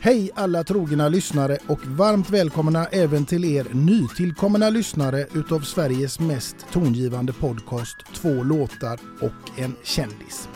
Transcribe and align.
Hej 0.00 0.30
alla 0.34 0.64
trogna 0.64 1.08
lyssnare 1.08 1.58
och 1.66 1.86
varmt 1.86 2.30
välkomna 2.30 2.86
även 2.86 3.24
till 3.24 3.44
er 3.44 3.66
nytillkomna 3.72 4.70
lyssnare 4.70 5.26
utav 5.34 5.60
Sveriges 5.60 6.20
mest 6.20 6.56
tongivande 6.72 7.32
podcast 7.32 7.96
Två 8.14 8.42
låtar 8.42 9.00
och 9.20 9.58
en 9.58 9.76
kändis. 9.84 10.48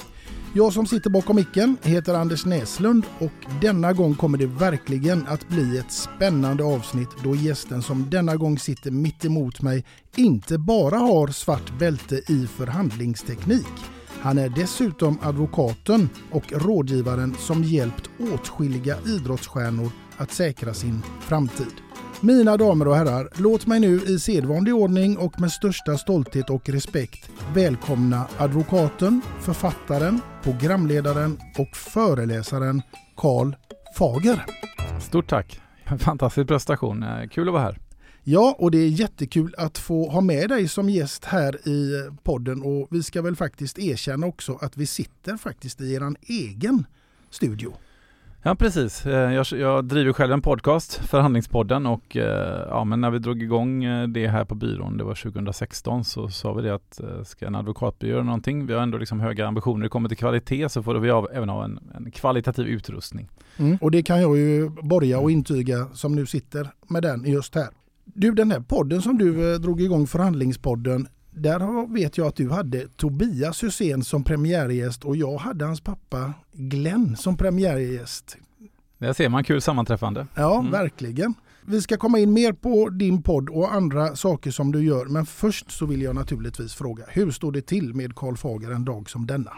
Jag 0.55 0.73
som 0.73 0.87
sitter 0.87 1.11
bakom 1.11 1.37
micken 1.37 1.77
heter 1.83 2.15
Anders 2.15 2.47
Näslund 2.47 3.05
och 3.19 3.61
denna 3.61 3.93
gång 3.93 4.15
kommer 4.15 4.39
det 4.39 4.47
verkligen 4.47 5.27
att 5.27 5.49
bli 5.49 5.79
ett 5.79 5.93
spännande 5.93 6.65
avsnitt 6.65 7.11
då 7.25 7.35
gästen 7.35 7.83
som 7.83 8.11
denna 8.11 8.37
gång 8.37 8.59
sitter 8.59 8.91
mitt 8.91 9.25
emot 9.25 9.63
mig 9.63 9.85
inte 10.17 10.59
bara 10.59 10.97
har 10.99 11.29
svart 11.29 11.79
bälte 11.79 12.15
i 12.15 12.47
förhandlingsteknik 12.47 13.93
han 14.23 14.39
är 14.39 14.49
dessutom 14.49 15.19
advokaten 15.23 16.09
och 16.31 16.53
rådgivaren 16.53 17.35
som 17.35 17.65
hjälpt 17.65 18.11
åtskilliga 18.35 18.97
idrottsstjärnor 19.07 19.91
att 20.17 20.33
säkra 20.33 20.75
sin 20.75 21.03
framtid. 21.21 21.73
Mina 22.21 22.57
damer 22.57 22.89
och 22.89 22.97
herrar, 22.97 23.29
låt 23.35 23.67
mig 23.67 23.81
nu 23.81 24.01
i 24.01 24.19
sedvanlig 24.19 24.75
ordning 24.75 25.17
och 25.17 25.41
med 25.41 25.53
största 25.53 25.97
stolthet 25.99 26.51
och 26.51 26.69
respekt 26.69 27.31
välkomna 27.55 28.27
advokaten, 28.39 29.23
författaren, 29.41 30.21
programledaren 30.43 31.39
och 31.59 31.77
föreläsaren 31.77 32.83
Karl 33.17 33.55
Fager. 33.99 34.47
Stort 35.01 35.29
tack! 35.29 35.61
Fantastisk 35.99 36.49
prestation. 36.49 37.03
Eh, 37.03 37.29
kul 37.29 37.49
att 37.49 37.53
vara 37.53 37.63
här. 37.63 37.79
Ja, 38.25 38.57
och 38.59 38.71
det 38.71 38.79
är 38.79 38.89
jättekul 38.89 39.55
att 39.59 39.79
få 39.79 40.09
ha 40.09 40.21
med 40.21 40.49
dig 40.49 40.69
som 40.69 40.91
gäst 40.91 41.25
här 41.25 41.69
i 41.69 42.11
podden 42.23 42.63
och 42.63 42.89
vi 42.91 43.03
ska 43.03 43.23
väl 43.23 43.37
faktiskt 43.37 43.79
erkänna 43.79 44.27
också 44.27 44.59
att 44.61 44.77
vi 44.77 44.87
sitter 44.87 45.37
faktiskt 45.37 45.81
i 45.81 45.95
eran 45.95 46.17
egen 46.23 46.87
studio. 47.31 47.73
Ja 48.43 48.55
precis, 48.55 49.07
Eh, 49.07 49.33
jag, 49.35 49.47
jag 49.53 49.85
driver 49.85 50.13
själv 50.13 50.33
en 50.33 50.43
podcast, 50.43 50.95
Förhandlingspodden 50.95 51.87
och 51.87 52.17
eh, 52.17 52.67
ja, 52.69 52.85
men 52.85 53.01
när 53.01 53.11
vi 53.11 53.19
drog 53.19 53.43
igång 53.43 53.85
eh, 53.85 54.09
det 54.09 54.29
här 54.29 54.45
på 54.45 54.55
byrån, 54.55 54.97
det 54.97 55.05
var 55.05 55.15
2016, 55.15 56.05
så 56.05 56.29
sa 56.29 56.53
vi 56.53 56.63
det 56.63 56.75
att 56.75 57.01
ska 57.25 57.47
en 57.47 57.55
advokatbyrå 57.55 58.13
göra 58.13 58.23
någonting, 58.23 58.67
vi 58.67 58.75
har 58.75 58.83
ändå 58.83 58.99
liksom 58.99 59.21
höga 59.21 59.47
ambitioner, 59.47 59.83
det 59.83 59.89
kommer 59.89 60.09
till 60.09 60.19
kvalitet 60.19 60.69
så 60.69 60.83
får 60.83 60.95
vi 60.95 61.11
av, 61.11 61.29
även 61.33 61.49
ha 61.49 61.65
en, 61.65 61.81
en 61.95 62.11
kvalitativ 62.11 62.67
utrustning. 62.67 63.29
Mm. 63.57 63.79
Och 63.81 63.91
det 63.91 64.03
kan 64.03 64.21
jag 64.21 64.39
ju 64.39 64.69
borga 64.69 65.19
och 65.19 65.31
intyga 65.31 65.87
som 65.93 66.15
nu 66.15 66.27
sitter 66.27 66.69
med 66.89 67.03
den 67.03 67.25
just 67.25 67.55
här. 67.55 67.69
Du, 68.05 68.31
den 68.33 68.51
här 68.51 68.61
podden 68.61 69.03
som 69.03 69.19
du 69.19 69.53
eh, 69.55 69.61
drog 69.61 69.81
igång, 69.81 70.07
Förhandlingspodden, 70.07 71.09
där 71.31 71.93
vet 71.95 72.19
jag 72.19 72.27
att 72.27 72.37
du 72.37 72.51
hade 72.51 72.89
Tobias 72.89 73.63
Hysén 73.65 74.05
som 74.05 74.25
premiärgäst 74.25 75.05
och 75.05 75.17
jag 75.17 75.39
hade 75.39 75.65
hans 75.65 75.81
pappa 75.81 76.33
Glenn 76.53 77.17
som 77.17 77.37
premiärgäst. 77.37 78.37
Där 78.99 79.13
ser 79.13 79.29
man 79.29 79.45
kul 79.45 79.61
sammanträffande. 79.61 80.27
Ja, 80.35 80.59
Mm. 80.59 80.73
verkligen. 80.73 81.35
Vi 81.67 81.83
ska 81.83 81.97
komma 81.97 82.19
in 82.19 82.33
mer 82.33 82.53
på 82.53 82.89
din 82.89 83.23
podd 83.23 83.49
och 83.51 83.75
andra 83.75 84.17
saker 84.17 84.51
som 84.51 84.73
du 84.73 84.85
gör. 84.85 85.07
Men 85.07 85.27
först 85.27 85.71
så 85.71 85.87
vill 85.87 86.03
jag 86.03 86.15
naturligtvis 86.15 86.75
fråga, 86.75 87.05
hur 87.09 87.31
står 87.31 87.53
det 87.53 87.63
till 87.63 87.95
med 87.95 88.15
Karl 88.17 88.37
Fager 88.37 88.71
en 88.71 88.85
dag 88.85 89.11
som 89.11 89.27
denna? 89.27 89.53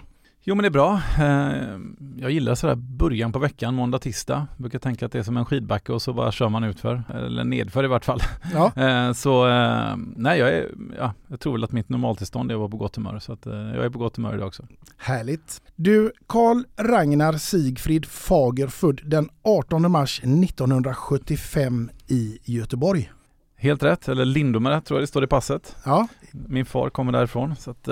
Jo 0.47 0.55
men 0.55 0.62
det 0.62 0.69
är 0.69 0.71
bra. 0.71 1.00
Eh, 1.19 1.78
Jag 2.16 2.31
gillar 2.31 2.55
sådär 2.55 2.75
början 2.75 3.32
på 3.32 3.38
veckan, 3.38 3.75
måndag, 3.75 3.99
tisdag. 3.99 4.47
Brukar 4.56 4.78
tänka 4.78 5.06
att 5.06 5.12
det 5.12 5.19
är 5.19 5.22
som 5.22 5.37
en 5.37 5.44
skidbacke 5.44 5.93
och 5.93 6.03
så 6.03 6.12
bara 6.12 6.32
kör 6.32 6.49
man 6.49 6.65
utför. 6.65 7.03
Eller 7.15 7.44
nedför 7.44 7.84
i 7.84 7.87
vart 7.87 8.05
fall. 8.05 8.21
Ja. 8.53 8.72
Eh, 8.84 9.12
Så 9.12 9.49
eh, 9.49 9.97
nej, 10.16 10.38
jag, 10.38 10.49
är, 10.49 10.71
ja, 10.99 11.12
jag 11.28 11.41
tror 11.41 11.53
väl 11.53 11.65
att 11.65 11.72
mitt 11.72 11.88
normaltillstånd 11.88 12.50
är 12.50 12.55
att 12.55 12.59
vara 12.60 12.69
på 12.69 12.77
gott 12.77 12.97
humör. 12.97 13.19
Så 13.19 13.32
att, 13.32 13.47
jag 13.47 13.84
är 13.84 13.91
på 13.91 13.99
gott 13.99 14.16
humör 14.16 14.34
idag 14.34 14.47
också. 14.47 14.66
Härligt. 14.99 15.62
Du, 15.77 16.12
Karl 16.27 16.62
Ragnar 16.76 17.32
Sigfrid 17.32 18.06
Fager 18.06 18.66
född 18.69 19.00
den 19.05 19.28
18 19.43 19.91
mars 19.93 20.21
1975 20.25 21.91
i 22.09 22.38
Göteborg. 22.44 23.11
Helt 23.56 23.82
rätt, 23.82 24.09
eller 24.09 24.25
Lindome 24.25 24.81
tror 24.81 24.99
jag 24.99 25.03
det 25.03 25.06
står 25.06 25.25
i 25.25 25.26
passet. 25.26 25.76
Ja, 25.84 26.09
Min 26.32 26.66
far 26.66 26.91
kommer 26.91 27.12
därifrån. 27.12 27.56
Så 27.56 27.71
att, 27.71 27.88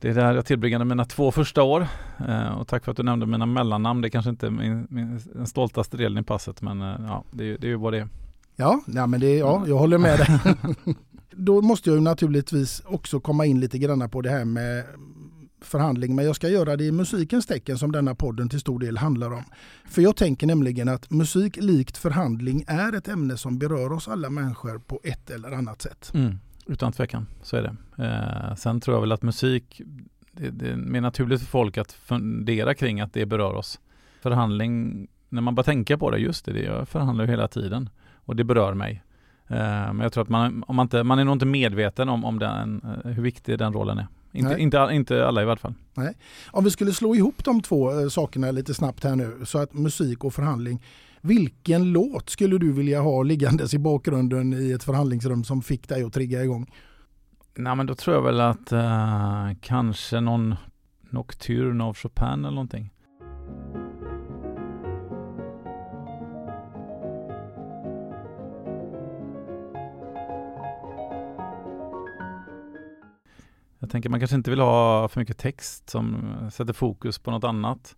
det 0.00 0.08
är 0.08 0.14
där 0.14 0.34
jag 0.34 0.46
tillbringade 0.46 0.84
mina 0.84 1.04
två 1.04 1.30
första 1.32 1.62
år. 1.62 1.86
Eh, 2.28 2.48
och 2.58 2.68
tack 2.68 2.84
för 2.84 2.90
att 2.90 2.96
du 2.96 3.02
nämnde 3.02 3.26
mina 3.26 3.46
mellannamn. 3.46 4.00
Det 4.00 4.10
kanske 4.10 4.30
inte 4.30 4.46
är 4.46 4.50
min, 4.50 4.86
min, 4.90 5.20
den 5.34 5.46
stoltaste 5.46 5.96
delen 5.96 6.18
i 6.18 6.22
passet 6.26 6.62
men 6.62 6.80
eh, 6.82 6.94
ja, 7.06 7.24
det, 7.30 7.44
är- 7.44 7.58
det 7.58 7.66
är 7.66 7.68
ju 7.70 7.76
vad 7.76 7.92
det 7.92 7.98
är. 7.98 8.08
ja, 8.56 8.80
ja, 8.86 9.06
men 9.06 9.20
det, 9.20 9.36
ja 9.36 9.64
jag 9.66 9.78
håller 9.78 9.98
med 9.98 10.18
dig. 10.18 10.40
Då 11.30 11.62
måste 11.62 11.90
jag 11.90 11.96
ju 11.96 12.02
naturligtvis 12.02 12.82
också 12.86 13.20
komma 13.20 13.46
in 13.46 13.60
lite 13.60 13.78
grann 13.78 14.10
på 14.10 14.20
det 14.22 14.30
här 14.30 14.44
med 14.44 14.84
förhandling, 15.60 16.14
men 16.16 16.24
jag 16.24 16.36
ska 16.36 16.48
göra 16.48 16.76
det 16.76 16.84
i 16.84 16.92
musikens 16.92 17.46
tecken 17.46 17.78
som 17.78 17.92
denna 17.92 18.14
podden 18.14 18.48
till 18.48 18.60
stor 18.60 18.78
del 18.78 18.96
handlar 18.98 19.32
om. 19.32 19.42
För 19.88 20.02
jag 20.02 20.16
tänker 20.16 20.46
nämligen 20.46 20.88
att 20.88 21.10
musik 21.10 21.56
likt 21.56 21.96
förhandling 21.96 22.64
är 22.68 22.92
ett 22.92 23.08
ämne 23.08 23.36
som 23.36 23.58
berör 23.58 23.92
oss 23.92 24.08
alla 24.08 24.30
människor 24.30 24.78
på 24.78 25.00
ett 25.04 25.30
eller 25.30 25.52
annat 25.52 25.82
sätt. 25.82 26.10
Mm, 26.14 26.38
utan 26.66 26.92
tvekan, 26.92 27.26
så 27.42 27.56
är 27.56 27.62
det. 27.62 27.76
Eh, 27.98 28.54
sen 28.54 28.80
tror 28.80 28.96
jag 28.96 29.00
väl 29.00 29.12
att 29.12 29.22
musik, 29.22 29.80
det, 30.32 30.50
det 30.50 30.68
är 30.68 30.76
mer 30.76 31.00
naturligt 31.00 31.40
för 31.40 31.46
folk 31.46 31.78
att 31.78 31.92
fundera 31.92 32.74
kring 32.74 33.00
att 33.00 33.12
det 33.12 33.26
berör 33.26 33.54
oss. 33.54 33.80
Förhandling, 34.22 35.06
när 35.28 35.42
man 35.42 35.54
bara 35.54 35.62
tänker 35.62 35.96
på 35.96 36.10
det, 36.10 36.18
just 36.18 36.44
det, 36.44 36.52
det 36.52 36.62
jag 36.62 36.88
förhandlar 36.88 37.24
ju 37.24 37.30
hela 37.30 37.48
tiden 37.48 37.90
och 38.14 38.36
det 38.36 38.44
berör 38.44 38.74
mig. 38.74 39.02
Eh, 39.48 39.56
men 39.58 40.00
jag 40.00 40.12
tror 40.12 40.22
att 40.22 40.28
man, 40.28 40.64
om 40.66 40.76
man, 40.76 40.84
inte, 40.84 41.02
man 41.02 41.18
är 41.18 41.24
nog 41.24 41.34
inte 41.34 41.46
medveten 41.46 42.08
om, 42.08 42.24
om 42.24 42.38
den, 42.38 42.80
eh, 42.84 43.10
hur 43.10 43.22
viktig 43.22 43.58
den 43.58 43.72
rollen 43.72 43.98
är. 43.98 44.06
Inte, 44.32 44.50
Nej. 44.50 44.60
inte, 44.60 44.88
inte 44.92 45.26
alla 45.26 45.42
i 45.42 45.44
vart 45.44 45.60
fall. 45.60 45.74
Om 46.50 46.64
vi 46.64 46.70
skulle 46.70 46.92
slå 46.92 47.14
ihop 47.14 47.44
de 47.44 47.62
två 47.62 48.00
eh, 48.00 48.08
sakerna 48.08 48.50
lite 48.50 48.74
snabbt 48.74 49.04
här 49.04 49.16
nu, 49.16 49.38
så 49.44 49.58
att 49.58 49.74
musik 49.74 50.24
och 50.24 50.34
förhandling. 50.34 50.82
Vilken 51.20 51.92
låt 51.92 52.30
skulle 52.30 52.58
du 52.58 52.72
vilja 52.72 53.00
ha 53.00 53.22
liggandes 53.22 53.74
i 53.74 53.78
bakgrunden 53.78 54.52
i 54.52 54.72
ett 54.72 54.84
förhandlingsrum 54.84 55.44
som 55.44 55.62
fick 55.62 55.88
dig 55.88 56.02
att 56.02 56.12
trigga 56.12 56.44
igång? 56.44 56.66
Nej 57.60 57.76
men 57.76 57.86
då 57.86 57.94
tror 57.94 58.16
jag 58.16 58.22
väl 58.22 58.40
att 58.40 58.72
eh, 58.72 59.50
kanske 59.60 60.20
någon 60.20 60.54
Nocturne 61.10 61.84
av 61.84 61.96
Chopin 61.96 62.26
eller 62.26 62.50
någonting. 62.50 62.92
Jag 73.78 73.90
tänker 73.90 74.08
man 74.08 74.20
kanske 74.20 74.36
inte 74.36 74.50
vill 74.50 74.60
ha 74.60 75.08
för 75.08 75.20
mycket 75.20 75.38
text 75.38 75.90
som 75.90 76.34
sätter 76.52 76.72
fokus 76.72 77.18
på 77.18 77.30
något 77.30 77.44
annat. 77.44 77.96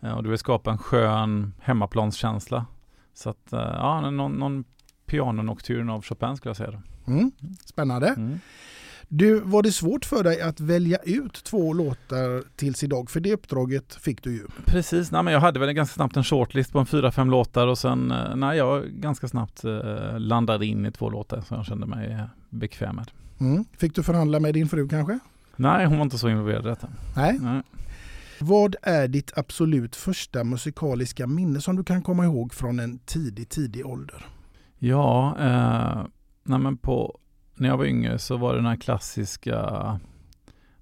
Eh, 0.00 0.12
och 0.12 0.22
du 0.22 0.28
vill 0.28 0.38
skapa 0.38 0.70
en 0.70 0.78
skön 0.78 1.54
hemmaplanskänsla. 1.60 2.66
Så 3.14 3.30
att, 3.30 3.52
eh, 3.52 3.60
ja, 3.60 4.10
någon, 4.10 4.32
någon 4.32 4.64
pianonokturn 5.06 5.90
av 5.90 6.02
Chopin 6.02 6.36
skulle 6.36 6.50
jag 6.50 6.56
säga. 6.56 6.82
Mm. 7.06 7.32
Spännande. 7.64 8.08
Mm. 8.08 8.40
Du, 9.08 9.40
var 9.40 9.62
det 9.62 9.72
svårt 9.72 10.04
för 10.04 10.24
dig 10.24 10.40
att 10.40 10.60
välja 10.60 10.98
ut 10.98 11.44
två 11.44 11.72
låtar 11.72 12.56
tills 12.56 12.82
idag? 12.82 13.10
För 13.10 13.20
det 13.20 13.32
uppdraget 13.32 13.94
fick 13.94 14.22
du 14.22 14.32
ju. 14.32 14.46
Precis, 14.64 15.10
nej, 15.10 15.22
men 15.22 15.32
jag 15.32 15.40
hade 15.40 15.60
väl 15.60 15.72
ganska 15.72 15.94
snabbt 15.94 16.16
en 16.16 16.24
shortlist 16.24 16.72
på 16.72 16.78
en 16.78 16.86
fyra, 16.86 17.12
fem 17.12 17.30
låtar 17.30 17.66
och 17.66 17.78
sen, 17.78 18.10
eh, 18.10 18.36
nej, 18.36 18.58
jag 18.58 18.84
ganska 18.84 19.28
snabbt 19.28 19.64
eh, 19.64 20.18
landade 20.18 20.66
in 20.66 20.86
i 20.86 20.92
två 20.92 21.10
låtar 21.10 21.40
som 21.40 21.56
jag 21.56 21.66
kände 21.66 21.86
mig 21.86 22.12
eh, 22.12 22.24
bekväm 22.50 22.96
med. 22.96 23.10
Mm. 23.40 23.64
Fick 23.78 23.94
du 23.94 24.02
förhandla 24.02 24.40
med 24.40 24.54
din 24.54 24.68
fru 24.68 24.88
kanske? 24.88 25.18
Nej, 25.56 25.86
hon 25.86 25.96
var 25.96 26.04
inte 26.04 26.18
så 26.18 26.28
involverad 26.28 26.66
i 26.66 26.68
detta. 26.68 26.88
Nej. 27.16 27.38
Nej. 27.40 27.62
Vad 28.40 28.76
är 28.82 29.08
ditt 29.08 29.38
absolut 29.38 29.96
första 29.96 30.44
musikaliska 30.44 31.26
minne 31.26 31.60
som 31.60 31.76
du 31.76 31.84
kan 31.84 32.02
komma 32.02 32.24
ihåg 32.24 32.54
från 32.54 32.80
en 32.80 32.98
tidig, 32.98 33.48
tidig 33.48 33.86
ålder? 33.86 34.26
Ja, 34.78 35.36
eh, 35.40 36.06
nej, 36.44 36.58
men 36.58 36.76
på, 36.76 37.18
när 37.54 37.68
jag 37.68 37.76
var 37.76 37.84
yngre 37.84 38.18
så 38.18 38.36
var 38.36 38.52
det 38.52 38.58
den 38.58 38.66
här 38.66 38.76
klassiska, 38.76 39.60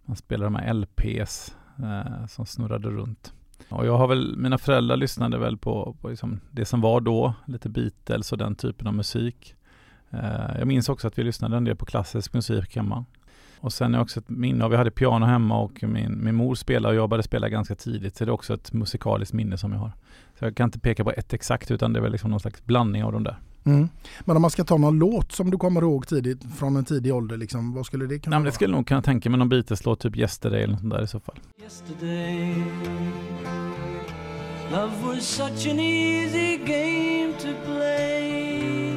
man 0.04 0.16
spelade 0.16 0.46
de 0.46 0.54
här 0.54 0.74
LPs 0.74 1.56
eh, 1.78 2.26
som 2.26 2.46
snurrade 2.46 2.88
runt. 2.88 3.32
Och 3.68 3.86
jag 3.86 3.98
har 3.98 4.08
väl, 4.08 4.36
mina 4.36 4.58
föräldrar 4.58 4.96
lyssnade 4.96 5.38
väl 5.38 5.58
på, 5.58 5.96
på 6.00 6.08
liksom 6.08 6.40
det 6.50 6.64
som 6.64 6.80
var 6.80 7.00
då, 7.00 7.34
lite 7.46 7.68
Beatles 7.68 8.32
och 8.32 8.38
den 8.38 8.54
typen 8.54 8.86
av 8.86 8.94
musik. 8.94 9.54
Eh, 10.10 10.58
jag 10.58 10.66
minns 10.66 10.88
också 10.88 11.06
att 11.06 11.18
vi 11.18 11.24
lyssnade 11.24 11.56
en 11.56 11.64
del 11.64 11.76
på 11.76 11.86
klassisk 11.86 12.34
musik 12.34 12.76
hemma. 12.76 13.04
Och 13.60 13.72
sen 13.72 13.94
är 13.94 14.00
också 14.00 14.20
ett 14.20 14.28
minne 14.28 14.64
av, 14.64 14.70
vi 14.70 14.76
hade 14.76 14.90
piano 14.90 15.26
hemma 15.26 15.58
och 15.58 15.82
min, 15.82 16.24
min 16.24 16.34
mor 16.34 16.54
spelade 16.54 16.94
och 16.94 17.02
jag 17.02 17.08
började 17.08 17.22
spela 17.22 17.48
ganska 17.48 17.74
tidigt. 17.74 18.16
Så 18.16 18.24
det 18.24 18.28
är 18.28 18.32
också 18.32 18.54
ett 18.54 18.72
musikaliskt 18.72 19.34
minne 19.34 19.58
som 19.58 19.72
jag 19.72 19.78
har. 19.78 19.92
Så 20.38 20.44
jag 20.44 20.56
kan 20.56 20.64
inte 20.64 20.80
peka 20.80 21.04
på 21.04 21.10
ett 21.10 21.32
exakt 21.32 21.70
utan 21.70 21.92
det 21.92 21.98
är 21.98 22.02
väl 22.02 22.12
liksom 22.12 22.30
någon 22.30 22.40
slags 22.40 22.64
blandning 22.64 23.04
av 23.04 23.12
de 23.12 23.24
där. 23.24 23.36
Mm. 23.64 23.88
Men 24.20 24.36
om 24.36 24.42
man 24.42 24.50
ska 24.50 24.64
ta 24.64 24.76
någon 24.76 24.98
låt 24.98 25.32
som 25.32 25.50
du 25.50 25.58
kommer 25.58 25.82
ihåg 25.82 26.06
tidigt 26.06 26.44
från 26.58 26.76
en 26.76 26.84
tidig 26.84 27.14
ålder, 27.14 27.36
liksom, 27.36 27.74
vad 27.74 27.86
skulle 27.86 28.06
det 28.06 28.18
kunna 28.18 28.36
Nej, 28.36 28.38
men 28.40 28.44
det 28.44 28.48
vara? 28.50 28.54
skulle 28.54 28.76
nog 28.76 28.86
kunna 28.86 29.02
tänka 29.02 29.30
mig 29.30 29.38
någon 29.38 29.48
Beatles-låt, 29.48 30.00
typ 30.00 30.16
Yesterday 30.16 30.62
eller 30.62 30.72
något 30.72 30.80
sånt 30.80 30.92
där 30.94 31.02
i 31.02 31.06
så 31.06 31.20
fall. 31.20 31.38
Yesterday, 31.62 32.54
love 34.72 34.92
was 35.02 35.22
such 35.24 35.70
an 35.72 35.80
easy 35.80 36.56
game 36.56 37.32
to 37.38 37.48
play. 37.66 38.92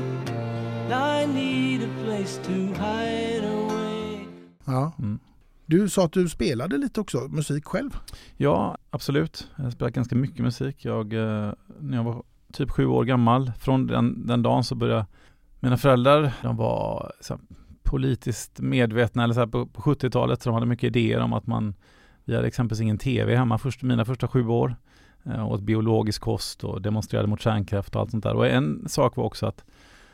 I 0.92 1.28
need 1.28 1.84
a 1.84 1.90
place 2.06 2.42
to 2.44 2.52
hide 2.52 3.48
away. 3.48 4.26
Ja. 4.66 4.92
Mm. 5.00 5.20
Du 5.66 5.90
sa 5.90 6.06
att 6.06 6.12
du 6.12 6.30
spelade 6.30 6.78
lite 6.78 7.02
också, 7.02 7.18
musik 7.18 7.66
själv. 7.66 7.98
Ja, 8.38 8.78
absolut. 8.90 9.48
Jag 9.56 9.64
har 9.64 9.72
spelat 9.72 9.94
ganska 9.94 10.16
mycket 10.16 10.40
musik. 10.40 10.86
Jag, 10.86 11.14
eh, 11.14 11.54
när 11.80 11.98
jag 11.98 12.04
var 12.04 12.24
typ 12.56 12.72
sju 12.72 12.86
år 12.86 13.04
gammal, 13.04 13.52
från 13.60 13.88
den, 13.88 14.28
den 14.28 14.42
dagen 14.42 14.64
så 14.64 14.76
började 14.76 15.06
mina 15.60 15.78
föräldrar, 15.78 16.32
de 16.42 16.58
var 16.58 17.12
så 17.22 17.34
här, 17.34 17.42
politiskt 17.84 18.60
medvetna, 18.60 19.24
eller 19.24 19.34
så 19.34 19.40
här, 19.40 19.48
på, 19.48 19.66
på 19.66 19.82
70-talet, 19.82 20.42
så 20.42 20.50
de 20.50 20.54
hade 20.54 20.66
mycket 20.66 20.96
idéer 20.96 21.20
om 21.20 21.34
att 21.34 21.48
man, 21.48 21.76
vi 22.26 22.36
hade 22.36 22.48
exempelvis 22.48 22.82
ingen 22.82 22.98
tv 22.98 23.36
hemma 23.36 23.58
först, 23.58 23.84
mina 23.84 24.06
första 24.06 24.28
sju 24.28 24.48
år, 24.48 24.76
eh, 25.24 25.52
åt 25.52 25.62
biologisk 25.62 26.22
kost 26.22 26.64
och 26.64 26.82
demonstrerade 26.82 27.28
mot 27.28 27.42
kärnkraft 27.42 27.96
och 27.96 28.02
allt 28.02 28.12
sånt 28.12 28.24
där. 28.24 28.36
Och 28.36 28.48
en 28.48 28.90
sak 28.90 29.16
var 29.16 29.24
också 29.24 29.46
att 29.46 29.66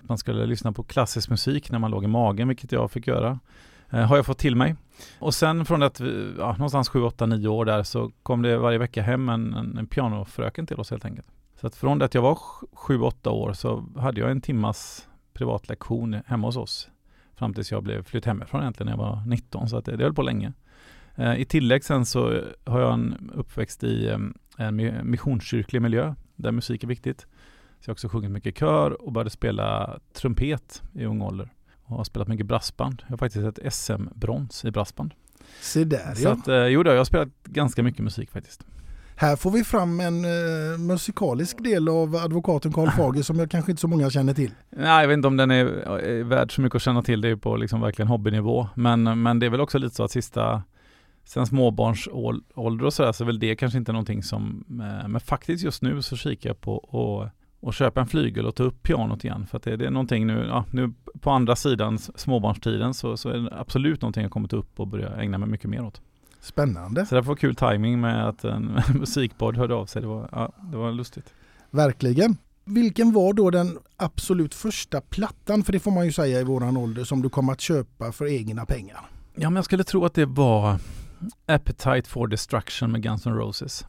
man 0.01 0.17
skulle 0.17 0.45
lyssna 0.45 0.71
på 0.71 0.83
klassisk 0.83 1.29
musik 1.29 1.71
när 1.71 1.79
man 1.79 1.91
låg 1.91 2.03
i 2.03 2.07
magen, 2.07 2.47
vilket 2.47 2.71
jag 2.71 2.91
fick 2.91 3.07
göra. 3.07 3.39
Eh, 3.89 3.99
har 3.99 4.15
jag 4.15 4.25
fått 4.25 4.38
till 4.38 4.55
mig. 4.55 4.75
Och 5.19 5.33
sen 5.33 5.65
från 5.65 5.83
att 5.83 5.99
vi, 5.99 6.33
ja, 6.38 6.51
någonstans 6.51 6.89
7, 6.89 7.03
8, 7.03 7.25
9 7.25 7.47
år 7.47 7.65
där 7.65 7.83
så 7.83 8.11
kom 8.23 8.41
det 8.41 8.57
varje 8.57 8.77
vecka 8.77 9.01
hem 9.01 9.29
en, 9.29 9.53
en, 9.53 9.77
en 9.77 9.88
pianofröken 9.88 10.67
till 10.67 10.79
oss 10.79 10.91
helt 10.91 11.05
enkelt. 11.05 11.27
Så 11.62 11.68
att 11.68 11.75
från 11.75 12.00
det 12.00 12.06
att 12.06 12.13
jag 12.13 12.22
var 12.22 12.40
7, 12.74 13.02
8 13.02 13.30
år 13.30 13.54
så 13.54 13.86
hade 13.98 14.19
jag 14.19 14.31
en 14.31 14.42
timmas 14.42 15.08
privatlektion 15.34 16.22
hemma 16.25 16.48
hos 16.48 16.58
oss. 16.58 16.90
Fram 17.36 17.54
tills 17.54 17.72
jag 17.72 17.84
blev 17.84 18.04
flytt 18.04 18.25
hemifrån 18.25 18.62
egentligen 18.62 18.86
när 18.86 18.94
jag 18.94 19.12
var 19.12 19.24
19 19.28 19.69
så 19.69 19.78
att 19.78 19.86
det, 19.86 19.96
det 19.96 20.04
höll 20.04 20.13
på 20.13 20.22
länge. 20.22 20.54
Eh, 21.16 21.36
I 21.36 21.46
tillägg 21.46 21.84
sen 21.84 22.06
så 22.06 22.42
har 22.66 22.80
jag 22.80 22.94
en 22.94 23.31
uppväxt 23.36 23.84
i 23.84 24.08
eh, 24.08 24.18
en 24.58 24.80
mi- 24.80 25.04
missionskyrklig 25.04 25.81
miljö 25.81 26.16
där 26.36 26.52
musik 26.52 26.84
är 26.84 26.88
viktigt. 26.88 27.19
Så 27.19 27.28
jag 27.80 27.88
har 27.88 27.94
också 27.94 28.10
sjungit 28.10 28.31
mycket 28.31 28.58
kör 28.58 29.02
och 29.02 29.12
började 29.12 29.30
spela 29.30 30.00
trumpet 30.13 30.81
i 30.94 31.06
ung 31.06 31.22
ålder. 31.22 31.50
Och 31.84 31.98
har 31.98 32.04
spelat 32.04 32.28
mycket 32.28 32.46
brassband. 32.46 33.02
Jag 33.06 33.10
har 33.10 33.18
faktiskt 33.18 33.60
ett 33.60 33.74
SM-brons 33.74 34.66
i 34.66 34.72
brassband. 34.72 35.13
Se 35.62 35.84
där 35.84 36.16
Så 36.16 36.24
ja. 36.24 36.31
att, 36.31 36.48
eh, 36.48 36.66
jo 36.66 36.84
då, 36.84 36.92
jag 36.92 36.98
har 36.98 37.06
spelat 37.06 37.30
ganska 37.44 37.84
mycket 37.84 38.04
musik 38.04 38.31
faktiskt. 38.31 38.66
Här 39.21 39.35
får 39.35 39.51
vi 39.51 39.63
fram 39.63 40.00
en 40.00 40.25
eh, 40.25 40.77
musikalisk 40.79 41.63
del 41.63 41.89
av 41.89 42.15
advokaten 42.15 42.73
Karl 42.73 42.89
Fager 42.89 43.21
som 43.21 43.39
jag 43.39 43.51
kanske 43.51 43.71
inte 43.71 43.81
så 43.81 43.88
många 43.88 44.09
känner 44.09 44.33
till. 44.33 44.51
Nej, 44.69 45.01
jag 45.01 45.07
vet 45.07 45.15
inte 45.15 45.27
om 45.27 45.38
den 45.38 45.51
är, 45.51 45.65
är 45.65 46.23
värd 46.23 46.56
så 46.56 46.62
mycket 46.62 46.75
att 46.75 46.81
känna 46.81 47.03
till. 47.03 47.21
Det 47.21 47.29
är 47.29 47.35
på 47.35 47.56
liksom 47.56 47.81
verkligen 47.81 48.07
hobbynivå. 48.07 48.68
Men, 48.75 49.23
men 49.23 49.39
det 49.39 49.45
är 49.45 49.50
väl 49.50 49.62
också 49.62 49.77
lite 49.77 49.95
så 49.95 50.03
att 50.03 50.12
sista, 50.12 50.63
sen 51.25 51.45
småbarnsålder 51.45 52.85
och 52.85 52.94
sådär, 52.94 53.12
så 53.12 53.23
är 53.23 53.25
väl 53.25 53.39
det 53.39 53.56
kanske 53.56 53.77
inte 53.77 53.91
någonting 53.91 54.23
som, 54.23 54.65
eh, 54.69 55.07
men 55.07 55.21
faktiskt 55.21 55.63
just 55.63 55.81
nu 55.81 56.01
så 56.01 56.17
kikar 56.17 56.50
jag 56.50 56.62
på 56.62 56.75
och 56.75 57.29
och 57.59 57.74
köpa 57.74 58.01
en 58.01 58.07
flygel 58.07 58.45
och 58.45 58.56
ta 58.56 58.63
upp 58.63 58.83
pianot 58.83 59.24
igen. 59.24 59.47
För 59.47 59.57
att 59.57 59.63
det, 59.63 59.75
det 59.77 59.85
är 59.85 59.91
någonting 59.91 60.27
nu, 60.27 60.45
ja, 60.50 60.65
nu 60.71 60.94
på 61.19 61.31
andra 61.31 61.56
sidan 61.56 61.97
småbarnstiden 61.97 62.94
så, 62.94 63.17
så 63.17 63.29
är 63.29 63.38
det 63.38 63.50
absolut 63.59 64.01
någonting 64.01 64.24
jag 64.24 64.31
kommer 64.31 64.47
ta 64.47 64.56
upp 64.56 64.79
och 64.79 64.88
börja 64.88 65.15
ägna 65.15 65.38
mig 65.38 65.50
mycket 65.50 65.69
mer 65.69 65.85
åt. 65.85 66.01
Spännande. 66.41 67.05
Så 67.05 67.15
det 67.15 67.21
var 67.21 67.35
kul 67.35 67.55
timing 67.55 68.01
med 68.01 68.27
att 68.27 68.43
en 68.43 68.79
musikpodd 68.99 69.57
hörde 69.57 69.73
av 69.73 69.85
sig. 69.85 70.01
Det 70.01 70.07
var, 70.07 70.29
ja, 70.31 70.51
det 70.71 70.77
var 70.77 70.91
lustigt. 70.91 71.33
Verkligen. 71.69 72.38
Vilken 72.65 73.11
var 73.11 73.33
då 73.33 73.49
den 73.49 73.79
absolut 73.97 74.53
första 74.53 75.01
plattan, 75.01 75.63
för 75.63 75.73
det 75.73 75.79
får 75.79 75.91
man 75.91 76.05
ju 76.05 76.11
säga 76.11 76.39
i 76.39 76.43
våran 76.43 76.77
ålder, 76.77 77.03
som 77.03 77.21
du 77.21 77.29
kom 77.29 77.49
att 77.49 77.61
köpa 77.61 78.11
för 78.11 78.27
egna 78.27 78.65
pengar? 78.65 78.99
Ja, 79.35 79.49
men 79.49 79.55
jag 79.55 79.65
skulle 79.65 79.83
tro 79.83 80.05
att 80.05 80.13
det 80.13 80.25
var 80.25 80.79
Appetite 81.45 82.09
for 82.09 82.27
Destruction 82.27 82.91
med 82.91 83.03
Guns 83.03 83.25
N' 83.25 83.35
Roses. 83.35 83.85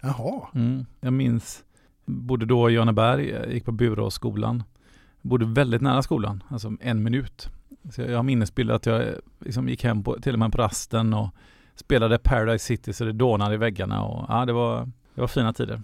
Jaha. 0.00 0.48
Mm. 0.54 0.86
Jag 1.00 1.12
minns, 1.12 1.64
bodde 2.04 2.46
då 2.46 2.70
i 2.70 2.72
Johanneberg, 2.72 3.28
jag 3.28 3.52
gick 3.52 3.64
på 3.64 3.72
Buråsskolan. 3.72 4.62
Bodde 5.22 5.46
väldigt 5.46 5.82
nära 5.82 6.02
skolan, 6.02 6.42
alltså 6.48 6.72
en 6.80 7.02
minut. 7.02 7.48
Så 7.90 8.02
jag 8.02 8.16
har 8.16 8.22
minnesbild 8.22 8.70
att 8.70 8.86
jag 8.86 9.04
liksom 9.40 9.68
gick 9.68 9.84
hem 9.84 10.02
på, 10.02 10.20
till 10.20 10.32
och 10.32 10.38
med 10.38 10.52
på 10.52 10.58
rasten 10.58 11.14
och 11.14 11.28
spelade 11.78 12.18
Paradise 12.18 12.64
City 12.64 12.92
så 12.92 13.04
det 13.04 13.12
dånade 13.12 13.54
i 13.54 13.58
väggarna 13.58 14.04
och 14.04 14.26
ja, 14.28 14.44
det 14.44 14.52
var, 14.52 14.88
det 15.14 15.20
var 15.20 15.28
fina 15.28 15.52
tider. 15.52 15.80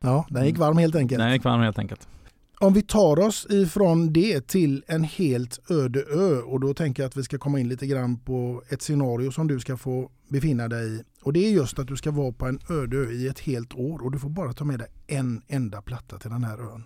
Ja, 0.00 0.26
den 0.30 0.46
gick 0.46 0.58
varm 0.58 0.78
helt 0.78 0.94
enkelt. 0.94 1.18
Den 1.18 1.32
gick 1.32 1.44
varm 1.44 1.60
helt 1.60 1.78
enkelt. 1.78 2.08
Om 2.60 2.72
vi 2.72 2.82
tar 2.82 3.18
oss 3.18 3.46
ifrån 3.50 4.12
det 4.12 4.46
till 4.48 4.84
en 4.86 5.04
helt 5.04 5.70
öde 5.70 6.00
ö 6.00 6.38
och 6.40 6.60
då 6.60 6.74
tänker 6.74 7.02
jag 7.02 7.08
att 7.08 7.16
vi 7.16 7.22
ska 7.22 7.38
komma 7.38 7.60
in 7.60 7.68
lite 7.68 7.86
grann 7.86 8.18
på 8.18 8.62
ett 8.68 8.82
scenario 8.82 9.30
som 9.30 9.46
du 9.46 9.60
ska 9.60 9.76
få 9.76 10.10
befinna 10.28 10.68
dig 10.68 10.96
i. 10.96 11.02
Och 11.22 11.32
det 11.32 11.46
är 11.46 11.50
just 11.50 11.78
att 11.78 11.86
du 11.86 11.96
ska 11.96 12.10
vara 12.10 12.32
på 12.32 12.46
en 12.46 12.58
öde 12.70 12.96
ö 12.96 13.10
i 13.10 13.28
ett 13.28 13.38
helt 13.40 13.74
år 13.74 14.04
och 14.04 14.12
du 14.12 14.18
får 14.18 14.28
bara 14.28 14.52
ta 14.52 14.64
med 14.64 14.78
dig 14.78 14.88
en 15.06 15.42
enda 15.48 15.82
platta 15.82 16.18
till 16.18 16.30
den 16.30 16.44
här 16.44 16.58
ön. 16.74 16.84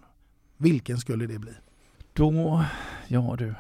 Vilken 0.57 0.99
skulle 0.99 1.27
det 1.27 1.39
bli? 1.39 1.53
Då, 2.13 2.65
ja 3.09 3.35
du. 3.39 3.55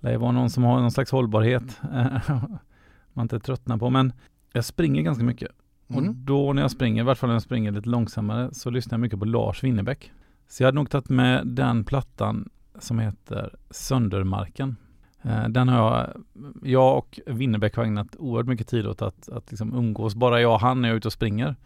Det 0.00 0.16
vara 0.16 0.32
någon 0.32 0.50
som 0.50 0.62
har 0.64 0.80
någon 0.80 0.90
slags 0.92 1.10
hållbarhet. 1.10 1.62
man 3.12 3.24
inte 3.24 3.40
tröttnar 3.40 3.78
på. 3.78 3.90
Men 3.90 4.12
jag 4.52 4.64
springer 4.64 5.02
ganska 5.02 5.24
mycket. 5.24 5.48
Och 5.86 5.98
Mm. 5.98 6.24
då 6.24 6.52
när 6.52 6.62
jag 6.62 6.70
springer, 6.70 7.02
i 7.02 7.04
vart 7.06 7.18
fall 7.18 7.28
när 7.28 7.34
jag 7.34 7.42
springer 7.42 7.72
lite 7.72 7.88
långsammare, 7.88 8.54
så 8.54 8.70
lyssnar 8.70 8.92
jag 8.96 9.00
mycket 9.00 9.18
på 9.18 9.24
Lars 9.24 9.64
Winnerbäck. 9.64 10.12
Så 10.52 10.62
jag 10.62 10.66
hade 10.66 10.74
nog 10.76 10.90
tagit 10.90 11.08
med 11.08 11.46
den 11.46 11.84
plattan 11.84 12.50
som 12.78 12.98
heter 12.98 13.54
Söndermarken. 13.70 14.76
Eh, 15.22 15.48
Den 15.48 15.68
har 15.68 15.76
jag, 15.98 16.22
jag 16.62 16.98
och 16.98 17.20
Winnerbäck 17.26 17.76
har 17.76 17.84
ägnat 17.84 18.16
oerhört 18.18 18.46
mycket 18.46 18.68
tid 18.68 18.86
åt 18.86 19.02
att, 19.02 19.28
att 19.28 19.50
liksom 19.50 19.74
umgås. 19.74 20.14
Bara 20.14 20.40
jag 20.40 20.52
och 20.54 20.60
han 20.60 20.82
när 20.82 20.88
jag 20.88 20.94
är 20.94 20.96
ute 20.96 21.08
och 21.08 21.12
springer. 21.12 21.56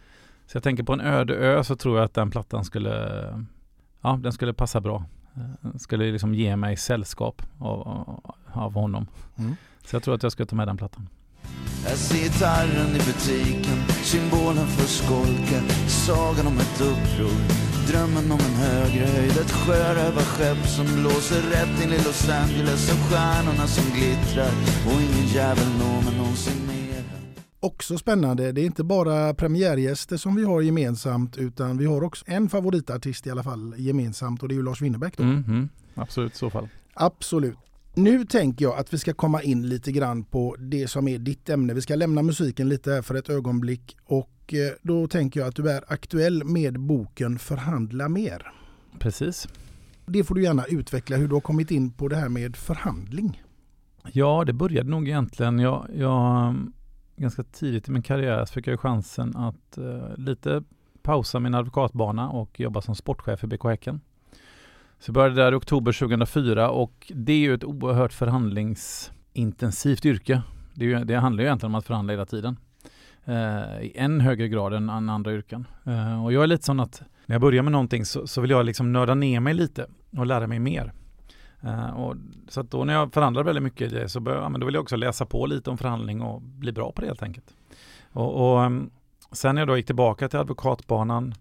Så 0.47 0.57
jag 0.57 0.63
tänker 0.63 0.83
på 0.83 0.93
en 0.93 1.01
öde 1.01 1.35
ö 1.35 1.65
så 1.65 1.77
tror 1.77 1.97
jag 1.97 2.05
att 2.05 2.15
den 2.15 2.31
plattan 2.31 2.65
skulle, 2.65 2.95
ja 4.01 4.19
den 4.23 4.33
skulle 4.33 4.53
passa 4.53 4.81
bra. 4.81 5.05
Eh, 5.35 5.43
Den 5.61 5.79
skulle 5.79 6.13
liksom 6.13 6.35
ge 6.35 6.57
mig 6.57 6.77
sällskap 6.77 7.43
av, 7.59 7.81
av, 7.89 8.35
av 8.53 8.75
honom. 8.75 9.07
Mm. 9.37 9.57
Så 9.85 9.97
jag 9.97 10.03
tror 10.03 10.15
att 10.15 10.23
jag 10.23 10.33
ska 10.33 10.47
ta 10.47 10.57
med 10.57 10.69
den 10.69 10.77
plattan. 10.77 11.09
Jag 11.89 11.99
ser 11.99 12.19
gitarren 12.19 12.91
i 12.97 12.99
butiken, 12.99 13.79
symbolen 14.03 14.67
för 14.67 14.87
skolka 14.87 15.61
Sagan 15.89 16.47
om 16.47 16.59
ett 16.59 16.81
uppror, 16.81 17.39
drömmen 17.91 18.33
om 18.33 18.39
en 18.49 18.55
högre 18.55 19.07
höjd 19.07 19.31
Ett 19.31 19.53
sjörövarskepp 19.53 20.67
som 20.67 20.87
blåser 21.01 21.43
rätt 21.43 21.85
in 21.85 21.93
i 21.93 21.99
Los 21.99 22.29
Angeles 22.29 22.93
Och 22.93 22.99
stjärnorna 22.99 23.67
som 23.67 23.85
glittrar 23.97 24.51
och 24.87 25.01
ingen 25.03 25.27
jävel 25.35 25.69
når 25.79 26.03
mig 26.03 26.19
någonsin 26.19 26.67
mer 26.67 26.77
Också 27.61 27.99
spännande, 27.99 28.53
det 28.53 28.61
är 28.61 28.67
inte 28.67 28.85
bara 28.85 29.35
premiärgäster 29.35 30.17
som 30.17 30.37
vi 30.37 30.45
har 30.45 30.61
gemensamt 30.61 31.37
utan 31.37 31.79
vi 31.79 31.87
har 31.87 32.05
också 32.05 32.25
en 32.29 32.49
favoritartist 32.49 33.27
i 33.27 33.31
alla 33.31 33.43
fall 33.43 33.75
gemensamt 33.77 34.43
och 34.43 34.49
det 34.49 34.55
är 34.55 34.57
ju 34.57 34.63
Lars 34.63 34.83
Winnerbäck 34.83 35.17
då. 35.17 35.23
Mm, 35.23 35.45
mm, 35.45 35.69
absolut, 35.95 36.35
i 36.35 36.37
så 36.37 36.51
fall. 36.51 36.69
Absolut. 36.95 37.59
Nu 37.99 38.25
tänker 38.25 38.65
jag 38.65 38.79
att 38.79 38.95
vi 38.95 38.99
ska 38.99 39.13
komma 39.13 39.43
in 39.43 39.69
lite 39.69 39.93
grann 39.93 40.25
på 40.25 40.57
det 40.59 40.89
som 40.89 41.09
är 41.09 41.19
ditt 41.19 41.49
ämne. 41.49 41.75
Vi 41.75 41.81
ska 41.81 41.95
lämna 41.95 42.23
musiken 42.23 42.69
lite 42.69 42.93
här 42.93 43.03
för 43.03 43.15
ett 43.15 43.31
ögonblick 43.31 43.97
och 44.05 44.55
eh, 44.55 44.73
då 44.83 45.07
tänker 45.07 45.41
jag 45.41 45.49
att 45.49 45.57
du 45.57 45.71
är 45.71 45.85
aktuell 45.87 46.45
med 46.45 46.81
boken 46.81 47.39
Förhandla 47.39 48.09
mer. 48.09 48.53
Precis. 48.99 49.49
Det 50.07 50.25
får 50.25 50.35
du 50.35 50.43
gärna 50.43 50.65
utveckla 50.65 51.17
hur 51.17 51.29
du 51.29 51.35
har 51.35 51.41
kommit 51.41 51.71
in 51.71 51.91
på 51.91 52.09
det 52.09 52.17
här 52.17 52.29
med 52.29 52.57
förhandling. 52.57 53.43
Ja, 54.13 54.45
det 54.47 54.53
började 54.53 54.91
nog 54.91 55.09
egentligen. 55.09 55.59
Jag, 55.59 55.87
jag, 55.95 56.55
ganska 57.17 57.43
tidigt 57.43 57.89
i 57.89 57.91
min 57.91 58.03
karriär 58.03 58.45
så 58.45 58.53
fick 58.53 58.67
jag 58.67 58.81
chansen 58.81 59.37
att 59.37 59.79
uh, 59.79 60.17
lite 60.17 60.63
pausa 61.03 61.41
min 61.41 61.55
advokatbana 61.55 62.31
och 62.31 62.61
jobba 62.61 62.81
som 62.81 62.95
sportchef 62.95 63.45
i 63.45 63.47
BK 63.47 63.65
Häcken. 63.65 64.01
Så 64.99 65.13
började 65.13 65.35
där 65.35 65.53
i 65.53 65.55
oktober 65.55 65.93
2004 65.93 66.71
och 66.71 67.13
det 67.15 67.33
är 67.33 67.39
ju 67.39 67.55
ett 67.55 67.65
oerhört 67.65 68.13
förhandlingsintensivt 68.13 70.05
yrke. 70.05 70.43
Det, 70.75 70.85
ju, 70.85 71.05
det 71.05 71.15
handlar 71.15 71.43
ju 71.43 71.47
egentligen 71.47 71.75
om 71.75 71.79
att 71.79 71.87
förhandla 71.87 72.13
hela 72.13 72.27
tiden. 72.27 72.57
Eh, 73.25 73.81
I 73.83 73.93
en 73.95 74.21
högre 74.21 74.49
grad 74.49 74.75
än, 74.75 74.89
än 74.89 75.09
andra 75.09 75.33
yrken. 75.33 75.67
Eh, 75.85 76.25
och 76.25 76.33
jag 76.33 76.43
är 76.43 76.47
lite 76.47 76.65
sån 76.65 76.81
att 76.81 77.03
när 77.27 77.35
jag 77.35 77.41
börjar 77.41 77.63
med 77.63 77.73
någonting 77.73 78.05
så, 78.05 78.27
så 78.27 78.41
vill 78.41 78.51
jag 78.51 78.67
liksom 78.67 78.93
nörda 78.93 79.15
ner 79.15 79.41
mig 79.41 79.55
lite 79.55 79.87
och 80.17 80.27
lära 80.27 80.47
mig 80.47 80.59
mer. 80.59 80.93
Uh, 81.65 81.91
och 81.91 82.17
så 82.49 82.61
att 82.61 82.71
då 82.71 82.85
när 82.85 82.95
jag 82.95 83.13
förhandlar 83.13 83.45
väldigt 83.45 83.65
mycket 83.65 83.93
i 83.93 83.95
det 83.95 84.09
så 84.09 84.21
bör, 84.21 84.37
ja, 84.37 84.49
men 84.49 84.61
då 84.61 84.67
vill 84.67 84.75
jag 84.75 84.83
också 84.83 84.97
läsa 84.97 85.27
på 85.27 85.47
lite 85.47 85.71
om 85.71 85.79
förhandling 85.79 86.23
och 86.23 86.43
bli 86.43 86.73
bra 86.73 86.93
på 86.93 87.01
det 87.01 87.07
helt 87.07 87.23
enkelt. 87.23 87.55
Och, 88.13 88.53
och 88.53 88.61
um, 88.61 88.91
sen 89.33 89.55
när 89.55 89.63
jag 89.63 89.69
då 89.69 89.77
gick 89.77 89.87
tillbaka 89.87 90.29
till 90.29 90.39
advokatbanan 90.39 91.35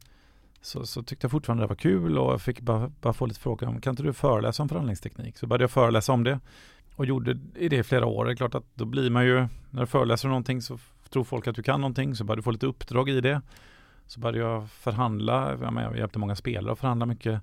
så, 0.65 0.86
så, 0.86 1.03
tyckte 1.03 1.25
jag 1.25 1.31
fortfarande 1.31 1.63
det 1.63 1.67
var 1.67 1.75
kul 1.75 2.17
och 2.17 2.34
jag 2.34 2.41
fick 2.41 2.62
bara, 2.62 2.91
bara 3.01 3.13
få 3.13 3.25
lite 3.25 3.39
frågor 3.39 3.67
om 3.67 3.81
kan 3.81 3.91
inte 3.91 4.03
du 4.03 4.13
föreläsa 4.13 4.63
om 4.63 4.69
förhandlingsteknik? 4.69 5.38
Så 5.38 5.48
började 5.48 5.63
jag 5.63 5.72
föreläsa 5.72 6.13
om 6.13 6.24
det 6.24 6.39
och 6.95 7.05
gjorde 7.05 7.39
i 7.55 7.69
det 7.69 7.75
i 7.75 7.84
flera 7.84 8.05
år. 8.05 8.25
Det 8.25 8.31
är 8.31 8.36
klart 8.36 8.55
att 8.55 8.65
då 8.74 8.86
blir 8.86 9.10
man 9.10 9.25
ju, 9.25 9.48
när 9.69 9.81
du 9.81 9.88
föreläser 9.88 10.27
om 10.27 10.29
någonting 10.29 10.62
så 10.62 10.79
tror 11.10 11.24
folk 11.24 11.48
att 11.48 11.55
du 11.55 11.63
kan 11.63 11.81
någonting 11.81 12.15
så 12.15 12.24
började 12.24 12.39
du 12.39 12.43
få 12.43 12.51
lite 12.51 12.65
uppdrag 12.65 13.10
i 13.10 13.22
det. 13.22 13.41
Så 14.07 14.19
började 14.19 14.39
jag 14.39 14.69
förhandla, 14.69 15.57
jag 15.62 15.98
hjälpte 15.98 16.19
många 16.19 16.36
spelare 16.36 16.72
att 16.72 16.79
förhandla 16.79 17.05
mycket, 17.05 17.41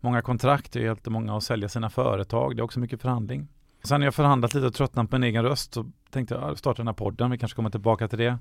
många 0.00 0.22
kontrakt, 0.22 0.74
jag 0.74 0.84
hjälpte 0.84 1.10
många 1.10 1.36
att 1.36 1.42
sälja 1.42 1.68
sina 1.68 1.90
företag, 1.90 2.56
det 2.56 2.60
är 2.60 2.64
också 2.64 2.80
mycket 2.80 3.00
förhandling. 3.00 3.48
Sen 3.84 4.00
när 4.00 4.06
jag 4.06 4.14
förhandlat 4.14 4.54
lite 4.54 4.66
och 4.66 4.74
tröttnat 4.74 5.10
på 5.10 5.16
min 5.16 5.24
egen 5.24 5.44
röst 5.44 5.74
så 5.74 5.90
tänkte 6.10 6.34
jag 6.34 6.58
starta 6.58 6.76
den 6.76 6.86
här 6.86 6.94
podden, 6.94 7.30
vi 7.30 7.38
kanske 7.38 7.56
kommer 7.56 7.70
tillbaka 7.70 8.08
till 8.08 8.18
det. 8.18 8.38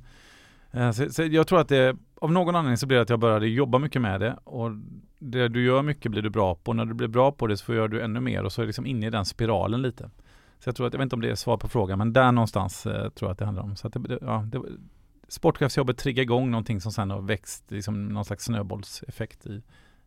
Eh, 0.72 0.92
så, 0.92 1.10
så 1.10 1.24
jag 1.24 1.48
tror 1.48 1.60
att 1.60 1.70
det, 1.70 1.98
av 2.24 2.32
någon 2.32 2.56
anledning 2.56 2.78
så 2.78 2.86
blev 2.88 2.98
det 2.98 3.02
att 3.02 3.10
jag 3.10 3.20
började 3.20 3.48
jobba 3.48 3.80
mycket 3.80 4.02
med 4.02 4.22
det 4.22 4.38
och 4.44 4.72
det 5.20 5.48
du 5.48 5.66
gör 5.66 5.82
mycket 5.82 6.12
blir 6.12 6.22
du 6.22 6.30
bra 6.30 6.56
på. 6.56 6.74
När 6.74 6.86
du 6.86 6.94
blir 6.94 7.08
bra 7.08 7.32
på 7.32 7.48
det 7.48 7.58
så 7.58 7.74
gör 7.74 7.88
du 7.88 8.02
ännu 8.02 8.20
mer 8.20 8.44
och 8.44 8.52
så 8.52 8.62
är 8.62 8.64
du 8.64 8.68
liksom 8.68 8.86
inne 8.86 9.08
i 9.08 9.10
den 9.10 9.26
spiralen 9.26 9.82
lite. 9.82 10.10
Så 10.60 10.70
jag 10.70 10.76
tror 10.76 10.88
att, 10.88 10.94
jag 10.94 11.00
vet 11.00 11.06
inte 11.06 11.16
om 11.16 11.22
det 11.22 11.30
är 11.30 11.36
svar 11.36 11.58
på 11.58 11.68
frågan, 11.68 11.98
men 11.98 12.14
där 12.14 12.32
någonstans 12.32 12.86
eh, 12.86 13.10
tror 13.10 13.30
jag 13.30 13.32
att 13.32 13.40
det 13.40 13.46
handlar 13.46 13.64
om. 13.64 13.76
Så 13.76 13.88
att 13.88 13.94
det, 13.94 14.18
ja, 14.22 14.48
det, 14.52 14.62
sportchefsjobbet 15.28 15.98
triggar 15.98 16.24
igång 16.24 16.52
någonting 16.52 16.82
som 16.82 16.92
sen 16.92 17.10
har 17.10 17.22
växt, 17.22 17.64
liksom 17.68 18.08
någon 18.08 18.26
slags 18.26 18.44
snöbollseffekt 18.46 19.46
i, 19.46 19.62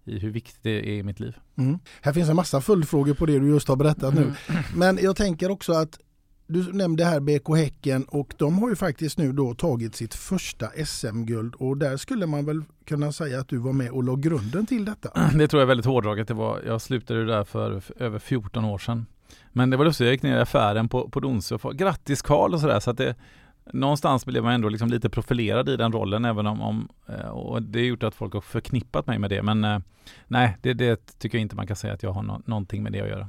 i 0.05 0.19
hur 0.19 0.31
viktigt 0.31 0.63
det 0.63 0.71
är 0.71 0.99
i 0.99 1.03
mitt 1.03 1.21
liv. 1.21 1.37
Mm. 1.57 1.79
Här 2.01 2.13
finns 2.13 2.29
en 2.29 2.37
massa 2.37 2.61
följdfrågor 2.61 3.15
på 3.15 3.27
det 3.27 3.39
du 3.39 3.49
just 3.49 3.69
har 3.69 3.77
berättat 3.77 4.15
nu. 4.15 4.33
Men 4.77 4.99
jag 5.03 5.17
tänker 5.17 5.51
också 5.51 5.73
att 5.73 5.99
du 6.47 6.73
nämnde 6.73 7.05
här 7.05 7.21
BK 7.21 7.57
Häcken 7.57 8.05
och 8.05 8.35
de 8.39 8.59
har 8.59 8.69
ju 8.69 8.77
faktiskt 8.77 9.19
nu 9.19 9.33
då 9.33 9.55
tagit 9.55 9.95
sitt 9.95 10.15
första 10.15 10.67
SM-guld 10.87 11.55
och 11.55 11.77
där 11.77 11.97
skulle 11.97 12.27
man 12.27 12.47
väl 12.47 12.63
kunna 12.85 13.13
säga 13.13 13.41
att 13.41 13.49
du 13.49 13.59
var 13.59 13.73
med 13.73 13.91
och 13.91 14.05
la 14.05 14.15
grunden 14.15 14.67
till 14.67 14.85
detta. 14.85 15.11
Det 15.35 15.49
tror 15.49 15.61
jag 15.61 15.67
är 15.67 15.69
väldigt 15.69 15.87
hårdraget. 15.87 16.29
Det 16.29 16.35
var, 16.35 16.63
jag 16.67 16.81
slutade 16.81 17.25
där 17.25 17.45
för 17.45 17.83
över 17.97 18.19
14 18.19 18.65
år 18.65 18.79
sedan. 18.79 19.07
Men 19.53 19.71
det 19.71 19.77
var 19.77 19.85
lustigt, 19.85 20.05
jag 20.05 20.13
gick 20.13 20.23
ner 20.23 20.37
i 20.37 20.41
affären 20.41 20.89
på, 20.89 21.09
på 21.09 21.21
Donsö 21.21 21.55
och 21.55 21.63
fick 21.63 21.73
grattis 21.73 22.23
Karl 22.23 22.55
och 22.55 22.61
sådär 22.61 22.81
så 22.81 22.91
att 22.91 22.99
det 22.99 23.15
Någonstans 23.73 24.27
blev 24.27 24.43
man 24.43 24.53
ändå 24.53 24.69
liksom 24.69 24.89
lite 24.89 25.11
profilerad 25.11 25.69
i 25.69 25.77
den 25.77 25.93
rollen 25.93 26.25
även 26.25 26.47
om, 26.47 26.61
om 26.61 26.89
eh, 27.09 27.29
och 27.29 27.63
det 27.63 27.79
har 27.79 27.87
gjort 27.87 28.03
att 28.03 28.15
folk 28.15 28.35
har 28.35 28.41
förknippat 28.41 29.07
mig 29.07 29.19
med 29.19 29.31
det 29.31 29.43
men 29.43 29.65
eh, 29.65 29.79
nej 30.27 30.57
det, 30.63 30.75
det 30.75 31.19
tycker 31.19 31.39
jag 31.39 31.43
inte 31.43 31.57
man 31.57 31.67
kan 31.67 31.77
säga 31.77 31.95
att 31.95 32.03
jag 32.03 32.11
har 32.11 32.23
no 32.23 32.43
någonting 32.45 32.83
med 32.83 32.93
det 32.93 33.01
att 33.01 33.09
göra. 33.09 33.29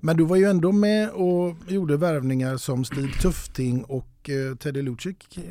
Men 0.00 0.16
du 0.16 0.24
var 0.24 0.36
ju 0.36 0.44
ändå 0.44 0.72
med 0.72 1.10
och 1.10 1.54
gjorde 1.68 1.96
värvningar 1.96 2.56
som 2.56 2.84
Stig 2.84 3.20
Tufting 3.20 3.84
och 3.84 4.30
eh, 4.30 4.56
Teddy 4.56 4.82
Lucic 4.82 5.16
eh, 5.36 5.42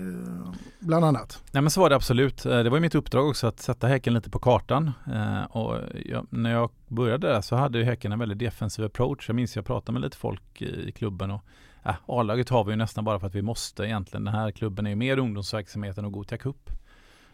bland 0.79 1.05
annat. 1.05 1.43
Nej 1.51 1.61
men 1.61 1.71
så 1.71 1.81
var 1.81 1.89
det 1.89 1.95
absolut. 1.95 2.45
Eh, 2.45 2.63
det 2.63 2.69
var 2.69 2.77
ju 2.77 2.81
mitt 2.81 2.95
uppdrag 2.95 3.29
också 3.29 3.47
att 3.47 3.59
sätta 3.59 3.87
Häcken 3.87 4.13
lite 4.13 4.29
på 4.29 4.39
kartan. 4.39 4.91
Eh, 5.13 5.43
och 5.43 5.79
jag, 6.05 6.27
när 6.29 6.51
jag 6.51 6.69
började 6.87 7.27
där 7.27 7.41
så 7.41 7.55
hade 7.55 7.77
ju 7.77 7.83
Häcken 7.83 8.11
en 8.11 8.19
väldigt 8.19 8.39
defensiv 8.39 8.85
approach. 8.85 9.29
Jag 9.29 9.35
minns 9.35 9.55
jag 9.55 9.65
pratade 9.65 9.91
med 9.91 10.01
lite 10.01 10.17
folk 10.17 10.61
i, 10.61 10.89
i 10.89 10.91
klubben 10.91 11.31
och 11.31 11.41
äh, 11.85 11.95
A-laget 12.05 12.49
har 12.49 12.63
vi 12.63 12.71
ju 12.71 12.77
nästan 12.77 13.03
bara 13.03 13.19
för 13.19 13.27
att 13.27 13.35
vi 13.35 13.41
måste 13.41 13.83
egentligen. 13.83 14.23
Den 14.23 14.33
här 14.33 14.51
klubben 14.51 14.85
är 14.85 14.89
ju 14.89 14.95
mer 14.95 15.17
ungdomsverksamhet 15.19 15.97
än 15.97 16.11
Gothia 16.11 16.37
Cup. 16.37 16.69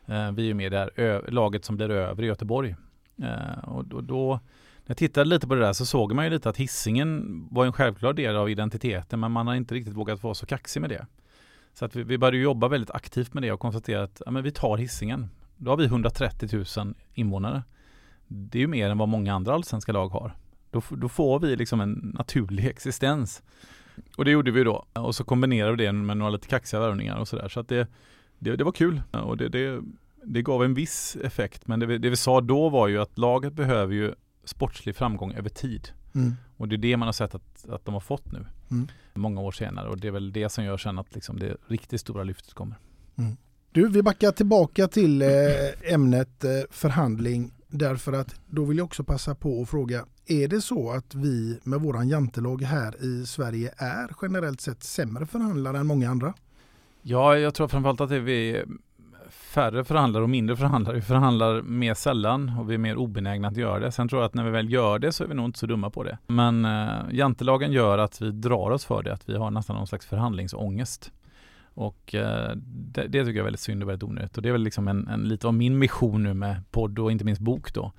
Eh, 0.06 0.32
vi 0.32 0.42
är 0.42 0.48
ju 0.48 0.54
med 0.54 0.72
där 0.72 1.32
laget 1.32 1.66
som 1.66 1.76
blir 1.76 1.92
över 1.92 2.24
i 2.24 2.26
Göteborg. 2.26 2.76
Eh, 3.18 3.70
och, 3.70 3.86
då, 3.86 4.02
då 4.02 4.40
när 4.86 4.92
jag 4.92 4.98
tittade 4.98 5.30
lite 5.30 5.48
på 5.48 5.56
det 5.56 5.62
där 5.62 5.74
så 5.74 5.86
såg 5.86 6.14
man 6.14 6.26
ju 6.26 6.32
lite 6.32 6.50
att 6.50 6.58
hissingen 6.58 7.44
var 7.52 7.66
en 7.66 7.74
självklar 7.74 8.14
del 8.14 8.36
av 8.36 8.50
identiteten 8.50 9.20
men 9.20 9.32
man 9.32 9.48
har 9.48 9.56
inte 9.56 9.76
riktigt 9.76 9.94
vågat 9.94 10.24
vara 10.24 10.34
så 10.34 10.46
kaxig 10.46 10.82
med 10.82 10.90
det. 10.90 11.06
Så 11.74 11.86
att 11.86 11.96
vi, 11.96 12.04
vi 12.04 12.18
började 12.18 12.38
jobba 12.38 12.68
väldigt 12.68 12.92
aktivt 12.92 13.34
med 13.34 13.44
det 13.44 13.52
och 13.52 13.60
konstatera 13.60 14.04
att 14.04 14.22
ja, 14.26 14.32
men 14.32 14.44
vi 14.44 14.52
tar 14.52 14.78
hissingen. 14.78 15.30
Då 15.58 15.72
har 15.72 15.78
vi 15.78 15.86
130 15.86 16.66
000 16.78 16.96
invånare. 17.14 17.64
Det 18.28 18.58
är 18.58 18.62
ju 18.62 18.68
mer 18.68 18.90
än 18.90 18.98
vad 18.98 19.10
många 19.10 19.34
andra 19.34 19.54
allsvenska 19.54 19.92
lag 19.92 20.10
har. 20.10 20.36
Då, 20.72 20.82
då 20.90 21.10
får 21.10 21.40
vi 21.40 21.56
liksom 21.56 21.82
en 21.82 22.12
naturlig 22.18 22.66
existens. 22.70 23.44
Och 24.18 24.26
det 24.26 24.32
gjorde 24.32 24.52
vi 24.52 24.64
då. 24.64 24.86
Och 24.94 25.16
så 25.16 25.24
kombinerade 25.24 25.76
vi 25.76 25.86
det 25.86 25.92
med 25.92 26.18
några 26.18 26.32
lite 26.32 26.48
kaxiga 26.48 26.80
värvningar 26.80 27.18
och 27.18 27.28
sådär. 27.28 27.50
Så 27.50 27.60
att 27.60 27.68
det, 27.68 27.88
det, 28.40 28.56
det 28.56 28.64
var 28.64 28.72
kul. 28.72 29.02
Och 29.12 29.38
det, 29.38 29.50
det, 29.50 29.82
det 30.24 30.42
gav 30.42 30.64
en 30.64 30.74
viss 30.74 31.18
effekt. 31.24 31.68
Men 31.68 31.80
det 31.80 31.86
vi, 31.86 31.98
det 31.98 32.10
vi 32.10 32.16
sa 32.16 32.42
då 32.42 32.70
var 32.70 32.88
ju 32.88 33.02
att 33.02 33.18
laget 33.18 33.54
behöver 33.54 33.94
ju 33.94 34.14
sportslig 34.44 34.96
framgång 34.96 35.34
över 35.34 35.50
tid. 35.50 35.90
Mm. 36.16 36.34
Och 36.58 36.68
det 36.68 36.76
är 36.76 36.78
det 36.78 36.98
man 36.98 37.08
har 37.08 37.14
sett 37.14 37.36
att, 37.36 37.70
att 37.70 37.86
de 37.86 37.94
har 37.94 38.02
fått 38.02 38.32
nu. 38.32 38.46
Mm. 38.72 38.88
Många 39.14 39.42
år 39.42 39.52
senare 39.52 39.90
och 39.90 39.98
det 39.98 40.08
är 40.08 40.12
väl 40.12 40.34
det 40.34 40.50
som 40.50 40.64
gör 40.64 40.78
sen 40.78 41.00
att 41.00 41.16
liksom 41.16 41.40
det 41.40 41.58
riktigt 41.68 42.02
stora 42.02 42.24
lyftet 42.24 42.54
kommer. 42.54 42.76
Mm. 43.18 43.38
Du, 43.72 43.88
vi 43.88 44.04
backar 44.04 44.32
tillbaka 44.32 44.88
till 44.88 45.22
eh, 45.22 45.30
ämnet 45.94 46.44
eh, 46.44 46.50
förhandling 46.70 47.54
därför 47.68 48.14
att 48.14 48.36
då 48.48 48.66
vill 48.66 48.78
jag 48.78 48.86
också 48.86 49.04
passa 49.04 49.36
på 49.36 49.62
att 49.62 49.70
fråga 49.70 50.06
är 50.26 50.48
det 50.48 50.62
så 50.62 50.92
att 50.92 51.16
vi 51.16 51.60
med 51.64 51.82
våran 51.82 52.10
jantelag 52.10 52.62
här 52.62 53.04
i 53.04 53.26
Sverige 53.26 53.74
är 53.78 54.12
generellt 54.22 54.62
sett 54.62 54.84
sämre 54.84 55.26
förhandlare 55.26 55.78
än 55.78 55.88
många 55.88 56.10
andra? 56.10 56.34
Ja, 57.02 57.38
jag 57.38 57.54
tror 57.54 57.68
framförallt 57.68 58.02
att 58.02 58.10
det 58.10 58.20
vi 58.20 58.64
färre 59.54 59.84
förhandlare 59.84 60.24
och 60.24 60.30
mindre 60.30 60.56
förhandlare. 60.56 60.96
Vi 60.96 61.02
förhandlar 61.02 61.62
mer 61.62 61.94
sällan 61.94 62.58
och 62.60 62.70
vi 62.70 62.74
är 62.74 62.78
mer 62.78 62.96
obenägna 62.96 63.48
att 63.48 63.58
göra 63.58 63.80
det. 63.80 63.92
Sen 63.92 64.10
tror 64.10 64.22
jag 64.22 64.26
att 64.26 64.34
när 64.34 64.44
vi 64.44 64.52
väl 64.52 64.72
gör 64.72 65.00
det 65.00 65.12
så 65.12 65.24
är 65.24 65.28
vi 65.28 65.34
nog 65.34 65.46
inte 65.46 65.60
så 65.60 65.66
dumma 65.66 65.90
på 65.90 66.04
det. 66.04 66.18
Men 66.28 66.66
eh, 66.66 66.90
jantelagen 67.12 67.72
gör 67.72 67.98
att 67.98 68.22
vi 68.22 68.32
drar 68.32 68.72
oss 68.72 68.86
för 68.86 69.04
det, 69.04 69.14
att 69.14 69.30
vi 69.30 69.38
har 69.38 69.52
nästan 69.52 69.76
någon 69.76 69.88
slags 69.88 70.06
förhandlingsångest. 70.06 71.12
Och 71.74 72.16
eh, 72.16 72.52
det, 72.66 73.02
det, 73.02 73.08
tycker 73.08 73.24
jag 73.26 73.38
är 73.38 73.44
väldigt 73.44 73.60
synd 73.60 73.84
och 73.84 73.90
väldigt 73.90 74.10
onödigt. 74.10 74.38
Och 74.38 74.44
det 74.44 74.50
är 74.50 74.54
väl 74.54 74.64
liksom 74.64 74.88
en, 74.88 75.08
en, 75.08 75.22
lite 75.22 75.48
av 75.48 75.54
min 75.54 75.78
mission 75.78 76.24
nu 76.24 76.34
med 76.34 76.62
podd 76.72 77.00
och 77.00 77.12
inte 77.12 77.26
minst 77.26 77.42
bok 77.42 77.74
då. 77.74 77.92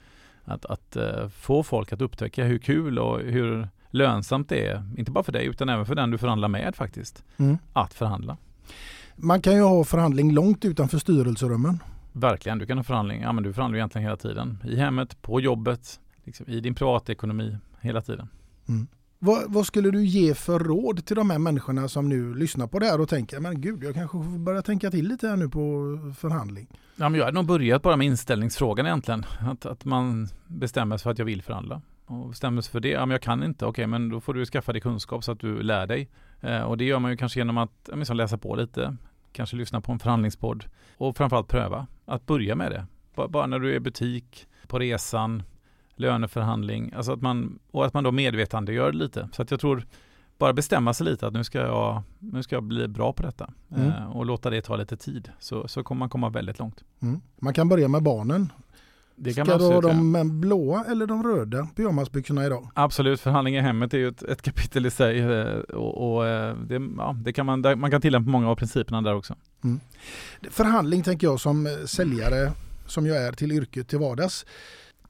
Att, 0.45 0.65
att 0.65 0.97
eh, 0.97 1.29
få 1.29 1.63
folk 1.63 1.93
att 1.93 2.03
upptäcka 2.03 2.45
hur 2.45 2.59
kul 2.59 2.99
och 2.99 3.21
hur 3.21 3.69
lönsamt 3.91 4.49
det 4.49 4.67
är, 4.67 4.83
inte 4.97 5.11
bara 5.11 5.25
för 5.25 5.33
dig 5.33 5.47
utan 5.47 5.69
även 5.69 5.87
för 5.87 5.95
den 5.95 6.11
du 6.11 6.19
förhandlar 6.19 6.49
med 6.49 6.77
faktiskt, 6.77 7.25
mm. 7.37 7.59
att 7.73 7.95
förhandla. 7.95 8.37
Man 9.17 9.43
kan 9.43 9.55
ju 9.55 9.63
ha 9.63 9.85
förhandling 9.85 10.33
långt 10.33 10.65
utanför 10.65 10.99
styrelserummen. 10.99 11.79
Verkligen, 12.13 12.59
du 12.59 12.67
kan 12.67 12.77
ha 12.77 12.85
förhandling. 12.85 13.23
Ja, 13.23 13.33
men 13.33 13.45
du 13.45 13.53
förhandlar 13.53 13.79
egentligen 13.79 14.05
hela 14.05 14.17
tiden. 14.17 14.59
I 14.65 14.77
hemmet, 14.77 15.23
på 15.23 15.41
jobbet, 15.41 16.01
liksom, 16.25 16.47
i 16.49 16.61
din 16.61 16.75
privatekonomi, 16.75 17.57
hela 17.81 18.01
tiden. 18.01 18.29
Mm. 18.69 18.87
Vad, 19.19 19.53
vad, 19.53 19.67
skulle 19.67 19.91
du 19.91 20.05
ge 20.05 20.35
för 20.35 20.59
råd 20.59 21.07
till 21.07 21.17
de 21.17 21.31
här 21.31 21.39
människorna 21.39 21.89
som 21.89 22.09
nu 22.09 22.35
lyssnar 22.35 22.67
på 22.67 22.79
det 22.79 22.87
här 22.87 23.01
och 23.01 23.09
tänker, 23.09 23.41
men 23.41 23.61
gud, 23.61 23.85
jag 23.85 23.95
kanske 23.95 24.19
får 24.19 24.39
börja 24.39 24.63
tänka 24.63 24.91
till 24.91 25.09
lite 25.09 25.29
här 25.29 25.37
nu 25.37 25.49
på 25.49 25.61
förhandling? 26.19 26.69
Ja, 26.97 27.09
men 27.09 27.19
jag 27.19 27.25
hade 27.25 27.35
nog 27.35 27.47
börjat 27.47 27.83
bara 27.83 27.97
med 27.97 28.07
inställningsfrågan 28.07 28.87
egentligen. 28.87 29.25
Att, 29.41 29.67
att 29.67 29.85
man 29.85 30.29
bestämmer 30.47 30.97
sig 30.97 31.03
för 31.03 31.11
att 31.11 31.19
jag 31.19 31.27
vill 31.27 31.43
förhandla. 31.43 31.83
Och 32.07 32.29
bestämmer 32.29 32.63
sig 32.63 32.73
för 32.73 32.81
det, 32.81 32.89
ja 32.89 33.07
men 33.07 33.11
jag 33.11 33.23
kan 33.23 33.43
inte, 33.43 33.67
okej 33.67 33.87
men 33.87 34.09
då 34.09 34.21
får 34.21 34.35
du 34.35 34.47
skaffa 34.47 34.73
dig 34.73 34.81
kunskap 34.81 35.25
så 35.25 35.33
att 35.33 35.41
du 35.41 35.63
lär 35.63 35.87
dig. 35.87 36.11
Eh, 36.45 36.63
och 36.63 36.77
det 36.77 36.85
gör 36.85 36.99
man 36.99 37.11
ju 37.11 37.17
kanske 37.17 37.41
genom 37.41 37.59
att 37.59 37.91
liksom 37.95 38.17
läsa 38.17 38.39
på 38.39 38.57
lite, 38.57 38.97
kanske 39.33 39.57
lyssna 39.57 39.81
på 39.81 39.93
en 39.93 39.99
förhandlingspodd 39.99 40.65
och 40.97 41.17
framförallt 41.17 41.49
pröva 41.49 41.87
att 42.05 42.27
börja 42.27 42.55
med 42.55 42.71
det. 42.71 42.87
Bara 43.29 43.47
när 43.47 43.59
du 43.59 43.71
är 43.71 43.75
i 43.75 43.81
butik, 43.81 44.47
på 44.67 44.79
resan, 44.79 45.43
löneförhandling, 45.97 46.93
alltså 46.97 47.13
att 47.13 47.23
man, 47.23 47.59
och 47.71 47.87
att 47.87 47.95
man 47.95 48.05
då 48.05 48.13
medvetandegör 48.13 48.93
lite. 48.93 49.29
Så 49.33 49.43
att 49.43 49.51
jag 49.51 49.61
tror 49.61 49.87
bara 50.39 50.53
bestämma 50.53 50.95
sig 50.95 51.07
lite 51.07 51.27
att 51.27 51.33
nu 51.33 51.45
ska 51.45 51.59
jag, 51.59 52.03
nu 52.19 52.43
ska 52.43 52.57
jag 52.57 52.63
bli 52.63 52.89
bra 52.89 53.13
på 53.13 53.23
detta 53.23 53.51
mm. 53.77 53.89
eh, 53.89 54.17
och 54.17 54.27
låta 54.27 54.51
det 54.51 54.63
ta 54.63 54.77
lite 54.77 54.97
tid 54.97 55.31
så, 55.39 55.69
så 55.69 55.83
kommer 55.83 55.99
man 55.99 56.09
komma 56.09 56.29
väldigt 56.29 56.59
långt. 56.59 56.85
Mm. 57.03 57.21
Man 57.37 57.55
kan 57.55 57.69
börja 57.69 57.89
med 57.89 58.03
barnen. 58.03 58.53
Det 59.17 59.35
kan 59.35 59.47
Ska 59.47 59.59
du 59.59 59.65
ha 59.65 59.81
de 59.81 60.41
blåa 60.41 60.85
eller 60.85 61.07
de 61.07 61.23
röda 61.23 61.69
pyjamasbyxorna 61.77 62.47
idag? 62.47 62.71
Absolut, 62.75 63.21
förhandling 63.21 63.57
i 63.57 63.61
hemmet 63.61 63.95
är 63.95 63.99
ju 63.99 64.09
ett, 64.09 64.23
ett 64.23 64.43
kapitel 64.43 64.87
i 64.87 64.91
sig 64.91 65.19
eh, 65.19 65.59
och, 65.59 66.15
och 66.15 66.27
eh, 66.27 66.57
det, 66.57 66.81
ja, 66.97 67.17
det, 67.25 67.33
kan 67.33 67.47
man, 67.47 67.61
man 67.77 67.91
kan 67.91 68.01
tillämpa 68.01 68.31
många 68.31 68.51
av 68.51 68.57
principerna 68.57 69.03
där 69.03 69.15
också. 69.15 69.35
Mm. 69.65 69.81
Förhandling 70.51 71.03
tänker 71.03 71.27
jag 71.27 71.41
som 71.41 71.69
säljare 71.87 72.53
som 72.87 73.07
jag 73.07 73.17
är 73.17 73.33
till 73.33 73.53
yrket 73.53 73.89
till 73.89 73.99
vardags. 73.99 74.47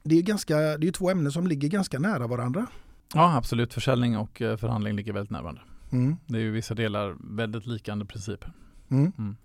Det 0.03 0.17
är, 0.17 0.21
ganska, 0.21 0.57
det 0.57 0.87
är 0.87 0.91
två 0.91 1.09
ämnen 1.09 1.31
som 1.31 1.47
ligger 1.47 1.67
ganska 1.67 1.99
nära 1.99 2.27
varandra. 2.27 2.65
Ja 3.13 3.35
absolut, 3.37 3.73
försäljning 3.73 4.17
och 4.17 4.41
eh, 4.41 4.57
förhandling 4.57 4.95
ligger 4.95 5.13
väldigt 5.13 5.31
nära 5.31 5.41
varandra. 5.41 5.61
Mm. 5.91 6.17
Det 6.25 6.37
är 6.37 6.41
ju 6.41 6.51
vissa 6.51 6.73
delar 6.73 7.15
väldigt 7.19 7.65
likande 7.65 8.05
principer. 8.05 8.51
Mm. 8.89 9.11
Mm. 9.17 9.35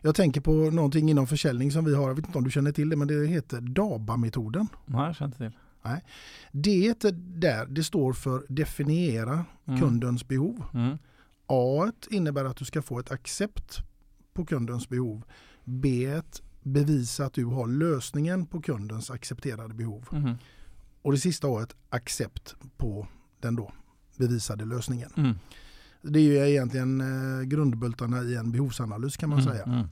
Jag 0.00 0.14
tänker 0.14 0.40
på 0.40 0.52
någonting 0.52 1.10
inom 1.10 1.26
försäljning 1.26 1.72
som 1.72 1.84
vi 1.84 1.94
har, 1.94 2.08
jag 2.08 2.14
vet 2.14 2.26
inte 2.26 2.38
om 2.38 2.44
du 2.44 2.50
känner 2.50 2.72
till 2.72 2.88
det, 2.88 2.96
men 2.96 3.08
det 3.08 3.26
heter 3.26 3.60
DABA-metoden. 3.60 4.68
Nej, 4.86 5.06
jag 5.06 5.16
känner 5.16 5.28
inte 5.28 5.38
till. 5.38 5.58
Nej. 5.82 6.04
Det 6.52 6.94
där, 7.14 7.66
det 7.66 7.84
står 7.84 8.12
för 8.12 8.44
definiera 8.48 9.44
mm. 9.66 9.80
kundens 9.80 10.28
behov. 10.28 10.64
Mm. 10.74 10.98
A 11.46 11.92
innebär 12.10 12.44
att 12.44 12.56
du 12.56 12.64
ska 12.64 12.82
få 12.82 12.98
ett 12.98 13.10
accept 13.10 13.78
på 14.32 14.46
kundens 14.46 14.88
behov. 14.88 15.22
B 15.64 16.20
bevisa 16.62 17.24
att 17.24 17.32
du 17.32 17.44
har 17.44 17.66
lösningen 17.66 18.46
på 18.46 18.60
kundens 18.62 19.10
accepterade 19.10 19.74
behov. 19.74 20.08
Mm. 20.12 20.34
Och 21.02 21.12
det 21.12 21.18
sista 21.18 21.48
A 21.48 21.66
accept 21.88 22.56
på 22.76 23.06
den 23.40 23.56
då 23.56 23.72
bevisade 24.16 24.64
lösningen. 24.64 25.10
Det 26.02 26.18
är 26.18 26.22
ju 26.22 26.50
egentligen 26.50 27.00
eh, 27.00 27.46
grundbultarna 27.46 28.22
i 28.22 28.36
en 28.36 28.52
behovsanalys 28.52 29.16
kan 29.16 29.28
man 29.28 29.38
mm, 29.38 29.52
säga. 29.52 29.64
Mm. 29.64 29.86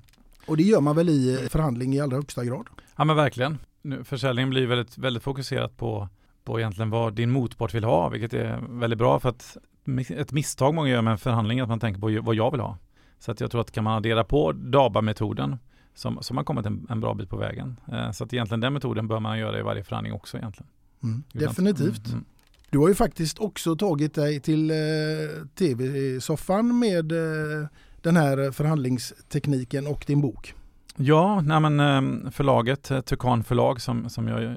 Och 0.47 0.57
det 0.57 0.63
gör 0.63 0.81
man 0.81 0.97
väl 0.97 1.09
i 1.09 1.49
förhandling 1.51 1.95
i 1.95 2.01
allra 2.01 2.17
högsta 2.17 2.45
grad. 2.45 2.67
Ja 2.97 3.05
men 3.05 3.17
verkligen. 3.17 3.59
Försäljningen 4.05 4.51
blir 4.51 4.67
väldigt, 4.67 4.99
väldigt 4.99 5.23
fokuserat 5.23 5.77
på, 5.77 6.09
på 6.45 6.61
egentligen 6.61 6.91
vad 6.91 7.15
din 7.15 7.31
motpart 7.31 7.75
vill 7.75 7.85
ha, 7.85 8.09
vilket 8.09 8.35
är 8.35 8.61
väldigt 8.69 8.99
bra 8.99 9.21
för 9.21 9.29
att 9.29 9.57
ett 10.11 10.33
misstag 10.33 10.75
många 10.75 10.89
gör 10.89 11.03
med 11.03 11.11
en 11.11 11.19
förhandling 11.19 11.59
är 11.59 11.63
att 11.63 11.69
man 11.69 11.81
tänker 11.81 12.01
på 12.01 12.23
vad 12.23 12.35
jag 12.35 12.51
vill 12.51 12.61
ha. 12.61 12.79
Så 13.19 13.33
att 13.33 13.41
jag 13.41 13.51
tror 13.51 13.61
att 13.61 13.71
kan 13.71 13.85
man 13.85 13.97
addera 13.97 14.25
på 14.25 14.53
DABA-metoden 14.53 15.57
så, 15.95 16.19
så 16.21 16.35
har 16.35 16.45
kommit 16.45 16.67
en, 16.67 16.87
en, 16.91 17.01
bra 17.01 17.15
bit 17.15 17.31
på 17.31 17.37
vägen. 17.37 17.81
Eh, 17.93 18.11
så 18.11 18.25
att 18.25 18.33
egentligen 18.33 18.61
den 18.61 18.73
metoden 18.73 19.09
bör 19.09 19.21
man 19.21 19.39
göra 19.39 19.59
i 19.59 19.63
varje 19.63 19.85
förhandling 19.85 20.13
också 20.13 20.37
egentligen. 20.37 20.71
Mm, 21.03 21.23
definitivt. 21.33 22.07
Mm, 22.07 22.13
mm. 22.13 22.25
Du 22.71 22.79
har 22.79 22.89
ju 22.89 22.95
faktiskt 22.95 23.39
också 23.39 23.77
tagit 23.77 24.15
dig 24.15 24.41
till 24.41 24.71
eh, 24.71 24.77
tv-soffan 25.59 26.79
med 26.79 27.13
eh, 27.13 27.69
den 28.03 28.17
här 28.17 28.51
förhandlingstekniken 28.51 29.87
och 29.87 30.05
din 30.07 30.21
bok. 30.21 30.55
Ja, 30.97 31.41
nej 31.41 31.61
men, 31.61 31.81
eh, 31.81 32.31
förlaget, 32.31 32.91
eh, 32.91 33.01
Tukan 33.01 33.45
förlag 33.45 33.81
som, 33.81 34.11
som 34.11 34.29
jag 34.29 34.57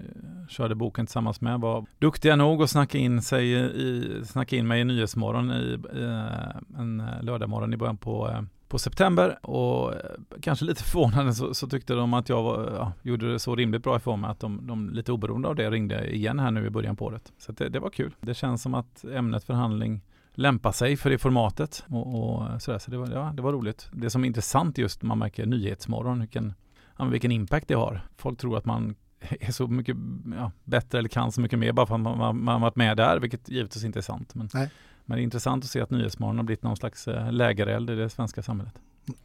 körde 0.49 0.75
boken 0.75 1.05
tillsammans 1.05 1.41
med 1.41 1.59
var 1.59 1.85
duktiga 1.99 2.35
nog 2.35 2.63
att 2.63 2.69
snacka 2.69 2.97
in, 2.97 3.21
sig 3.21 3.53
i, 3.53 4.21
snacka 4.25 4.55
in 4.55 4.67
mig 4.67 4.81
i 4.81 4.83
Nyhetsmorgon 4.83 5.51
i, 5.51 5.77
eh, 5.93 6.79
en 6.81 7.03
lördagmorgon 7.21 7.73
i 7.73 7.77
början 7.77 7.97
på 7.97 8.45
på 8.71 8.79
september 8.79 9.45
och 9.45 9.93
eh, 9.93 9.99
kanske 10.41 10.65
lite 10.65 10.83
förvånande 10.91 11.33
så, 11.33 11.53
så 11.53 11.67
tyckte 11.67 11.93
de 11.93 12.13
att 12.13 12.29
jag 12.29 12.43
var, 12.43 12.71
ja, 12.75 12.93
gjorde 13.01 13.31
det 13.31 13.39
så 13.39 13.55
rimligt 13.55 13.83
bra 13.83 13.95
ifrån 13.95 14.21
mig 14.21 14.29
att 14.29 14.39
de, 14.39 14.67
de 14.67 14.89
lite 14.89 15.11
oberoende 15.11 15.47
av 15.47 15.55
det 15.55 15.69
ringde 15.71 16.15
igen 16.15 16.39
här 16.39 16.51
nu 16.51 16.65
i 16.65 16.69
början 16.69 16.95
på 16.95 17.05
året. 17.05 17.33
Så 17.37 17.51
det, 17.51 17.69
det, 17.69 17.79
var 17.79 17.89
kul. 17.89 18.15
Det 18.19 18.33
känns 18.33 18.61
som 18.61 18.73
att 18.73 19.03
ämnet 19.03 19.43
förhandling 19.43 20.01
lämpar 20.33 20.71
sig 20.71 20.97
för 20.97 21.09
det 21.09 21.17
formatet 21.17 21.85
och, 21.89 22.07
och 22.07 22.61
sådär. 22.61 22.79
Så 22.79 22.91
det 22.91 22.97
var, 22.97 23.07
ja, 23.11 23.33
det 23.35 23.41
var 23.41 23.53
roligt. 23.53 23.89
Det 23.91 24.09
som 24.09 24.23
är 24.23 24.27
intressant 24.27 24.77
just 24.77 25.01
man 25.01 25.19
märker 25.19 25.45
Nyhetsmorgon, 25.45 26.19
vilken, 26.19 26.53
ja, 26.97 27.05
vilken 27.05 27.31
impact 27.31 27.67
det 27.67 27.73
har. 27.73 28.01
Folk 28.17 28.39
tror 28.39 28.57
att 28.57 28.65
man 28.65 28.95
är 29.19 29.51
så 29.51 29.67
mycket 29.67 29.97
ja, 30.37 30.51
bättre 30.63 30.99
eller 30.99 31.09
kan 31.09 31.31
så 31.31 31.41
mycket 31.41 31.59
mer 31.59 31.71
bara 31.71 31.85
för 31.85 31.95
att 31.95 32.01
man, 32.01 32.17
man, 32.17 32.43
man 32.43 32.61
varit 32.61 32.75
med 32.75 32.97
där, 32.97 33.19
vilket 33.19 33.49
givetvis 33.49 33.83
inte 33.83 33.99
är 33.99 34.03
sant. 34.03 34.35
Men 34.35 34.49
Nej. 34.53 34.69
Men 35.11 35.17
det 35.17 35.21
är 35.21 35.23
intressant 35.23 35.63
att 35.63 35.69
se 35.69 35.81
att 35.81 35.89
Nyhetsmorgon 35.89 36.37
har 36.37 36.43
blivit 36.43 36.63
någon 36.63 36.77
slags 36.77 37.07
eh, 37.07 37.31
lägereld 37.31 37.89
i 37.89 37.95
det 37.95 38.09
svenska 38.09 38.41
samhället. 38.41 38.73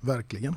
Verkligen. 0.00 0.56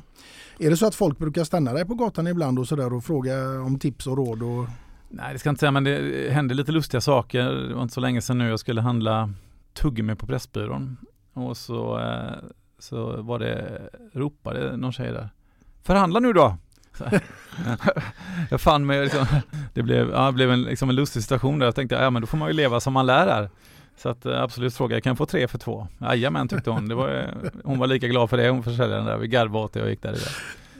Är 0.58 0.70
det 0.70 0.76
så 0.76 0.86
att 0.86 0.94
folk 0.94 1.18
brukar 1.18 1.44
stanna 1.44 1.72
dig 1.72 1.84
på 1.84 1.94
gatan 1.94 2.26
ibland 2.26 2.58
och, 2.58 2.68
så 2.68 2.76
där 2.76 2.92
och 2.92 3.04
fråga 3.04 3.60
om 3.60 3.78
tips 3.78 4.06
och 4.06 4.16
råd? 4.16 4.42
Och... 4.42 4.66
Nej, 5.08 5.32
det 5.32 5.38
ska 5.38 5.48
jag 5.48 5.52
inte 5.52 5.60
säga, 5.60 5.70
men 5.70 5.84
det 5.84 6.30
hände 6.32 6.54
lite 6.54 6.72
lustiga 6.72 7.00
saker. 7.00 7.44
Det 7.44 7.74
var 7.74 7.82
inte 7.82 7.94
så 7.94 8.00
länge 8.00 8.22
sedan 8.22 8.38
nu 8.38 8.48
jag 8.48 8.60
skulle 8.60 8.80
handla 8.80 9.32
tuggummi 9.74 10.14
på 10.14 10.26
Pressbyrån. 10.26 10.96
Och 11.32 11.56
så, 11.56 11.98
eh, 11.98 12.48
så 12.78 13.22
var 13.22 13.38
det, 13.38 13.80
ropade 14.12 14.76
någon 14.76 14.92
tjej 14.92 15.12
där. 15.12 15.28
Förhandla 15.82 16.20
nu 16.20 16.32
då! 16.32 16.56
jag 18.50 18.60
fann 18.60 18.86
mig 18.86 19.02
liksom, 19.02 19.26
det 19.74 19.82
blev, 19.82 20.10
ja, 20.10 20.26
det 20.26 20.32
blev 20.32 20.50
en, 20.50 20.62
liksom 20.62 20.88
en 20.88 20.96
lustig 20.96 21.22
situation 21.22 21.58
där. 21.58 21.66
Jag 21.66 21.74
tänkte, 21.74 21.94
ja 21.94 22.10
men 22.10 22.22
då 22.22 22.26
får 22.26 22.38
man 22.38 22.48
ju 22.48 22.54
leva 22.54 22.80
som 22.80 22.92
man 22.92 23.06
lär 23.06 23.26
här. 23.26 23.50
Så 24.02 24.08
att 24.08 24.26
eh, 24.26 24.42
absolut 24.42 24.74
fråga, 24.74 24.96
jag 24.96 25.02
kan 25.02 25.16
få 25.16 25.26
tre 25.26 25.48
för 25.48 25.58
två? 25.58 25.86
Jajamän 26.00 26.48
tyckte 26.48 26.70
hon. 26.70 26.88
Det 26.88 26.94
var, 26.94 27.08
eh, 27.08 27.50
hon 27.64 27.78
var 27.78 27.86
lika 27.86 28.08
glad 28.08 28.30
för 28.30 28.36
det, 28.36 28.48
hon 28.48 28.62
försäljaren 28.62 29.06
där. 29.06 29.18
Vi 29.18 29.28
garvade 29.28 29.64
åt 29.64 29.72
det 29.72 29.82
och 29.82 29.90
gick 29.90 30.02
där. 30.02 30.16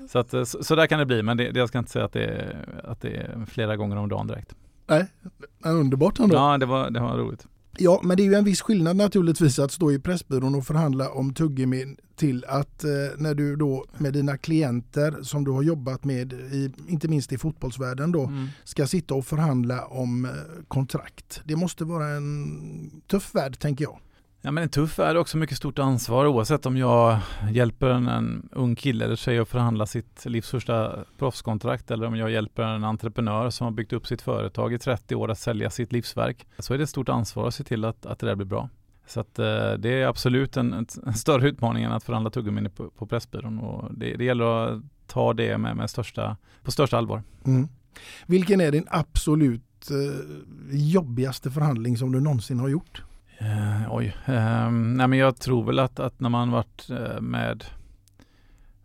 Så, 0.08 0.18
att, 0.18 0.34
eh, 0.34 0.44
så, 0.44 0.64
så, 0.64 0.74
där 0.74 0.86
kan 0.86 0.98
det 0.98 1.06
bli, 1.06 1.22
men 1.22 1.36
det, 1.36 1.56
jag 1.56 1.68
ska 1.68 1.78
inte 1.78 1.90
säga 1.90 2.04
att 2.04 2.12
det, 2.12 2.24
är, 2.24 2.56
att 2.84 3.00
det 3.00 3.16
är 3.16 3.46
flera 3.46 3.76
gånger 3.76 3.96
om 3.96 4.08
dagen 4.08 4.26
direkt. 4.26 4.54
Nej, 4.86 5.06
underbart 5.64 6.18
ändå. 6.18 6.36
Ja, 6.36 6.58
det 6.58 6.66
var, 6.66 6.90
det 6.90 7.00
var 7.00 7.16
roligt. 7.16 7.46
Ja, 7.78 8.00
men 8.04 8.16
det 8.16 8.22
är 8.22 8.24
ju 8.24 8.34
en 8.34 8.44
viss 8.44 8.60
skillnad 8.60 8.96
naturligtvis 8.96 9.58
att 9.58 9.72
stå 9.72 9.92
i 9.92 9.98
Pressbyrån 9.98 10.54
och 10.54 10.66
förhandla 10.66 11.10
om 11.10 11.34
tuggummi 11.34 11.96
till 12.16 12.44
att 12.48 12.84
eh, 12.84 12.90
när 13.16 13.34
du 13.34 13.56
då 13.56 13.84
med 13.98 14.12
dina 14.12 14.36
klienter 14.36 15.22
som 15.22 15.44
du 15.44 15.50
har 15.50 15.62
jobbat 15.62 16.04
med, 16.04 16.32
i, 16.32 16.72
inte 16.88 17.08
minst 17.08 17.32
i 17.32 17.38
fotbollsvärlden 17.38 18.12
då, 18.12 18.24
mm. 18.24 18.48
ska 18.64 18.86
sitta 18.86 19.14
och 19.14 19.26
förhandla 19.26 19.84
om 19.84 20.24
eh, 20.24 20.30
kontrakt. 20.68 21.40
Det 21.44 21.56
måste 21.56 21.84
vara 21.84 22.06
en 22.08 23.02
tuff 23.06 23.34
värld 23.34 23.58
tänker 23.58 23.84
jag. 23.84 23.98
Ja 24.42 24.50
men 24.50 24.62
en 24.62 24.68
tuff 24.68 24.98
är 24.98 25.16
också 25.16 25.36
mycket 25.36 25.56
stort 25.56 25.78
ansvar 25.78 26.26
oavsett 26.26 26.66
om 26.66 26.76
jag 26.76 27.18
hjälper 27.50 27.90
en, 27.90 28.08
en 28.08 28.48
ung 28.52 28.76
kille 28.76 29.04
eller 29.04 29.16
tjej 29.16 29.38
att 29.38 29.48
förhandla 29.48 29.86
sitt 29.86 30.26
livs 30.26 30.50
första 30.50 31.04
proffskontrakt 31.18 31.90
eller 31.90 32.06
om 32.06 32.16
jag 32.16 32.30
hjälper 32.30 32.62
en 32.62 32.84
entreprenör 32.84 33.50
som 33.50 33.64
har 33.64 33.72
byggt 33.72 33.92
upp 33.92 34.06
sitt 34.06 34.22
företag 34.22 34.72
i 34.72 34.78
30 34.78 35.14
år 35.14 35.30
att 35.30 35.38
sälja 35.38 35.70
sitt 35.70 35.92
livsverk. 35.92 36.46
Så 36.58 36.74
är 36.74 36.78
det 36.78 36.84
ett 36.84 36.90
stort 36.90 37.08
ansvar 37.08 37.48
att 37.48 37.54
se 37.54 37.64
till 37.64 37.84
att, 37.84 38.06
att 38.06 38.18
det 38.18 38.26
där 38.26 38.34
blir 38.34 38.46
bra. 38.46 38.68
Så 39.06 39.20
att, 39.20 39.38
eh, 39.38 39.72
det 39.72 40.02
är 40.02 40.06
absolut 40.06 40.56
en, 40.56 40.72
en, 40.72 41.14
större 41.14 41.48
utmaning 41.48 41.84
än 41.84 41.92
att 41.92 42.04
förhandla 42.04 42.30
tuggummin 42.30 42.70
på, 42.70 42.90
på 42.90 43.06
Pressbyrån 43.06 43.58
och 43.58 43.94
det, 43.94 44.16
det 44.16 44.24
gäller 44.24 44.44
att 44.44 44.82
ta 45.06 45.32
det 45.32 45.58
med, 45.58 45.76
med 45.76 45.90
största, 45.90 46.36
på 46.62 46.70
största 46.70 46.98
allvar. 46.98 47.22
Mm. 47.46 47.68
Vilken 48.26 48.60
är 48.60 48.72
din 48.72 48.86
absolut 48.90 49.90
eh, 49.90 50.76
jobbigaste 50.76 51.50
förhandling 51.50 51.96
som 51.96 52.12
du 52.12 52.20
någonsin 52.20 52.60
har 52.60 52.68
gjort? 52.68 53.02
Eh, 53.40 53.94
oj, 53.94 54.16
Eh, 54.26 54.70
nej 54.70 55.08
men 55.08 55.18
jag 55.18 55.36
tror 55.36 55.64
väl 55.64 55.78
att, 55.78 56.00
att 56.00 56.20
när 56.20 56.28
man 56.28 56.50
varit 56.50 56.90
eh, 56.90 57.20
med 57.20 57.64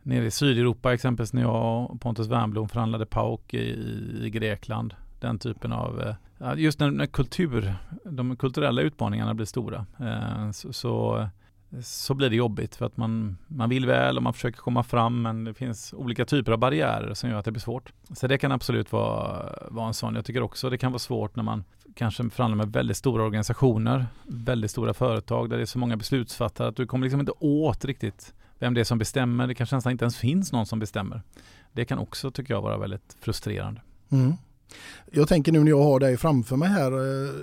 nere 0.04 0.26
i 0.26 0.32
Sydeuropa 0.32 0.94
exempelvis 0.94 1.34
när 1.34 1.42
jag 1.42 1.92
och 1.92 2.02
Pontus 2.02 2.28
Wernbloom 2.28 2.70
förhandlade 2.70 3.06
PAOK 3.06 3.54
i, 3.54 3.58
i 4.22 4.30
Grekland. 4.30 4.94
Den 5.20 5.40
typen 5.40 5.72
av, 5.72 6.16
eh, 6.40 6.54
just 6.58 6.80
när, 6.80 6.92
när, 6.92 7.06
kultur, 7.06 7.76
de 8.04 8.36
kulturella 8.36 8.82
utmaningarna 8.82 9.34
blir 9.34 9.46
stora 9.46 9.86
eh, 10.00 10.52
så, 10.52 10.74
så, 10.74 11.28
så, 11.82 12.14
blir 12.14 12.30
det 12.30 12.36
jobbigt 12.36 12.76
för 12.76 12.86
att 12.86 12.98
man, 12.98 13.38
man 13.48 13.70
vill 13.70 13.86
väl 13.86 14.18
och 14.18 14.24
man 14.24 14.34
försöker 14.34 14.60
komma 14.60 14.84
fram 14.84 15.22
men 15.22 15.44
det 15.44 15.54
finns 15.54 15.94
olika 15.94 16.26
typer 16.26 16.52
av 16.52 16.58
barriärer 16.58 17.14
som 17.14 17.30
gör 17.30 17.38
att 17.38 17.46
det 17.46 17.52
blir 17.52 17.62
svårt. 17.62 17.94
Så 18.14 18.28
det 18.28 18.38
kan 18.38 18.52
absolut 18.52 18.92
vara, 18.92 19.54
vara 19.70 19.88
en 19.88 19.94
sån. 19.94 20.16
Jag 20.16 20.26
tycker 20.26 20.42
också 20.42 20.70
det 20.70 20.78
kan 20.78 20.92
vara 20.92 21.00
svårt 21.00 21.36
när 21.36 21.44
man 21.44 21.64
kanske 21.96 22.30
förhandlar 22.30 22.66
med 22.66 22.74
väldigt 22.74 22.98
stora 22.98 23.24
organisationer, 23.24 24.06
väldigt 24.24 24.72
stora 24.72 24.94
företag 24.94 25.50
där 25.50 25.58
det 25.58 25.64
är 25.64 25.66
så 25.66 25.80
många 25.80 25.98
beslutsfattare 25.98 26.68
att 26.68 26.76
du 26.76 26.88
kommer 26.88 27.04
liksom 27.06 27.20
inte 27.20 27.34
åt 27.40 27.86
riktigt 27.86 28.34
vem 28.60 28.74
det 28.74 28.80
är 28.80 28.84
som 28.84 28.98
bestämmer. 28.98 29.48
Det 29.48 29.56
kanske 29.56 29.76
nästan 29.76 29.92
inte 29.92 30.04
ens 30.04 30.18
finns 30.18 30.52
någon 30.52 30.66
som 30.66 30.80
bestämmer. 30.80 31.22
Det 31.72 31.86
kan 31.86 32.00
också 32.00 32.32
tycker 32.32 32.54
jag 32.54 32.62
vara 32.62 32.78
väldigt 32.78 33.18
frustrerande. 33.20 33.82
Mm. 34.10 34.34
Jag 35.12 35.28
tänker 35.28 35.52
nu 35.52 35.60
när 35.60 35.70
jag 35.70 35.84
har 35.84 36.00
dig 36.00 36.18
framför 36.18 36.56
mig 36.56 36.70
här 36.70 36.92
eh, 36.92 37.34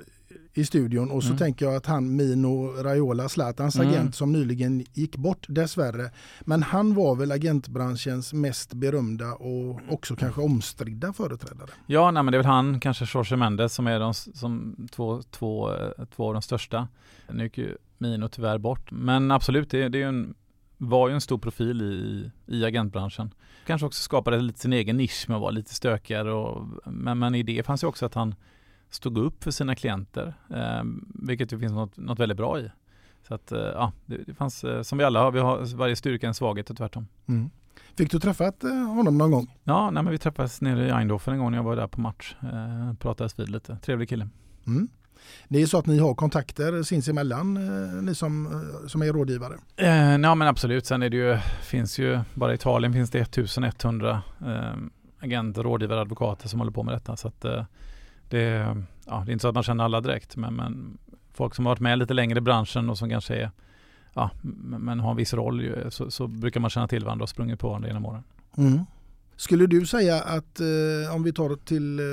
i 0.55 0.65
studion 0.65 1.11
och 1.11 1.23
så 1.23 1.29
mm. 1.29 1.39
tänker 1.39 1.67
jag 1.67 1.75
att 1.75 1.87
han 1.87 2.17
Mino 2.17 2.83
Raiola, 2.83 3.29
Zlatans 3.29 3.77
mm. 3.77 3.89
agent 3.89 4.15
som 4.15 4.33
nyligen 4.33 4.85
gick 4.93 5.17
bort 5.17 5.47
dessvärre. 5.49 6.11
Men 6.41 6.63
han 6.63 6.95
var 6.95 7.15
väl 7.15 7.33
agentbranschens 7.33 8.33
mest 8.33 8.75
berömda 8.75 9.33
och 9.33 9.81
också 9.89 10.17
kanske 10.17 10.41
omstridda 10.41 11.13
företrädare. 11.13 11.71
Ja, 11.87 12.11
nej, 12.11 12.23
men 12.23 12.33
det 12.33 12.37
är 12.37 12.43
väl 12.43 12.47
han, 12.47 12.81
kanske 12.81 13.05
Jorge 13.15 13.37
Mendes 13.37 13.75
som 13.75 13.87
är 13.87 14.01
de 14.01 14.15
som 14.15 14.77
två, 14.93 15.23
två, 15.23 15.71
två 16.17 16.27
av 16.27 16.33
de 16.33 16.43
största. 16.43 16.89
Nu 17.31 17.45
gick 17.45 17.59
ju 17.59 17.77
Mino 17.99 18.29
tyvärr 18.29 18.59
bort. 18.59 18.91
Men 18.91 19.31
absolut, 19.31 19.71
det, 19.71 19.89
det 19.89 20.03
är 20.03 20.07
en, 20.07 20.35
var 20.79 21.09
ju 21.09 21.15
en 21.15 21.21
stor 21.21 21.39
profil 21.39 21.83
i, 21.83 22.31
i 22.47 22.65
agentbranschen. 22.65 23.35
Kanske 23.67 23.87
också 23.87 24.03
skapade 24.03 24.41
lite 24.41 24.59
sin 24.59 24.73
egen 24.73 24.97
nisch 24.97 25.25
med 25.29 25.35
att 25.35 25.41
vara 25.41 25.51
lite 25.51 25.75
stökigare. 25.75 26.33
Och, 26.33 26.69
men, 26.87 27.19
men 27.19 27.35
i 27.35 27.43
det 27.43 27.63
fanns 27.63 27.83
ju 27.83 27.87
också 27.87 28.07
att 28.07 28.15
han 28.15 28.35
stod 28.95 29.19
upp 29.19 29.45
för 29.45 29.51
sina 29.51 29.75
klienter. 29.75 30.35
Eh, 30.51 30.83
vilket 31.15 31.51
det 31.51 31.59
finns 31.59 31.73
något, 31.73 31.97
något 31.97 32.19
väldigt 32.19 32.39
bra 32.39 32.61
i. 32.61 32.71
Så 33.29 33.35
att 33.35 33.53
eh, 33.53 33.59
ja, 33.59 33.93
det, 34.07 34.17
det 34.17 34.35
fanns 34.35 34.65
eh, 34.65 34.83
som 34.83 34.99
vi 34.99 35.05
alla 35.05 35.21
har, 35.21 35.31
vi 35.31 35.41
har 35.41 35.77
varje 35.77 35.97
styrka 35.97 36.29
en 36.29 36.35
svaghet 36.35 36.71
och 36.71 36.77
tvärtom. 36.77 37.07
Mm. 37.29 37.51
Fick 37.97 38.11
du 38.11 38.21
träffat 38.21 38.63
honom 38.97 39.19
någon 39.19 39.31
gång? 39.31 39.59
Ja, 39.65 39.91
nej, 39.91 40.03
men 40.03 40.13
vi 40.13 40.19
träffades 40.19 40.61
nere 40.61 40.87
i 40.87 40.91
Eindhoven 40.91 41.35
en 41.35 41.41
gång 41.41 41.51
när 41.51 41.59
jag 41.59 41.65
var 41.65 41.77
där 41.77 41.87
på 41.87 42.01
match. 42.01 42.37
Eh, 42.43 42.95
pratades 42.95 43.39
vid 43.39 43.49
lite, 43.49 43.77
trevlig 43.77 44.09
kille. 44.09 44.29
Mm. 44.67 44.89
Det 45.49 45.63
är 45.63 45.67
så 45.67 45.79
att 45.79 45.87
ni 45.87 45.99
har 45.99 46.15
kontakter 46.15 46.83
sinsemellan, 46.83 47.57
eh, 47.57 48.03
ni 48.03 48.15
som, 48.15 48.65
som 48.87 49.03
är 49.03 49.13
rådgivare? 49.13 49.55
Eh, 49.77 50.17
ja 50.17 50.35
men 50.35 50.43
absolut, 50.43 50.87
sen 50.87 51.03
är 51.03 51.11
det 51.11 51.17
ju, 51.17 51.39
finns 51.63 51.99
ju, 51.99 52.21
bara 52.35 52.53
i 52.53 52.55
Italien 52.55 52.93
finns 52.93 53.11
det 53.11 53.19
1100 53.19 54.23
eh, 54.47 54.73
agenter, 55.21 55.63
rådgivare, 55.63 56.01
advokater 56.01 56.49
som 56.49 56.61
håller 56.61 56.73
på 56.73 56.83
med 56.83 56.95
detta. 56.95 57.17
Så 57.17 57.29
att, 57.29 57.45
eh, 57.45 57.65
det, 58.33 58.77
ja, 59.07 59.23
det 59.27 59.31
är 59.31 59.33
inte 59.33 59.43
så 59.43 59.49
att 59.49 59.55
man 59.55 59.63
känner 59.63 59.85
alla 59.85 60.01
direkt, 60.01 60.37
men, 60.37 60.55
men 60.55 60.99
folk 61.35 61.55
som 61.55 61.67
har 61.67 61.71
varit 61.73 61.81
med 61.81 61.99
lite 61.99 62.15
längre 62.15 62.39
i 62.39 62.41
branschen 62.41 62.91
och 62.91 62.99
som 62.99 63.11
kanske 63.11 63.35
är, 63.35 63.51
ja, 64.15 64.31
men 64.79 65.01
har 65.01 65.11
en 65.11 65.17
viss 65.17 65.35
roll 65.35 65.63
ju, 65.63 65.91
så, 65.91 66.11
så, 66.11 66.27
brukar 66.27 66.61
man 66.61 66.71
känna 66.71 66.89
till 66.89 67.05
varandra 67.05 67.23
och 67.23 67.29
sprungit 67.29 67.61
på 67.61 67.69
varandra 67.69 67.89
genom 67.89 68.07
åren. 68.07 68.23
Mm. 68.57 68.81
Skulle 69.37 69.67
du 69.67 69.87
säga 69.87 70.23
att 70.23 70.61
eh, 70.61 71.15
om 71.15 71.23
vi 71.23 71.33
tar 71.33 71.57
till 71.57 71.99
eh, 71.99 72.05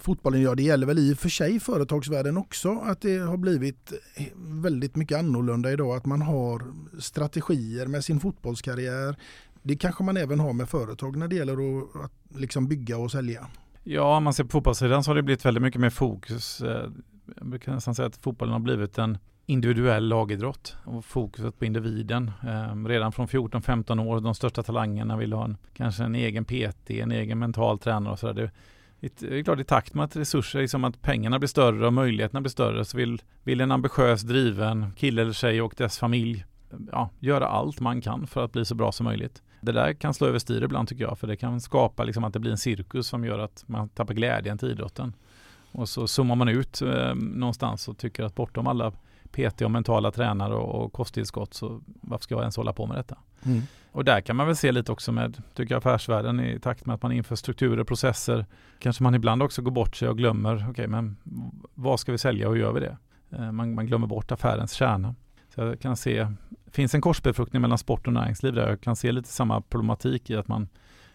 fotbollen, 0.00 0.42
ja 0.42 0.54
det 0.54 0.62
gäller 0.62 0.86
väl 0.86 0.98
i 0.98 1.14
och 1.14 1.18
för 1.18 1.28
sig 1.28 1.60
företagsvärlden 1.60 2.36
också, 2.36 2.80
att 2.84 3.00
det 3.00 3.18
har 3.18 3.36
blivit 3.36 3.92
väldigt 4.36 4.96
mycket 4.96 5.18
annorlunda 5.18 5.72
idag, 5.72 5.96
att 5.96 6.06
man 6.06 6.22
har 6.22 6.62
strategier 6.98 7.86
med 7.86 8.04
sin 8.04 8.20
fotbollskarriär. 8.20 9.16
Det 9.62 9.76
kanske 9.76 10.04
man 10.04 10.16
även 10.16 10.40
har 10.40 10.52
med 10.52 10.68
företag 10.68 11.16
när 11.16 11.28
det 11.28 11.36
gäller 11.36 11.52
att, 11.52 12.04
att 12.04 12.40
liksom 12.40 12.68
bygga 12.68 12.98
och 12.98 13.10
sälja. 13.10 13.46
Ja, 13.92 14.16
om 14.16 14.24
man 14.24 14.34
ser 14.34 14.44
på 14.44 14.50
fotbollssidan 14.50 15.04
så 15.04 15.10
har 15.10 15.16
det 15.16 15.22
blivit 15.22 15.44
väldigt 15.44 15.62
mycket 15.62 15.80
mer 15.80 15.90
fokus. 15.90 16.60
Eh, 16.60 16.90
jag 17.36 17.46
brukar 17.46 17.72
nästan 17.72 17.94
säga 17.94 18.06
att 18.06 18.16
fotbollen 18.16 18.52
har 18.52 18.60
blivit 18.60 18.98
en 18.98 19.18
individuell 19.46 20.08
lagidrott 20.08 20.76
och 20.84 21.04
fokuset 21.04 21.58
på 21.58 21.64
individen. 21.64 22.30
Eh, 22.42 22.86
redan 22.86 23.12
från 23.12 23.26
14-15 23.26 24.06
år, 24.06 24.20
de 24.20 24.34
största 24.34 24.62
talangerna 24.62 25.16
vill 25.16 25.32
ha 25.32 25.44
en, 25.44 25.56
kanske 25.74 26.04
en 26.04 26.14
egen 26.14 26.44
PT, 26.44 26.90
en 26.90 27.12
egen 27.12 27.38
mental 27.38 27.78
tränare 27.78 28.12
och 28.12 28.18
sådär. 28.18 28.50
Det, 29.00 29.20
det 29.20 29.38
är 29.38 29.42
klart 29.42 29.60
i 29.60 29.64
takt 29.64 29.94
med 29.94 30.04
att 30.04 30.16
resurser, 30.16 30.60
liksom 30.60 30.84
att 30.84 31.02
pengarna 31.02 31.38
blir 31.38 31.48
större 31.48 31.86
och 31.86 31.92
möjligheterna 31.92 32.40
blir 32.40 32.50
större 32.50 32.84
så 32.84 32.96
vill, 32.96 33.22
vill 33.42 33.60
en 33.60 33.72
ambitiös, 33.72 34.22
driven 34.22 34.92
kille 34.92 35.22
eller 35.22 35.32
tjej 35.32 35.62
och 35.62 35.74
dess 35.76 35.98
familj 35.98 36.44
ja, 36.92 37.10
göra 37.18 37.46
allt 37.46 37.80
man 37.80 38.00
kan 38.00 38.26
för 38.26 38.44
att 38.44 38.52
bli 38.52 38.64
så 38.64 38.74
bra 38.74 38.92
som 38.92 39.04
möjligt. 39.04 39.42
Det 39.60 39.72
där 39.72 39.92
kan 39.92 40.14
slå 40.14 40.26
överstyr 40.26 40.62
ibland 40.62 40.88
tycker 40.88 41.04
jag, 41.04 41.18
för 41.18 41.26
det 41.26 41.36
kan 41.36 41.60
skapa 41.60 42.04
liksom 42.04 42.24
att 42.24 42.32
det 42.32 42.38
blir 42.38 42.50
en 42.50 42.58
cirkus 42.58 43.06
som 43.06 43.24
gör 43.24 43.38
att 43.38 43.64
man 43.66 43.88
tappar 43.88 44.14
glädjen 44.14 44.58
till 44.58 44.70
idrotten. 44.70 45.12
Och 45.72 45.88
så 45.88 46.06
zoomar 46.06 46.34
man 46.34 46.48
ut 46.48 46.82
eh, 46.82 47.14
någonstans 47.14 47.88
och 47.88 47.98
tycker 47.98 48.24
att 48.24 48.34
bortom 48.34 48.66
alla 48.66 48.92
PT 49.30 49.62
och 49.62 49.70
mentala 49.70 50.10
tränare 50.10 50.54
och, 50.54 50.84
och 50.84 50.92
kosttillskott 50.92 51.54
så 51.54 51.80
varför 51.86 52.22
ska 52.22 52.34
jag 52.34 52.42
ens 52.42 52.56
hålla 52.56 52.72
på 52.72 52.86
med 52.86 52.96
detta? 52.96 53.16
Mm. 53.42 53.62
Och 53.92 54.04
där 54.04 54.20
kan 54.20 54.36
man 54.36 54.46
väl 54.46 54.56
se 54.56 54.72
lite 54.72 54.92
också 54.92 55.12
med, 55.12 55.42
tycker 55.54 55.74
jag, 55.74 55.78
affärsvärlden 55.78 56.40
i 56.40 56.60
takt 56.60 56.86
med 56.86 56.94
att 56.94 57.02
man 57.02 57.12
inför 57.12 57.36
strukturer, 57.36 57.84
processer. 57.84 58.46
Kanske 58.78 59.02
man 59.02 59.14
ibland 59.14 59.42
också 59.42 59.62
går 59.62 59.70
bort 59.70 59.96
sig 59.96 60.08
och 60.08 60.18
glömmer, 60.18 60.56
okej 60.56 60.70
okay, 60.70 60.86
men 60.86 61.16
vad 61.74 62.00
ska 62.00 62.12
vi 62.12 62.18
sälja 62.18 62.48
och 62.48 62.54
hur 62.54 62.60
gör 62.60 62.72
vi 62.72 62.80
det? 62.80 62.96
Eh, 63.30 63.52
man, 63.52 63.74
man 63.74 63.86
glömmer 63.86 64.06
bort 64.06 64.32
affärens 64.32 64.72
kärna. 64.72 65.14
Så 65.54 65.60
jag 65.60 65.80
kan 65.80 65.96
se, 65.96 66.26
finns 66.72 66.94
en 66.94 67.00
korsbefruktning 67.00 67.62
mellan 67.62 67.78
sport 67.78 68.06
och 68.06 68.12
näringsliv 68.12 68.54
där 68.54 68.68
jag 68.68 68.80
kan 68.80 68.96
se 68.96 69.12
lite 69.12 69.28
samma 69.28 69.60
problematik 69.60 70.30
i 70.30 70.36
att 70.36 70.48
man 70.48 70.68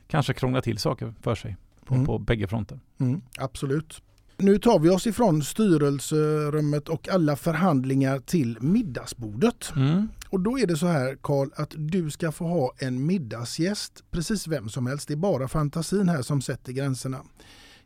kanske 0.07 0.33
krånglar 0.33 0.61
till 0.61 0.77
saker 0.77 1.13
för 1.21 1.35
sig 1.35 1.57
på, 1.85 1.93
mm. 1.93 2.05
på 2.05 2.19
bägge 2.19 2.47
fronter. 2.47 2.79
Mm, 2.99 3.21
absolut. 3.37 4.01
Nu 4.37 4.57
tar 4.57 4.79
vi 4.79 4.89
oss 4.89 5.07
ifrån 5.07 5.43
styrelserummet 5.43 6.89
och 6.89 7.09
alla 7.09 7.35
förhandlingar 7.35 8.19
till 8.19 8.57
middagsbordet. 8.61 9.73
Mm. 9.75 10.07
Och 10.29 10.39
då 10.39 10.59
är 10.59 10.67
det 10.67 10.77
så 10.77 10.87
här 10.87 11.17
Karl 11.21 11.49
att 11.55 11.73
du 11.77 12.11
ska 12.11 12.31
få 12.31 12.45
ha 12.45 12.73
en 12.77 13.05
middagsgäst, 13.05 14.03
precis 14.11 14.47
vem 14.47 14.69
som 14.69 14.87
helst. 14.87 15.07
Det 15.07 15.13
är 15.13 15.17
bara 15.17 15.47
fantasin 15.47 16.09
här 16.09 16.21
som 16.21 16.41
sätter 16.41 16.71
gränserna. 16.73 17.21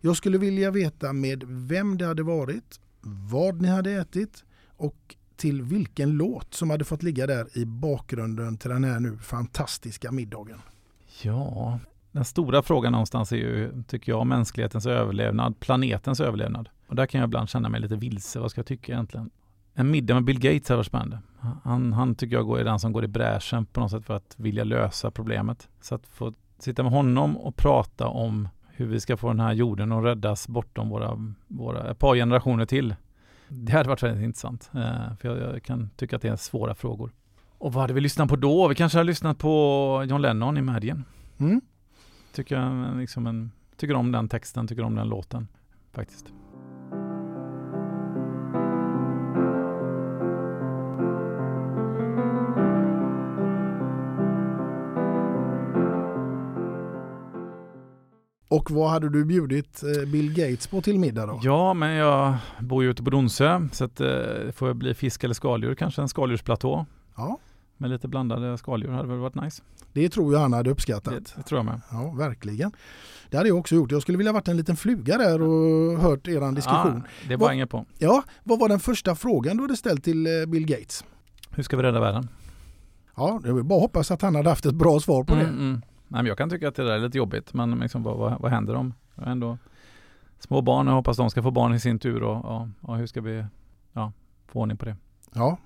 Jag 0.02 0.18
skulle 0.18 0.38
vilja 0.38 0.72
veta 0.72 1.14
med 1.14 1.44
vem 1.48 1.98
det 1.98 2.06
hade 2.06 2.24
varit, 2.24 2.80
vad 3.32 3.62
ni 3.62 3.68
hade 3.68 3.92
ätit 3.92 4.44
och 4.78 5.16
till 5.40 5.62
vilken 5.62 6.12
låt 6.12 6.54
som 6.54 6.70
hade 6.70 6.86
fått 6.86 7.04
ligga 7.04 7.28
där 7.28 7.58
i 7.58 7.66
bakgrunden 7.66 8.58
till 8.58 8.70
den 8.70 8.84
här 8.84 9.00
nu 9.00 9.18
fantastiska 9.18 10.12
middagen. 10.12 10.62
Ja, 11.22 11.80
den 12.12 12.26
stora 12.26 12.62
frågan 12.62 12.92
någonstans 12.92 13.32
är 13.32 13.36
ju, 13.36 13.84
tycker 13.88 14.12
jag, 14.12 14.28
mänsklighetens 14.28 14.86
överlevnad, 14.86 15.60
planetens 15.60 16.20
överlevnad. 16.20 16.70
Och 16.88 16.96
där 16.96 17.06
kan 17.06 17.22
jag 17.22 17.28
ibland 17.28 17.50
känna 17.50 17.70
mig 17.70 17.82
lite 17.82 17.96
vilse. 17.96 18.40
Vad 18.40 18.52
ska 18.52 18.60
jag 18.60 18.66
tycka 18.66 18.92
egentligen? 18.92 19.30
En 19.74 19.92
middag 19.92 20.14
med 20.14 20.24
Bill 20.24 20.40
Gates 20.40 20.70
hade 20.70 20.78
varit 20.78 20.88
spännande. 20.88 21.20
Han, 21.64 21.94
han 21.94 22.16
tycker 22.16 22.36
jag 22.36 22.60
är 22.60 22.64
den 22.64 22.80
som 22.80 22.92
går 22.92 23.04
i 23.04 23.08
bräschen 23.08 23.66
på 23.66 23.80
något 23.80 23.92
sätt 23.92 24.06
för 24.06 24.14
att 24.14 24.34
vilja 24.38 24.64
lösa 24.64 25.12
problemet. 25.12 25.70
Så 25.82 25.96
att 25.96 26.08
få 26.08 26.34
sitta 26.60 26.84
med 26.84 26.92
honom 26.92 27.38
och 27.38 27.56
prata 27.56 28.08
om 28.08 28.48
hur 28.68 28.88
vi 28.88 29.00
ska 29.00 29.18
få 29.18 29.28
den 29.28 29.40
här 29.40 29.54
jorden 29.54 29.92
att 29.92 30.04
räddas 30.04 30.48
bortom 30.48 30.90
våra, 30.90 31.34
våra 31.48 31.92
ett 31.92 32.00
par 32.00 32.16
generationer 32.16 32.66
till. 32.66 32.96
Det 33.50 33.72
hade 33.72 33.90
varit 33.90 34.04
väldigt 34.04 34.24
intressant. 34.24 34.70
Eh, 34.74 35.16
för 35.20 35.30
jag, 35.30 35.56
jag, 35.56 35.64
kan 35.64 35.90
tycka 35.96 36.16
att 36.16 36.22
det 36.22 36.28
är 36.28 36.36
svåra 36.36 36.76
frågor. 36.76 37.12
Och 37.58 37.74
vad 37.74 37.82
hade 37.82 37.94
vi 37.94 38.02
lyssnat 38.02 38.30
på 38.30 38.36
då? 38.36 38.68
Vi 38.68 38.76
kanske 38.76 39.00
har 39.00 39.04
lyssnat 39.04 39.38
på 39.38 40.06
John 40.10 40.22
Lennon 40.22 40.58
i 40.58 40.62
Madgen. 40.62 41.06
Mm. 41.38 41.62
Tycker, 42.34 42.60
jag, 42.60 42.98
liksom 42.98 43.28
en, 43.28 43.52
tycker 43.78 43.94
om 43.94 44.12
den 44.12 44.30
texten, 44.30 44.68
tycker 44.68 44.84
om 44.84 44.96
den 44.96 45.08
låten 45.08 45.48
faktiskt. 45.92 46.34
Och 58.50 58.72
vad 58.72 58.90
hade 58.90 59.10
du 59.10 59.26
bjudit 59.26 59.84
eh, 59.84 60.10
Bill 60.12 60.34
Gates 60.34 60.68
på 60.68 60.82
till 60.82 61.00
middag 61.00 61.26
då? 61.26 61.40
Ja, 61.44 61.74
men 61.74 61.92
jag 61.92 62.38
bor 62.60 62.84
ju 62.84 62.90
ute 62.90 63.04
på 63.04 63.10
Donsö 63.10 63.68
så 63.72 63.86
att, 63.86 64.02
eh, 64.02 64.08
får 64.54 64.68
jag 64.68 64.76
bli 64.76 64.94
fisk 64.94 65.24
eller 65.24 65.34
skaldjur, 65.34 65.76
kanske 65.76 66.02
en 66.02 66.10
skaldjursplatå. 66.10 66.86
Ja. 67.16 67.38
Med 67.78 67.90
lite 67.90 68.08
blandade 68.08 68.58
skaldjur 68.58 68.92
hade 68.92 69.08
väl 69.08 69.18
varit 69.18 69.36
nice. 69.36 69.64
Det 69.94 70.10
tror 70.10 70.34
jag 70.34 70.40
han 70.40 70.54
hade 70.54 70.70
uppskattat. 70.70 71.14
Det, 71.14 71.34
det 71.36 71.44
tror 71.44 71.60
jag 71.60 71.66
med. 71.66 71.82
Ja, 71.92 72.12
verkligen. 72.12 72.72
Det 73.30 73.38
hade 73.38 73.50
jag 73.50 73.58
också 73.58 73.76
gjort. 73.76 73.92
Jag 73.92 74.02
skulle 74.02 74.18
vilja 74.18 74.34
varit 74.34 74.48
en 74.48 74.58
liten 74.58 74.76
fluga 74.76 75.18
där 75.18 75.42
och 75.42 76.00
hört 76.00 76.28
er 76.28 76.56
diskussion. 76.56 77.04
Ja, 77.06 77.30
det 77.30 77.36
var 77.36 77.52
inget 77.52 77.70
på. 77.70 77.86
Ja, 77.98 78.24
vad 78.44 78.60
var 78.60 78.70
den 78.70 78.80
första 78.80 79.16
frågan 79.16 79.58
du 79.58 79.64
hade 79.64 79.78
ställt 79.78 80.04
till 80.04 80.28
eh, 80.28 80.46
Bill 80.48 80.66
Gates? 80.66 81.04
Hur 81.50 81.64
ska 81.64 81.78
vi 81.78 81.84
rädda 81.84 82.00
världen? 82.00 82.28
Ja, 83.16 83.40
det 83.44 83.54
vill 83.54 83.64
bara 83.64 83.80
hoppas 83.80 84.12
att 84.12 84.22
han 84.22 84.36
hade 84.36 84.50
haft 84.50 84.66
ett 84.66 84.76
bra 84.76 85.00
svar 85.00 85.24
på 85.24 85.34
mm, 85.34 85.46
det. 85.46 85.52
Mm. 85.52 85.82
Nej, 86.12 86.24
men 86.24 86.26
jag 86.26 86.38
kan 86.38 86.50
tycka 86.50 86.68
att 86.68 86.76
det 86.76 86.84
där 86.84 86.92
är 86.92 87.00
lite 87.00 87.18
jobbigt, 87.18 87.54
men 87.54 87.80
liksom, 87.80 88.04
vad, 88.04 88.18
vad, 88.18 88.42
vad 88.42 88.52
händer 88.52 88.76
om 88.76 88.94
ändå 89.26 89.58
små 90.40 90.62
barn 90.62 90.88
och 90.88 90.94
hoppas 90.94 91.18
de 91.18 91.30
ska 91.30 91.44
få 91.44 91.52
barn 91.52 91.74
i 91.74 91.80
sin 91.80 92.00
tur 92.00 92.24
och, 92.24 92.46
och, 92.46 92.68
och 92.82 92.98
hur 92.98 93.08
ska 93.08 93.22
vi 93.22 93.46
ja, 93.94 94.12
få 94.48 94.60
ordning 94.60 94.78
på 94.78 94.86
det? 94.86 94.96
Ja, 95.34 95.58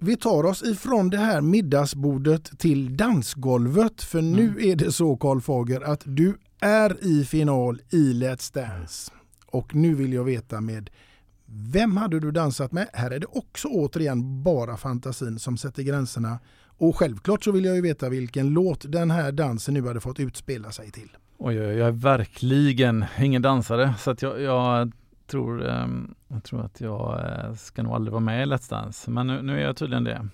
vi 0.00 0.16
tar 0.16 0.44
oss 0.44 0.62
ifrån 0.62 1.10
det 1.10 1.18
här 1.18 1.40
middagsbordet 1.40 2.58
till 2.58 2.96
dansgolvet. 2.96 4.02
För 4.02 4.18
mm. 4.18 4.32
nu 4.32 4.70
är 4.70 4.76
det 4.76 4.92
så 4.92 5.16
Karl 5.16 5.40
Fager 5.40 5.80
att 5.80 6.02
du 6.04 6.36
är 6.60 7.04
i 7.04 7.24
final 7.24 7.80
i 7.90 8.12
Let's 8.12 8.54
Dance. 8.54 9.12
Och 9.46 9.74
nu 9.74 9.94
vill 9.94 10.12
jag 10.12 10.24
veta 10.24 10.60
med 10.60 10.90
vem 11.46 11.96
hade 11.96 12.20
du 12.20 12.30
dansat 12.30 12.72
med? 12.72 12.88
Här 12.92 13.10
är 13.10 13.18
det 13.18 13.26
också 13.26 13.68
återigen 13.68 14.42
bara 14.42 14.76
fantasin 14.76 15.38
som 15.38 15.56
sätter 15.56 15.82
gränserna. 15.82 16.38
Och 16.78 16.96
självklart 16.96 17.44
så 17.44 17.52
vill 17.52 17.64
jag 17.64 17.76
ju 17.76 17.82
veta 17.82 18.08
vilken 18.08 18.48
låt 18.48 18.92
den 18.92 19.10
här 19.10 19.32
dansen 19.32 19.74
nu 19.74 19.86
hade 19.86 20.00
fått 20.00 20.20
utspela 20.20 20.70
sig 20.70 20.90
till. 20.90 21.08
Oj, 21.38 21.54
jag 21.54 21.88
är 21.88 21.92
verkligen 21.92 23.04
ingen 23.20 23.42
dansare 23.42 23.94
så 23.98 24.10
att 24.10 24.22
jag, 24.22 24.40
jag 24.40 24.92
tror, 25.26 25.68
ehm, 25.68 26.14
jag 26.28 26.44
tror 26.44 26.64
att 26.64 26.80
jag 26.80 27.20
eh, 27.20 27.54
ska 27.54 27.82
nog 27.82 27.92
aldrig 27.92 28.12
vara 28.12 28.20
med 28.20 28.42
i 28.42 28.46
Let's 28.50 28.70
Dance. 28.70 29.10
Men 29.10 29.26
nu, 29.26 29.42
nu 29.42 29.60
är 29.60 29.64
jag 29.64 29.76
tydligen 29.76 30.04
det. 30.04 30.28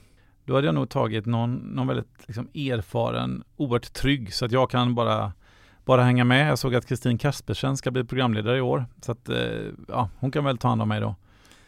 Då 0.44 0.54
hade 0.54 0.66
jag 0.66 0.74
nog 0.74 0.88
tagit 0.88 1.26
någon, 1.26 1.54
någon 1.54 1.86
väldigt 1.86 2.26
liksom, 2.26 2.48
erfaren, 2.54 3.44
oerhört 3.56 3.92
trygg 3.92 4.34
så 4.34 4.44
att 4.44 4.52
jag 4.52 4.70
kan 4.70 4.94
bara 4.94 5.32
bara 5.84 6.02
hänga 6.02 6.24
med. 6.24 6.50
Jag 6.50 6.58
såg 6.58 6.74
att 6.74 6.86
Kristin 6.86 7.18
Kaspersen 7.18 7.76
ska 7.76 7.90
bli 7.90 8.04
programledare 8.04 8.58
i 8.58 8.60
år. 8.60 8.84
Så 9.00 9.12
att, 9.12 9.28
eh, 9.28 9.36
ja, 9.88 10.08
hon 10.18 10.30
kan 10.30 10.44
väl 10.44 10.58
ta 10.58 10.68
hand 10.68 10.82
om 10.82 10.88
mig 10.88 11.00
då. 11.00 11.14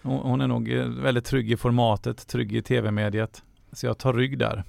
Hon, 0.03 0.19
hon 0.19 0.41
är 0.41 0.47
nog 0.47 0.73
eh, 0.73 0.87
väldigt 0.87 1.25
trygg 1.25 1.53
i 1.53 1.57
formatet, 1.57 2.27
trygg 2.29 2.53
i 2.53 2.63
tv-mediet. 2.63 3.43
Så 3.73 3.87
jag 3.87 3.99
tar 3.99 4.13
rygg 4.13 4.39
där. 4.39 4.65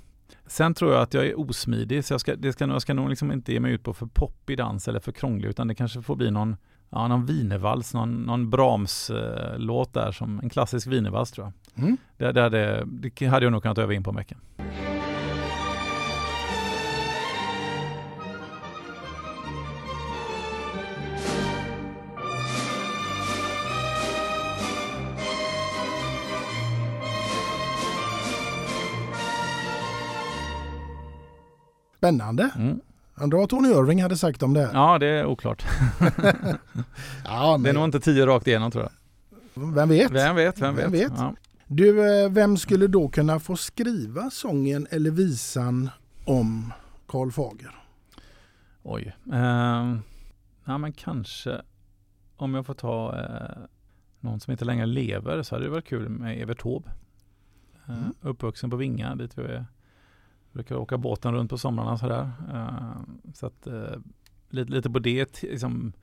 Sen 0.45 0.73
tror 0.73 0.93
jag 0.93 1.01
att 1.01 1.13
jag 1.13 1.25
är 1.25 1.39
osmidig, 1.39 2.05
så 2.05 2.13
jag 2.13 2.21
ska, 2.21 2.35
det 2.35 2.53
ska, 2.53 2.67
jag 2.67 2.81
ska 2.81 2.93
nog 2.93 3.09
liksom 3.09 3.31
inte 3.31 3.53
ge 3.53 3.59
mig 3.59 3.71
ut 3.71 3.83
på 3.83 3.93
för 3.93 4.05
poppig 4.05 4.57
dans 4.57 4.87
eller 4.87 4.99
för 4.99 5.11
krånglig, 5.11 5.49
utan 5.49 5.67
det 5.67 5.75
kanske 5.75 6.01
får 6.01 6.15
bli 6.15 6.31
någon 6.31 6.55
ja, 6.93 7.07
någon 7.07 7.25
wienervals, 7.25 7.93
någon, 7.93 8.21
någon 8.21 8.49
Brahms-låt 8.49 9.93
där, 9.93 10.11
som 10.11 10.39
en 10.39 10.49
klassisk 10.49 10.87
wienervals 10.87 11.31
tror 11.31 11.51
jag. 11.75 11.83
Mm. 11.83 11.97
Det, 12.17 12.31
det, 12.31 12.41
hade, 12.41 12.83
det 12.85 13.25
hade 13.25 13.45
jag 13.45 13.51
nog 13.51 13.61
kunnat 13.61 13.77
öva 13.77 13.93
in 13.93 14.03
på 14.03 14.09
en 14.09 14.15
vecka. 14.15 14.35
Spännande. 32.07 32.49
Mm. 32.55 32.79
Undrar 33.15 33.39
vad 33.39 33.49
Tony 33.49 33.69
Irving 33.69 34.01
hade 34.01 34.17
sagt 34.17 34.43
om 34.43 34.53
det 34.53 34.59
här. 34.65 34.73
Ja, 34.73 34.99
det 34.99 35.07
är 35.07 35.25
oklart. 35.25 35.65
Ja, 37.25 37.57
Det 37.57 37.69
är 37.69 37.73
nog 37.73 37.83
inte 37.85 37.99
tio 37.99 38.25
rakt 38.25 38.47
igenom 38.47 38.71
tror 38.71 38.83
jag. 38.83 38.91
Vem 39.73 39.89
vet? 39.89 40.11
Vem 40.11 40.35
vet, 40.35 40.59
vem 40.61 40.75
vet. 40.75 40.85
Vem 40.85 40.91
vet? 40.91 41.11
Ja. 41.17 41.35
Du, 41.67 42.21
eh, 42.23 42.29
vem 42.29 42.57
skulle 42.57 42.87
då 42.87 43.07
kunna 43.09 43.39
få 43.39 43.55
skriva 43.55 44.29
sången 44.29 44.87
eller 44.91 45.11
visan 45.11 45.89
om 46.25 46.73
Karl 47.07 47.31
Fager? 47.31 47.75
Oj. 48.83 49.15
Ehm, 49.33 49.99
ja 50.65 50.77
men 50.77 50.93
kanske 50.93 51.61
om 52.37 52.53
jag 52.53 52.65
får 52.65 52.73
ta 52.73 53.19
eh, 53.19 53.57
någon 54.19 54.39
som 54.39 54.51
inte 54.51 54.65
längre 54.65 54.85
lever 54.85 55.43
så 55.43 55.55
hade 55.55 55.65
det 55.65 55.71
varit 55.71 55.87
kul 55.87 56.09
med 56.09 56.41
Evert 56.41 56.61
Taube. 56.61 56.89
Eh, 57.87 57.93
Mm. 57.95 58.13
Uppvuxen 58.21 58.69
på 58.69 58.75
Vinga 58.75 59.15
dit 59.15 59.37
vi 59.37 59.63
brukar 60.53 60.75
åka 60.75 60.97
båten 60.97 61.33
runt 61.33 61.49
på 61.49 61.57
somrarna 61.57 61.97
sådär. 61.97 62.31
Eh, 62.53 63.01
så 63.33 63.45
att 63.45 63.67
eh, 63.67 63.99
lite, 64.49 64.71
lite 64.71 64.89
på 64.89 64.99
det, 64.99 65.43
liksom, 65.43 65.93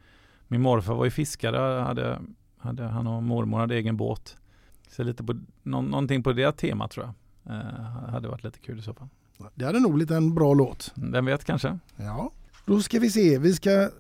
min 0.49 0.61
morfar 0.61 0.95
var 0.95 1.05
ju 1.05 1.11
fiskare, 1.11 1.83
hade, 1.83 2.21
hade, 2.59 2.85
han 2.85 3.07
och 3.07 3.23
mormor 3.23 3.59
hade 3.59 3.77
egen 3.77 3.97
båt. 3.97 4.37
Så 4.89 5.03
lite 5.03 5.25
på, 5.25 5.41
någon, 5.63 5.87
någonting 5.87 6.23
på 6.23 6.33
det 6.33 6.53
temat 6.53 6.91
tror 6.91 7.07
jag. 7.07 7.15
Eh, 7.55 8.11
hade 8.11 8.29
varit 8.29 8.45
lite 8.45 8.59
kul 8.59 8.79
i 8.79 8.83
så 8.83 8.95
fall. 8.95 9.09
Det 9.55 9.65
hade 9.65 9.81
nog 9.81 9.95
blivit 9.95 10.11
en 10.11 10.35
bra 10.35 10.55
låt. 10.55 10.93
Vem 10.97 11.25
vet 11.25 11.45
kanske? 11.45 11.79
Ja. 11.97 12.33
Då 12.67 12.81
ska 12.81 12.99
vi 12.99 13.11
se. 13.11 13.39
Vi 13.39 13.55
ska... 13.55 13.91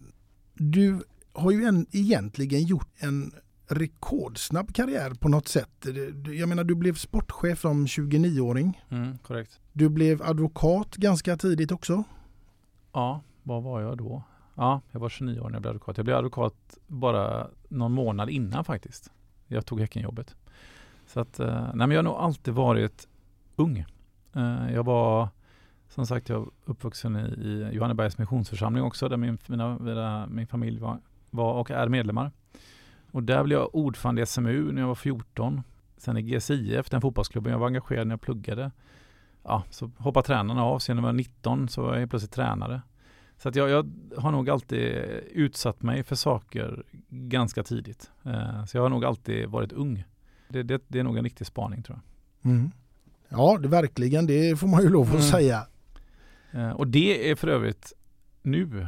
Du 0.54 1.00
har 1.32 1.50
ju 1.50 1.64
en, 1.64 1.86
egentligen 1.90 2.62
gjort 2.62 2.88
en 2.98 3.32
rekordsnabb 3.70 4.74
karriär 4.74 5.10
på 5.20 5.28
något 5.28 5.48
sätt. 5.48 5.86
Jag 6.24 6.48
menar, 6.48 6.64
du 6.64 6.74
blev 6.74 6.94
sportchef 6.94 7.60
som 7.60 7.86
29-åring. 7.86 8.82
Mm, 8.88 9.18
korrekt. 9.18 9.60
Du 9.72 9.88
blev 9.88 10.22
advokat 10.22 10.96
ganska 10.96 11.36
tidigt 11.36 11.72
också. 11.72 12.04
Ja, 12.92 13.20
vad 13.42 13.62
var 13.62 13.80
jag 13.80 13.98
då? 13.98 14.22
Ja, 14.54 14.80
jag 14.90 15.00
var 15.00 15.08
29 15.08 15.40
år 15.40 15.48
när 15.48 15.54
jag 15.54 15.62
blev 15.62 15.70
advokat. 15.70 15.96
Jag 15.96 16.04
blev 16.04 16.16
advokat 16.16 16.78
bara 16.86 17.48
någon 17.68 17.92
månad 17.92 18.30
innan 18.30 18.64
faktiskt. 18.64 19.12
Jag 19.46 19.66
tog 19.66 19.80
Häckenjobbet. 19.80 20.36
Så 21.06 21.20
att, 21.20 21.40
eh, 21.40 21.62
nej 21.74 21.74
men 21.74 21.90
jag 21.90 21.98
har 21.98 22.02
nog 22.02 22.14
alltid 22.14 22.54
varit 22.54 23.08
ung. 23.56 23.84
Eh, 24.32 24.72
jag 24.74 24.84
var, 24.84 25.28
som 25.88 26.06
sagt, 26.06 26.28
jag 26.28 26.50
uppvuxen 26.64 27.16
i, 27.16 27.20
i 27.20 27.70
Johannebergs 27.72 28.18
missionsförsamling 28.18 28.84
också, 28.84 29.08
där 29.08 29.16
min, 29.16 29.38
mina, 29.46 29.78
mina, 29.78 30.26
min 30.26 30.46
familj 30.46 30.78
var, 30.78 30.98
var 31.30 31.52
och 31.52 31.70
är 31.70 31.88
medlemmar. 31.88 32.30
Och 33.12 33.22
där 33.22 33.44
blev 33.44 33.58
jag 33.58 33.74
ordförande 33.74 34.22
i 34.22 34.26
SMU 34.26 34.72
när 34.72 34.80
jag 34.82 34.88
var 34.88 34.94
14. 34.94 35.62
Sen 35.96 36.16
i 36.16 36.22
GSIF, 36.22 36.90
den 36.90 37.00
fotbollsklubben 37.00 37.52
jag 37.52 37.58
var 37.58 37.66
engagerad 37.66 38.06
när 38.06 38.12
jag 38.12 38.20
pluggade. 38.20 38.70
Ja, 39.42 39.64
så 39.70 39.90
hoppade 39.98 40.26
tränarna 40.26 40.64
av. 40.64 40.78
Sen 40.78 40.96
när 40.96 41.02
jag 41.02 41.06
var 41.06 41.12
19 41.12 41.68
så 41.68 41.82
var 41.82 41.96
jag 41.96 42.10
plötsligt 42.10 42.32
tränare. 42.32 42.82
Så 43.38 43.48
att 43.48 43.56
jag, 43.56 43.70
jag 43.70 43.90
har 44.16 44.32
nog 44.32 44.50
alltid 44.50 44.92
utsatt 45.32 45.82
mig 45.82 46.02
för 46.02 46.16
saker 46.16 46.82
ganska 47.08 47.62
tidigt. 47.62 48.10
Eh, 48.24 48.64
så 48.64 48.76
jag 48.76 48.82
har 48.82 48.88
nog 48.88 49.04
alltid 49.04 49.48
varit 49.48 49.72
ung. 49.72 50.04
Det, 50.48 50.62
det, 50.62 50.82
det 50.88 50.98
är 50.98 51.04
nog 51.04 51.16
en 51.18 51.24
riktig 51.24 51.46
spaning 51.46 51.82
tror 51.82 51.98
jag. 52.42 52.50
Mm. 52.52 52.70
Ja, 53.28 53.58
det 53.58 53.68
verkligen. 53.68 54.26
Det 54.26 54.56
får 54.60 54.66
man 54.68 54.82
ju 54.82 54.88
lov 54.88 55.06
att 55.06 55.10
Mm. 55.10 55.22
säga. 55.22 55.66
Eh, 56.52 56.70
och 56.70 56.86
det 56.86 57.30
är 57.30 57.34
för 57.36 57.48
övrigt 57.48 57.92
nu 58.42 58.86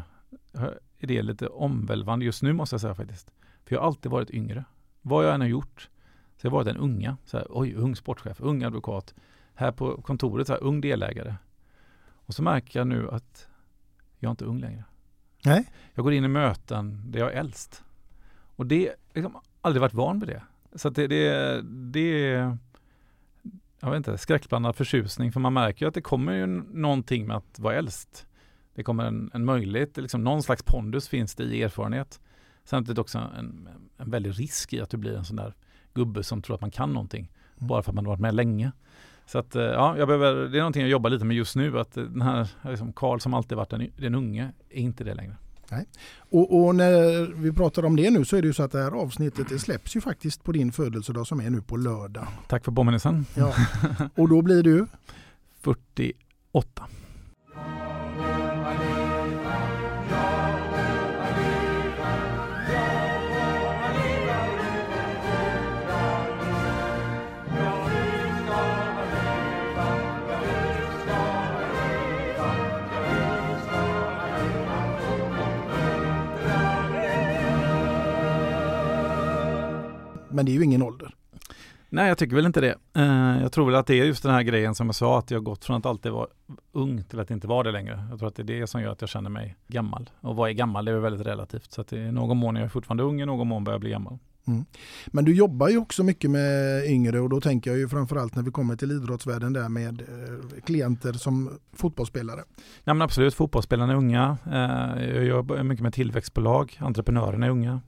är 0.98 1.06
det 1.06 1.22
lite 1.22 1.46
omvälvande 1.46 2.24
just 2.24 2.42
nu 2.42 2.52
måste 2.52 2.74
jag 2.74 2.80
säga 2.80 2.94
faktiskt. 2.94 3.30
För 3.64 3.74
jag 3.74 3.80
har 3.80 3.86
alltid 3.86 4.12
varit 4.12 4.30
yngre. 4.30 4.64
Vad 5.02 5.26
jag 5.26 5.34
än 5.34 5.40
har 5.40 5.48
gjort 5.48 5.90
så 6.36 6.48
har 6.48 6.50
jag 6.50 6.64
varit 6.64 6.68
en 6.68 6.76
unga. 6.76 7.16
Så 7.24 7.36
här, 7.36 7.46
oj, 7.50 7.74
ung 7.74 7.96
sportchef, 7.96 8.40
ung 8.40 8.62
advokat. 8.62 9.14
Här 9.54 9.72
på 9.72 10.02
kontoret, 10.02 10.46
så 10.46 10.52
här, 10.52 10.62
ung 10.62 10.80
delägare. 10.80 11.34
Och 12.26 12.34
så 12.34 12.42
märker 12.42 12.80
jag 12.80 12.86
nu 12.86 13.10
att 13.10 13.48
jag 14.18 14.28
är 14.28 14.30
inte 14.30 14.44
ung 14.44 14.58
längre. 14.58 14.84
Nej. 15.44 15.70
Jag 15.94 16.04
går 16.04 16.12
in 16.12 16.24
i 16.24 16.28
möten 16.28 17.02
där 17.12 17.20
jag 17.20 17.32
är 17.32 17.36
äldst. 17.36 17.84
Och 18.56 18.66
det, 18.66 18.94
liksom 19.14 19.40
aldrig 19.60 19.80
varit 19.80 19.94
van 19.94 20.20
vid 20.20 20.28
det. 20.28 20.42
Så 20.74 20.90
det, 20.90 21.06
det, 21.06 21.62
det 21.62 22.26
är, 22.26 22.58
jag 23.80 23.90
vet 23.90 23.96
inte, 23.96 24.18
skräckblandad 24.18 24.76
förtjusning. 24.76 25.32
För 25.32 25.40
man 25.40 25.52
märker 25.52 25.84
ju 25.86 25.88
att 25.88 25.94
det 25.94 26.00
kommer 26.00 26.32
ju 26.32 26.46
någonting 26.46 27.26
med 27.26 27.36
att 27.36 27.58
vara 27.58 27.74
äldst. 27.74 28.26
Det 28.74 28.82
kommer 28.82 29.04
en, 29.04 29.30
en 29.34 29.44
möjlighet, 29.44 29.96
liksom 29.96 30.24
någon 30.24 30.42
slags 30.42 30.62
pondus 30.62 31.08
finns 31.08 31.34
det 31.34 31.44
i 31.44 31.62
erfarenhet. 31.62 32.20
Samtidigt 32.72 32.98
också 32.98 33.18
en, 33.18 33.68
en 33.96 34.10
väldig 34.10 34.40
risk 34.40 34.72
i 34.72 34.80
att 34.80 34.90
du 34.90 34.96
blir 34.96 35.16
en 35.16 35.24
sån 35.24 35.36
där 35.36 35.54
gubbe 35.94 36.22
som 36.22 36.42
tror 36.42 36.54
att 36.54 36.60
man 36.60 36.70
kan 36.70 36.92
någonting. 36.92 37.32
Bara 37.56 37.82
för 37.82 37.90
att 37.90 37.94
man 37.94 38.06
har 38.06 38.12
varit 38.12 38.20
med 38.20 38.34
länge. 38.34 38.72
Så 39.26 39.38
att 39.38 39.56
eh, 39.56 39.62
ja, 39.62 39.98
jag 39.98 40.08
behöver, 40.08 40.48
det 40.48 40.58
är 40.58 40.60
någonting 40.60 40.82
jag 40.82 40.90
jobbar 40.90 41.10
lite 41.10 41.24
med 41.24 41.36
just 41.36 41.56
nu. 41.56 41.78
Att 41.78 41.92
den 41.92 42.22
här 42.22 42.48
liksom 42.62 42.92
Karl 42.92 43.18
som 43.18 43.34
alltid 43.34 43.56
varit 43.56 43.70
den, 43.70 43.90
den 43.96 44.14
unge 44.14 44.52
är 44.70 44.80
inte 44.80 45.04
det 45.04 45.14
längre. 45.14 45.36
Och, 46.18 46.64
och 46.64 46.74
när 46.74 47.26
vi 47.34 47.52
pratar 47.52 47.84
om 47.84 47.96
det 47.96 48.10
nu 48.10 48.24
så 48.24 48.36
är 48.36 48.42
det 48.42 48.46
ju 48.46 48.54
så 48.54 48.62
att 48.62 48.72
det 48.72 48.82
här 48.82 48.92
avsnittet 48.92 49.48
det 49.48 49.58
släpps 49.58 49.96
ju 49.96 50.00
faktiskt 50.00 50.44
på 50.44 50.52
din 50.52 50.72
födelsedag 50.72 51.26
som 51.26 51.40
är 51.40 51.50
nu 51.50 51.62
på 51.62 51.76
lördag. 51.76 52.26
Tack 52.48 52.64
för 52.64 52.72
påminnelsen. 52.72 53.26
Ja. 53.34 53.54
Och 54.14 54.28
då 54.28 54.42
blir 54.42 54.62
du? 54.62 54.86
48. 55.60 56.82
Men 80.32 80.46
det 80.46 80.52
är 80.52 80.54
ju 80.54 80.64
ingen 80.64 80.82
ålder. 80.82 81.14
Nej, 81.88 82.08
jag 82.08 82.18
tycker 82.18 82.36
väl 82.36 82.46
inte 82.46 82.60
det. 82.60 82.74
Eh, 82.96 83.42
jag 83.42 83.52
tror 83.52 83.66
väl 83.66 83.74
att 83.74 83.86
det 83.86 83.94
är 83.94 84.04
just 84.04 84.22
den 84.22 84.32
här 84.32 84.42
grejen 84.42 84.74
som 84.74 84.86
jag 84.86 84.94
sa, 84.94 85.18
att 85.18 85.30
jag 85.30 85.38
har 85.38 85.42
gått 85.42 85.64
från 85.64 85.76
att 85.76 85.86
alltid 85.86 86.12
vara 86.12 86.26
ung 86.72 87.04
till 87.04 87.20
att 87.20 87.30
inte 87.30 87.46
vara 87.46 87.62
det 87.62 87.72
längre. 87.72 88.04
Jag 88.10 88.18
tror 88.18 88.28
att 88.28 88.36
det 88.36 88.42
är 88.42 88.60
det 88.60 88.66
som 88.66 88.82
gör 88.82 88.92
att 88.92 89.00
jag 89.00 89.10
känner 89.10 89.30
mig 89.30 89.56
gammal. 89.68 90.10
Och 90.20 90.36
vad 90.36 90.50
är 90.50 90.52
gammal? 90.52 90.84
Det 90.84 90.90
är 90.90 90.94
väl 90.94 91.02
väldigt 91.02 91.26
relativt. 91.26 91.72
Så 91.72 91.80
att 91.80 91.88
det 91.88 91.98
är 91.98 92.12
någon 92.12 92.36
mån 92.36 92.56
är 92.56 92.60
jag 92.60 92.72
fortfarande 92.72 93.02
ung, 93.02 93.20
i 93.20 93.26
någon 93.26 93.48
mån 93.48 93.64
börjar 93.64 93.74
jag 93.74 93.80
bli 93.80 93.90
gammal. 93.90 94.18
Men 95.06 95.24
du 95.24 95.34
jobbar 95.34 95.68
ju 95.68 95.78
också 95.78 96.02
mycket 96.02 96.30
med 96.30 96.84
yngre 96.86 97.20
och 97.20 97.28
då 97.28 97.40
tänker 97.40 97.70
jag 97.70 97.78
ju 97.78 97.88
framförallt 97.88 98.34
när 98.34 98.42
vi 98.42 98.50
kommer 98.50 98.76
till 98.76 98.90
idrottsvärlden 98.90 99.52
där 99.52 99.68
med 99.68 100.00
eh, 100.00 100.60
klienter 100.64 101.12
som 101.12 101.58
fotbollsspelare. 101.72 102.40
Ja 102.84 102.94
men 102.94 103.02
absolut, 103.02 103.34
fotbollsspelarna 103.34 103.92
är 103.92 103.96
unga. 103.96 104.36
Eh, 104.46 105.04
jag 105.04 105.24
jobbar 105.24 105.62
mycket 105.62 105.82
med 105.82 105.94
tillväxtbolag, 105.94 106.78
entreprenörerna 106.80 107.46
är 107.46 107.50
unga. 107.50 107.80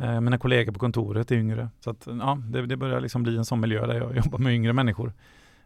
Eh, 0.00 0.20
mina 0.20 0.38
kollegor 0.38 0.72
på 0.72 0.78
kontoret 0.78 1.30
är 1.30 1.36
yngre. 1.36 1.68
Så 1.80 1.90
att, 1.90 2.08
ja, 2.20 2.38
det, 2.48 2.66
det 2.66 2.76
börjar 2.76 3.00
liksom 3.00 3.22
bli 3.22 3.36
en 3.36 3.44
sån 3.44 3.60
miljö 3.60 3.86
där 3.86 3.94
jag 3.94 4.16
jobbar 4.16 4.38
med 4.38 4.54
yngre 4.54 4.72
människor. 4.72 5.12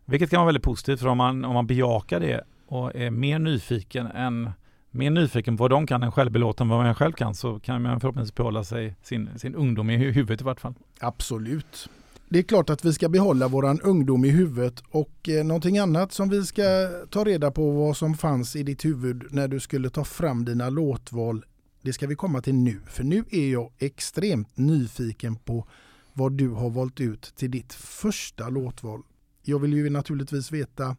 Vilket 0.04 0.30
kan 0.30 0.38
vara 0.38 0.46
väldigt 0.46 0.62
positivt 0.62 1.00
för 1.00 1.08
om 1.08 1.18
man, 1.18 1.44
om 1.44 1.54
man 1.54 1.66
bejakar 1.66 2.20
det 2.20 2.40
och 2.66 2.96
är 2.96 3.10
mer 3.10 3.38
nyfiken 3.38 4.06
än 4.06 4.50
mer 4.90 5.10
nyfiken 5.10 5.56
på 5.56 5.64
vad 5.64 5.70
de 5.70 5.86
kan 5.86 6.02
än 6.02 6.12
självbelåten 6.12 6.68
vad 6.68 6.84
man 6.84 6.94
själv 6.94 7.12
kan 7.12 7.34
så 7.34 7.60
kan 7.60 7.82
man 7.82 8.00
förhoppningsvis 8.00 8.34
behålla 8.34 8.64
sig 8.64 8.96
sin, 9.02 9.28
sin 9.36 9.54
ungdom 9.54 9.90
i 9.90 9.96
huvudet 9.96 10.40
i 10.40 10.44
vart 10.44 10.60
fall. 10.60 10.74
Absolut. 11.00 11.88
Det 12.28 12.38
är 12.38 12.42
klart 12.42 12.70
att 12.70 12.84
vi 12.84 12.92
ska 12.92 13.08
behålla 13.08 13.48
våran 13.48 13.80
ungdom 13.80 14.24
i 14.24 14.28
huvudet 14.28 14.82
och 14.90 15.28
eh, 15.28 15.44
någonting 15.44 15.78
annat 15.78 16.12
som 16.12 16.28
vi 16.28 16.44
ska 16.44 16.62
ta 17.10 17.24
reda 17.24 17.50
på 17.50 17.70
vad 17.70 17.96
som 17.96 18.14
fanns 18.14 18.56
i 18.56 18.62
ditt 18.62 18.84
huvud 18.84 19.24
när 19.30 19.48
du 19.48 19.60
skulle 19.60 19.90
ta 19.90 20.04
fram 20.04 20.44
dina 20.44 20.70
låtval. 20.70 21.44
Det 21.84 21.92
ska 21.92 22.06
vi 22.06 22.14
komma 22.14 22.40
till 22.40 22.54
nu, 22.54 22.80
för 22.86 23.04
nu 23.04 23.24
är 23.30 23.52
jag 23.52 23.72
extremt 23.78 24.56
nyfiken 24.56 25.36
på 25.36 25.66
vad 26.12 26.32
du 26.32 26.48
har 26.48 26.70
valt 26.70 27.00
ut 27.00 27.32
till 27.36 27.50
ditt 27.50 27.72
första 27.72 28.48
låtval. 28.48 29.02
Jag 29.42 29.58
vill 29.58 29.72
ju 29.72 29.90
naturligtvis 29.90 30.52
veta 30.52 30.96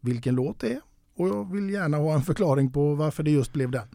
vilken 0.00 0.34
låt 0.34 0.60
det 0.60 0.72
är 0.72 0.80
och 1.16 1.28
jag 1.28 1.52
vill 1.52 1.70
gärna 1.70 1.96
ha 1.96 2.14
en 2.14 2.22
förklaring 2.22 2.72
på 2.72 2.94
varför 2.94 3.22
det 3.22 3.30
just 3.30 3.52
blev 3.52 3.70
den. 3.70 3.88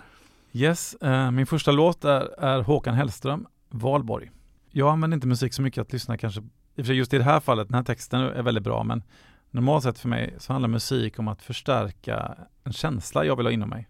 Yes, 0.51 0.93
eh, 0.93 1.31
min 1.31 1.45
första 1.45 1.71
låt 1.71 2.05
är, 2.05 2.39
är 2.39 2.61
Håkan 2.61 2.95
Hellström, 2.95 3.47
Valborg. 3.69 4.31
Jag 4.69 4.91
använder 4.91 5.15
inte 5.15 5.27
musik 5.27 5.53
så 5.53 5.61
mycket 5.61 5.81
att 5.81 5.93
lyssna 5.93 6.17
kanske, 6.17 6.41
i 6.41 6.43
och 6.43 6.75
för 6.75 6.83
sig 6.83 6.95
just 6.95 7.13
i 7.13 7.17
det 7.17 7.23
här 7.23 7.39
fallet, 7.39 7.67
den 7.67 7.75
här 7.75 7.83
texten 7.83 8.21
är 8.21 8.43
väldigt 8.43 8.63
bra, 8.63 8.83
men 8.83 9.03
normalt 9.51 9.83
sett 9.83 9.99
för 9.99 10.09
mig 10.09 10.35
så 10.37 10.53
handlar 10.53 10.69
musik 10.69 11.19
om 11.19 11.27
att 11.27 11.41
förstärka 11.41 12.35
en 12.63 12.73
känsla 12.73 13.25
jag 13.25 13.35
vill 13.35 13.45
ha 13.45 13.51
inom 13.51 13.69
mig. 13.69 13.87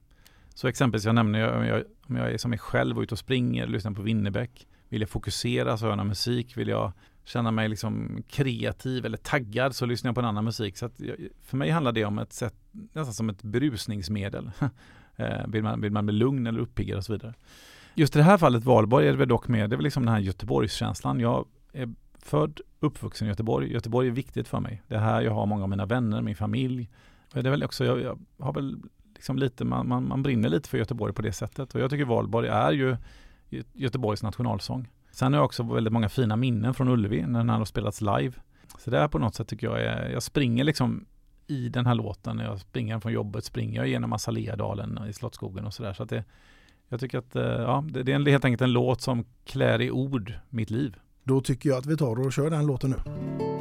Så 0.59 0.67
exempelvis, 0.67 1.05
jag 1.05 1.15
nämner 1.15 1.57
om 1.57 1.65
jag, 1.65 1.83
om 2.07 2.15
jag 2.15 2.31
är 2.31 2.37
som 2.37 2.49
mig 2.49 2.59
själv 2.59 2.97
och 2.97 3.01
ute 3.01 3.13
och 3.13 3.19
springer, 3.19 3.67
lyssnar 3.67 3.91
på 3.91 4.01
Winnerbäck, 4.01 4.67
vill 4.89 5.01
jag 5.01 5.09
fokusera 5.09 5.77
så 5.77 5.85
hör 5.85 5.91
jag 5.91 5.97
någon 5.97 6.07
musik, 6.07 6.57
vill 6.57 6.67
jag 6.67 6.91
känna 7.23 7.51
mig 7.51 7.69
liksom 7.69 8.23
kreativ 8.27 9.05
eller 9.05 9.17
taggad 9.17 9.75
så 9.75 9.85
lyssnar 9.85 10.09
jag 10.09 10.15
på 10.15 10.21
en 10.21 10.27
annan 10.27 10.43
musik. 10.43 10.77
Så 10.77 10.85
att, 10.85 11.01
för 11.41 11.57
mig 11.57 11.69
handlar 11.69 11.91
det 11.91 12.05
om 12.05 12.19
ett 12.19 12.33
sätt, 12.33 12.55
nästan 12.71 13.13
som 13.13 13.29
ett 13.29 13.43
berusningsmedel. 13.43 14.51
Eh, 15.15 15.47
vill, 15.47 15.63
man, 15.63 15.81
vill 15.81 15.91
man 15.91 16.05
bli 16.05 16.15
lugn 16.15 16.47
eller 16.47 16.59
uppiggad 16.59 16.97
och 16.97 17.05
så 17.05 17.13
vidare. 17.13 17.33
Just 17.95 18.15
i 18.15 18.19
det 18.19 18.23
här 18.23 18.37
fallet 18.37 18.63
Valborg 18.63 19.07
är 19.07 19.11
det 19.11 19.17
väl 19.17 19.27
dock 19.27 19.47
med, 19.47 19.69
det 19.69 19.73
är 19.73 19.77
väl 19.77 19.83
liksom 19.83 20.05
den 20.05 20.13
här 20.13 20.21
Göteborgskänslan. 20.21 21.19
Jag 21.19 21.45
är 21.73 21.89
född, 22.19 22.61
uppvuxen 22.79 23.27
i 23.27 23.29
Göteborg. 23.29 23.73
Göteborg 23.73 24.07
är 24.07 24.11
viktigt 24.11 24.47
för 24.47 24.59
mig. 24.59 24.81
Det 24.87 24.95
är 24.95 24.99
här 24.99 25.21
jag 25.21 25.31
har 25.31 25.45
många 25.45 25.63
av 25.63 25.69
mina 25.69 25.85
vänner, 25.85 26.21
min 26.21 26.35
familj. 26.35 26.89
Det 27.33 27.39
är 27.39 27.49
väl 27.49 27.63
också, 27.63 27.85
jag, 27.85 28.01
jag 28.01 28.19
har 28.39 28.53
väl 28.53 28.77
liksom 29.19 29.37
lite, 29.37 29.65
man, 29.65 29.87
man, 29.87 30.07
man, 30.07 30.23
brinner 30.23 30.49
lite 30.49 30.69
för 30.69 30.77
Göteborg 30.77 31.13
på 31.13 31.21
det 31.21 31.31
sättet. 31.31 31.75
Och 31.75 31.81
jag 31.81 31.89
tycker 31.89 32.05
Valborg 32.05 32.47
är 32.47 32.71
ju 32.71 32.97
Göteborgs 33.73 34.23
nationalsång. 34.23 34.87
Sen 35.11 35.33
har 35.33 35.39
jag 35.39 35.45
också 35.45 35.63
väldigt 35.63 35.93
många 35.93 36.09
fina 36.09 36.35
minnen 36.35 36.73
från 36.73 36.87
Ullevi 36.87 37.21
när 37.27 37.39
den 37.39 37.49
har 37.49 37.65
spelats 37.65 38.01
live. 38.01 38.31
Så 38.77 38.89
det 38.89 38.99
här 38.99 39.07
på 39.07 39.19
något 39.19 39.35
sätt 39.35 39.47
tycker 39.47 39.67
jag 39.67 39.81
är, 39.81 40.09
jag 40.09 40.23
springer 40.23 40.63
liksom 40.63 41.05
i 41.47 41.69
den 41.69 41.85
här 41.85 41.95
låten. 41.95 42.37
När 42.37 42.43
jag 42.43 42.59
springer 42.59 42.99
från 42.99 43.11
jobbet 43.11 43.45
springer 43.45 43.79
jag 43.79 43.87
genom 43.87 44.13
Azaleadalen 44.13 44.99
i 45.09 45.13
Slottsskogen 45.13 45.65
och 45.65 45.73
sådär. 45.73 45.93
Så 45.93 46.03
att 46.03 46.09
det, 46.09 46.23
jag 46.89 46.99
tycker 46.99 47.17
att 47.17 47.35
eh, 47.35 47.43
ja, 47.43 47.83
det, 47.89 48.03
det 48.03 48.11
är 48.11 48.29
helt 48.29 48.45
enkelt 48.45 48.61
en 48.61 48.71
låt 48.71 49.01
som 49.01 49.25
klär 49.45 49.81
i 49.81 49.91
ord 49.91 50.33
mitt 50.49 50.69
liv. 50.69 50.95
Då 51.23 51.41
tycker 51.41 51.69
jag 51.69 51.77
att 51.77 51.85
vi 51.85 51.97
tar 51.97 52.19
och 52.19 52.33
kör 52.33 52.49
den 52.49 52.65
låten 52.65 52.89
nu. 52.89 53.58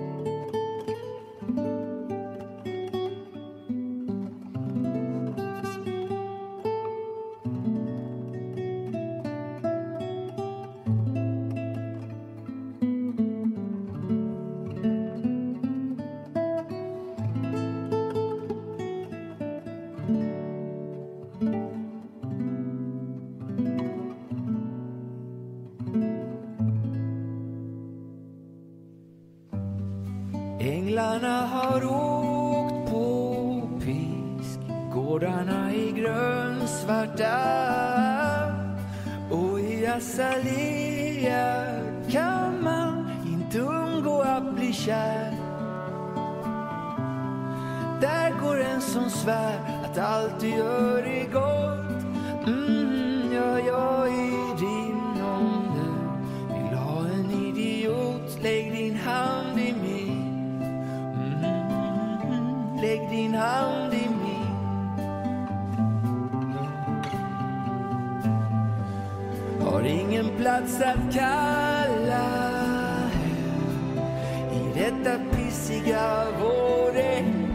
Detta 74.78 75.18
pissiga 75.36 76.26
vårregn 76.40 77.48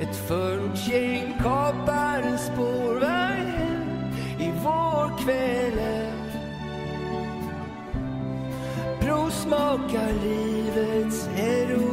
Ett 0.00 0.16
förortsgäng 0.16 1.34
kapar 1.42 2.22
en 2.22 2.38
spårvagn 2.38 4.12
i 4.38 4.50
vårkvällen 4.64 6.12
Provsmakar 9.00 10.12
livets 10.24 11.28
heroin 11.36 11.87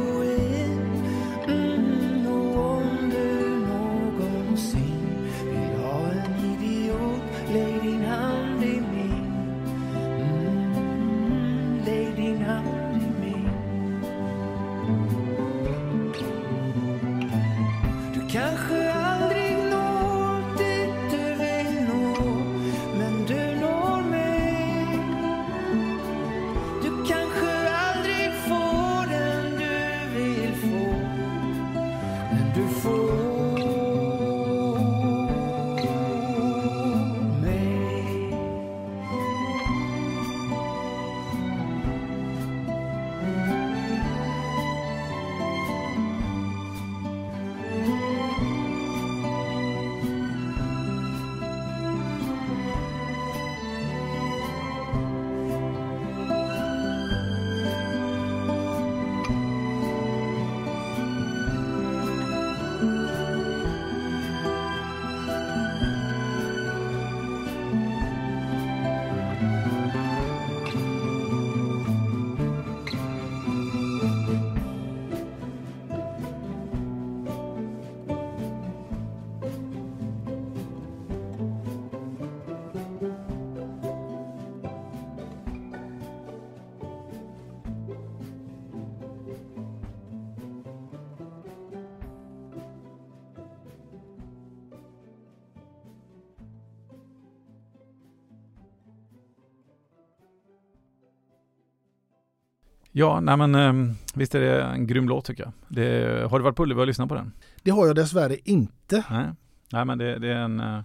Ja, 102.98 103.20
nej 103.20 103.36
men 103.36 103.54
eh, 103.54 103.94
visst 104.14 104.34
är 104.34 104.40
det 104.40 104.62
en 104.62 104.86
grym 104.86 105.08
låt 105.08 105.24
tycker 105.24 105.42
jag. 105.42 105.52
Det, 105.68 106.26
har 106.30 106.38
du 106.38 106.42
varit 106.42 106.56
på 106.56 106.62
Ullevi 106.62 106.80
och 106.80 106.86
lyssnat 106.86 107.08
på 107.08 107.14
den? 107.14 107.32
Det 107.62 107.70
har 107.70 107.86
jag 107.86 107.96
dessvärre 107.96 108.36
inte. 108.44 109.04
Nej, 109.10 109.26
nej 109.72 109.84
men 109.84 109.98
det, 109.98 110.18
det, 110.18 110.28
är 110.28 110.36
en, 110.36 110.60
eh, 110.60 110.80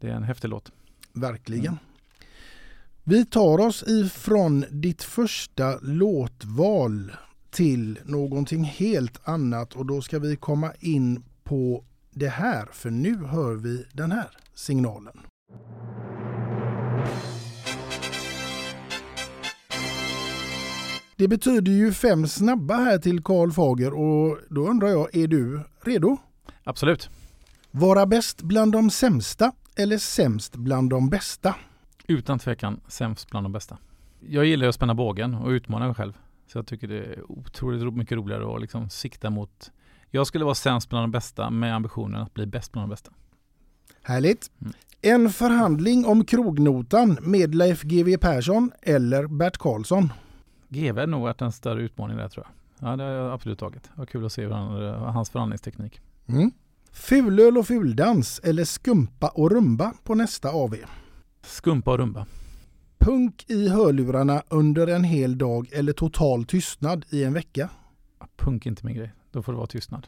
det 0.00 0.08
är 0.08 0.12
en 0.12 0.22
häftig 0.22 0.48
låt. 0.48 0.72
Verkligen. 1.12 1.66
Mm. 1.66 1.78
Vi 3.04 3.26
tar 3.26 3.60
oss 3.60 3.82
ifrån 3.82 4.64
ditt 4.70 5.02
första 5.02 5.78
låtval 5.82 7.12
till 7.50 7.98
någonting 8.04 8.64
helt 8.64 9.28
annat 9.28 9.74
och 9.74 9.86
då 9.86 10.00
ska 10.00 10.18
vi 10.18 10.36
komma 10.36 10.72
in 10.80 11.24
på 11.42 11.84
det 12.10 12.28
här 12.28 12.66
för 12.72 12.90
nu 12.90 13.24
hör 13.24 13.54
vi 13.54 13.84
den 13.92 14.12
här 14.12 14.30
signalen. 14.54 15.18
Det 21.16 21.28
betyder 21.28 21.72
ju 21.72 21.92
fem 21.92 22.26
snabba 22.26 22.74
här 22.74 22.98
till 22.98 23.22
Karl 23.22 23.52
Fager 23.52 23.92
och 23.92 24.38
då 24.50 24.68
undrar 24.68 24.88
jag, 24.88 25.16
är 25.16 25.26
du 25.26 25.60
redo? 25.84 26.16
Absolut. 26.64 27.10
Vara 27.70 28.06
bäst 28.06 28.42
bland 28.42 28.72
de 28.72 28.90
sämsta 28.90 29.52
eller 29.76 29.98
sämst 29.98 30.56
bland 30.56 30.90
de 30.90 31.10
bästa? 31.10 31.54
Utan 32.06 32.38
tvekan 32.38 32.80
sämst 32.88 33.30
bland 33.30 33.44
de 33.44 33.52
bästa. 33.52 33.78
Jag 34.20 34.44
gillar 34.44 34.66
att 34.66 34.74
spänna 34.74 34.94
bågen 34.94 35.34
och 35.34 35.48
utmana 35.48 35.86
mig 35.86 35.94
själv. 35.94 36.12
Så 36.46 36.58
jag 36.58 36.66
tycker 36.66 36.88
det 36.88 36.98
är 36.98 37.30
otroligt 37.32 37.94
mycket 37.94 38.16
roligare 38.18 38.54
att 38.54 38.60
liksom 38.60 38.90
sikta 38.90 39.30
mot 39.30 39.70
Jag 40.10 40.26
skulle 40.26 40.44
vara 40.44 40.54
sämst 40.54 40.88
bland 40.88 41.02
de 41.04 41.10
bästa 41.10 41.50
med 41.50 41.74
ambitionen 41.74 42.22
att 42.22 42.34
bli 42.34 42.46
bäst 42.46 42.72
bland 42.72 42.88
de 42.88 42.90
bästa. 42.90 43.10
Härligt. 44.02 44.50
En 45.02 45.30
förhandling 45.30 46.06
om 46.06 46.24
krognotan 46.24 47.18
med 47.22 47.54
Leif 47.54 47.82
GW 47.82 48.18
Persson 48.18 48.72
eller 48.82 49.26
Bert 49.26 49.58
Karlsson? 49.58 50.12
GV 50.74 50.98
är 50.98 51.06
nog 51.06 51.22
varit 51.22 51.42
en 51.42 51.52
större 51.52 51.82
utmaning 51.82 52.16
där 52.16 52.28
tror 52.28 52.46
jag. 52.46 52.54
Ja 52.90 52.96
det 52.96 53.04
har 53.04 53.10
jag 53.10 53.32
absolut 53.32 53.58
tagit. 53.58 53.82
Det 53.82 53.90
var 53.94 54.06
kul 54.06 54.26
att 54.26 54.32
se 54.32 54.48
han, 54.48 54.82
hans 54.94 55.30
förhandlingsteknik. 55.30 56.00
Mm. 56.26 56.50
Fulöl 56.92 57.58
och 57.58 57.66
fuldans 57.66 58.40
eller 58.44 58.64
skumpa 58.64 59.28
och 59.28 59.50
rumba 59.50 59.92
på 60.04 60.14
nästa 60.14 60.50
AV? 60.50 60.74
Skumpa 61.42 61.90
och 61.90 61.98
rumba. 61.98 62.26
Punk 62.98 63.44
i 63.48 63.68
hörlurarna 63.68 64.42
under 64.48 64.86
en 64.86 65.04
hel 65.04 65.38
dag 65.38 65.68
eller 65.72 65.92
total 65.92 66.44
tystnad 66.44 67.04
i 67.10 67.24
en 67.24 67.32
vecka? 67.32 67.68
Punk 68.36 68.66
är 68.66 68.70
inte 68.70 68.86
min 68.86 68.96
grej. 68.96 69.12
Då 69.30 69.42
får 69.42 69.52
det 69.52 69.56
vara 69.56 69.66
tystnad. 69.66 70.06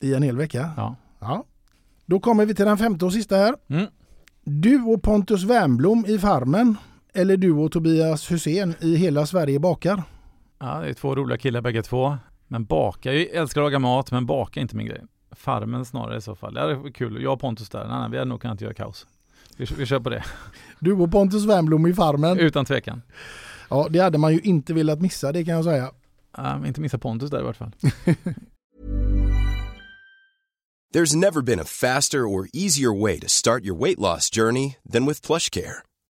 I 0.00 0.14
en 0.14 0.22
hel 0.22 0.36
vecka? 0.36 0.70
Ja. 0.76 0.96
ja. 1.18 1.44
Då 2.06 2.20
kommer 2.20 2.46
vi 2.46 2.54
till 2.54 2.64
den 2.64 2.78
femte 2.78 3.04
och 3.04 3.12
sista 3.12 3.36
här. 3.36 3.54
Mm. 3.68 3.86
Du 4.44 4.82
och 4.82 5.02
Pontus 5.02 5.44
Wernbloom 5.44 6.04
i 6.06 6.18
Farmen 6.18 6.76
eller 7.12 7.36
du 7.36 7.52
och 7.52 7.72
Tobias 7.72 8.30
Hussein 8.30 8.74
i 8.80 8.96
Hela 8.96 9.26
Sverige 9.26 9.58
bakar? 9.58 10.02
Ja, 10.58 10.80
det 10.80 10.88
är 10.88 10.94
två 10.94 11.14
roliga 11.14 11.38
killar 11.38 11.60
bägge 11.60 11.82
två. 11.82 12.16
Men 12.48 12.64
baka, 12.64 13.12
jag 13.12 13.22
älskar 13.22 13.60
att 13.60 13.64
laga 13.64 13.78
mat 13.78 14.12
men 14.12 14.26
baka 14.26 14.60
är 14.60 14.62
inte 14.62 14.76
min 14.76 14.86
grej. 14.86 15.02
Farmen 15.32 15.84
snarare 15.84 16.18
i 16.18 16.20
så 16.20 16.34
fall. 16.34 16.54
Det 16.54 16.60
är 16.60 16.92
kul. 16.92 17.22
Jag 17.22 17.32
och 17.32 17.40
Pontus 17.40 17.68
där. 17.68 17.88
Nej, 17.88 18.00
nej, 18.00 18.10
vi 18.10 18.18
hade 18.18 18.28
nog 18.28 18.40
kunnat 18.40 18.60
göra 18.60 18.74
kaos. 18.74 19.06
Vi, 19.56 19.66
vi 19.78 19.86
kör 19.86 20.00
på 20.00 20.10
det. 20.10 20.24
Du 20.78 20.92
och 20.92 21.12
Pontus 21.12 21.44
Wernbloom 21.44 21.86
i 21.86 21.94
Farmen? 21.94 22.38
Utan 22.38 22.64
tvekan. 22.64 23.02
Ja, 23.70 23.86
det 23.90 23.98
hade 23.98 24.18
man 24.18 24.32
ju 24.32 24.40
inte 24.40 24.74
velat 24.74 25.00
missa, 25.00 25.32
det 25.32 25.44
kan 25.44 25.54
jag 25.54 25.64
säga. 25.64 25.90
Uh, 26.38 26.68
inte 26.68 26.80
missa 26.80 26.98
Pontus 26.98 27.30
där 27.30 27.40
i 27.40 27.42
vart 27.42 27.56
fall. 27.56 27.72
There's 30.94 31.14
never 31.16 31.42
been 31.42 31.60
a 31.60 31.64
faster 31.64 32.18
or 32.18 32.48
easier 32.52 32.92
way 33.02 33.20
to 33.20 33.28
start 33.28 33.64
your 33.64 33.78
weight 33.78 33.98
loss 33.98 34.28
journey 34.36 34.76
than 34.92 35.06
with 35.06 35.26
PlushCare. 35.26 35.82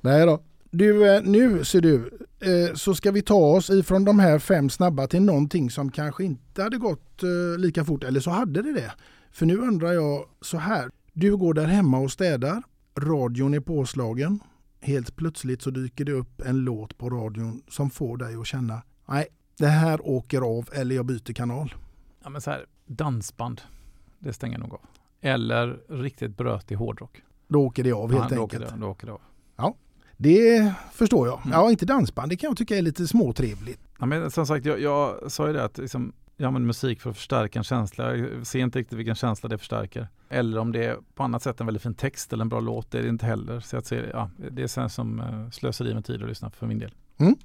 Nej 0.00 0.26
då. 0.26 0.42
Du, 0.70 1.14
eh, 1.14 1.22
nu 1.22 1.64
ser 1.64 1.80
du, 1.80 2.18
eh, 2.40 2.74
så 2.74 2.94
ska 2.94 3.10
vi 3.10 3.22
ta 3.22 3.34
oss 3.34 3.70
ifrån 3.70 4.04
de 4.04 4.18
här 4.18 4.38
fem 4.38 4.70
snabba 4.70 5.06
till 5.06 5.22
någonting 5.22 5.70
som 5.70 5.90
kanske 5.90 6.24
inte 6.24 6.62
hade 6.62 6.78
gått 6.78 7.22
eh, 7.22 7.58
lika 7.58 7.84
fort, 7.84 8.04
eller 8.04 8.20
så 8.20 8.30
hade 8.30 8.62
det 8.62 8.72
det. 8.72 8.92
För 9.30 9.46
nu 9.46 9.56
undrar 9.56 9.92
jag 9.92 10.24
så 10.40 10.58
här. 10.58 10.90
Du 11.12 11.36
går 11.36 11.54
där 11.54 11.66
hemma 11.66 11.98
och 11.98 12.10
städar, 12.10 12.62
radion 12.98 13.54
är 13.54 13.60
påslagen. 13.60 14.40
Helt 14.80 15.16
plötsligt 15.16 15.62
så 15.62 15.70
dyker 15.70 16.04
det 16.04 16.12
upp 16.12 16.40
en 16.40 16.58
låt 16.58 16.98
på 16.98 17.10
radion 17.10 17.62
som 17.68 17.90
får 17.90 18.16
dig 18.16 18.36
att 18.36 18.46
känna, 18.46 18.82
nej, 19.08 19.26
det 19.58 19.66
här 19.66 20.08
åker 20.08 20.40
av 20.40 20.68
eller 20.72 20.96
jag 20.96 21.06
byter 21.06 21.32
kanal. 21.32 21.74
Ja 22.22 22.30
men 22.30 22.40
så 22.40 22.50
här, 22.50 22.66
dansband, 22.86 23.60
det 24.18 24.32
stänger 24.32 24.58
nog 24.58 24.74
av. 24.74 24.80
Eller 25.20 25.80
riktigt 25.88 26.36
brötig 26.36 26.74
hårdrock. 26.74 27.22
Då 27.48 27.66
åker 27.66 27.84
det 27.84 27.92
av 27.92 28.12
helt 28.12 28.30
ja, 28.30 28.36
då 28.36 28.42
enkelt. 28.42 28.62
Åker 28.64 28.76
det, 28.76 28.80
då 28.80 28.86
åker 28.86 29.06
det 29.06 29.12
av. 29.12 29.20
Ja, 29.56 29.76
det 30.16 30.72
förstår 30.92 31.26
jag. 31.26 31.40
Mm. 31.44 31.52
Ja, 31.52 31.70
inte 31.70 31.86
dansband, 31.86 32.30
det 32.30 32.36
kan 32.36 32.48
jag 32.48 32.56
tycka 32.56 32.76
är 32.76 32.82
lite 32.82 33.06
småtrevligt. 33.06 33.80
Ja, 33.98 34.06
men 34.06 34.30
som 34.30 34.46
sagt, 34.46 34.66
jag, 34.66 34.80
jag 34.80 35.32
sa 35.32 35.46
ju 35.46 35.52
det 35.52 35.64
att 35.64 35.78
liksom, 35.78 36.12
jag 36.36 36.46
använder 36.46 36.66
musik 36.66 37.00
för 37.00 37.10
att 37.10 37.16
förstärka 37.16 37.58
en 37.58 37.64
känsla. 37.64 38.16
Jag 38.16 38.46
ser 38.46 38.58
inte 38.58 38.78
riktigt 38.78 38.98
vilken 38.98 39.14
känsla 39.14 39.48
det 39.48 39.58
förstärker. 39.58 40.08
Eller 40.28 40.58
om 40.58 40.72
det 40.72 40.84
är 40.84 40.96
på 41.14 41.22
annat 41.22 41.42
sätt 41.42 41.60
en 41.60 41.66
väldigt 41.66 41.82
fin 41.82 41.94
text 41.94 42.32
eller 42.32 42.42
en 42.42 42.48
bra 42.48 42.60
låt, 42.60 42.90
det 42.90 42.98
är 42.98 43.02
det 43.02 43.08
inte 43.08 43.26
heller. 43.26 43.60
Så 43.60 43.76
att 43.76 43.86
se, 43.86 44.00
ja, 44.12 44.30
det 44.50 44.70
känns 44.70 44.94
som 44.94 45.20
uh, 45.20 45.50
slöseri 45.50 45.94
med 45.94 46.04
tid 46.04 46.22
att 46.22 46.28
lyssna 46.28 46.50
för 46.50 46.66
min 46.66 46.78
del. 46.78 46.94
Mm. 47.18 47.36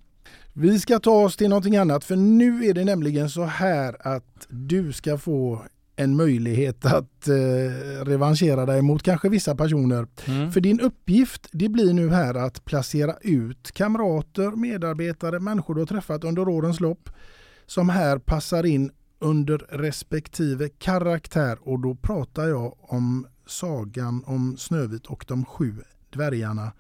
Vi 0.54 0.80
ska 0.80 1.00
ta 1.00 1.12
oss 1.12 1.38
till 1.38 1.50
någonting 1.50 1.78
annat 1.78 2.04
för 2.04 2.16
nu 2.16 2.66
är 2.66 2.74
det 2.74 2.86
nämligen 2.86 3.30
så 3.30 3.44
här 3.44 4.08
att 4.08 4.48
du 4.50 4.94
ska 4.94 5.18
få 5.18 5.66
en 6.00 6.16
möjlighet 6.16 6.86
att 6.86 7.28
eh, 7.28 8.06
revanschera 8.06 8.66
dig 8.66 8.82
mot 8.82 9.04
kanske 9.04 9.30
vissa 9.30 9.56
personer. 9.56 10.08
Mm. 10.26 10.52
För 10.52 10.62
din 10.62 10.80
uppgift 10.80 11.48
det 11.52 11.70
blir 11.70 11.94
nu 11.94 12.10
här 12.10 12.34
att 12.34 12.66
placera 12.66 13.16
ut 13.22 13.72
kamrater, 13.72 14.52
medarbetare, 14.52 15.40
människor 15.40 15.76
du 15.76 15.82
har 15.82 15.86
träffat 15.86 16.24
under 16.24 16.48
årens 16.48 16.80
lopp 16.80 17.10
som 17.66 17.90
här 17.90 18.18
passar 18.18 18.66
in 18.66 18.92
under 19.20 19.58
respektive 19.58 20.70
karaktär 20.70 21.58
och 21.62 21.80
då 21.80 21.96
pratar 21.96 22.48
jag 22.48 22.76
om 22.80 23.28
sagan 23.46 24.24
om 24.26 24.58
Snövit 24.58 25.06
och 25.06 25.26
de 25.28 25.46
sju 25.46 25.76
dvärgarna 26.10 26.72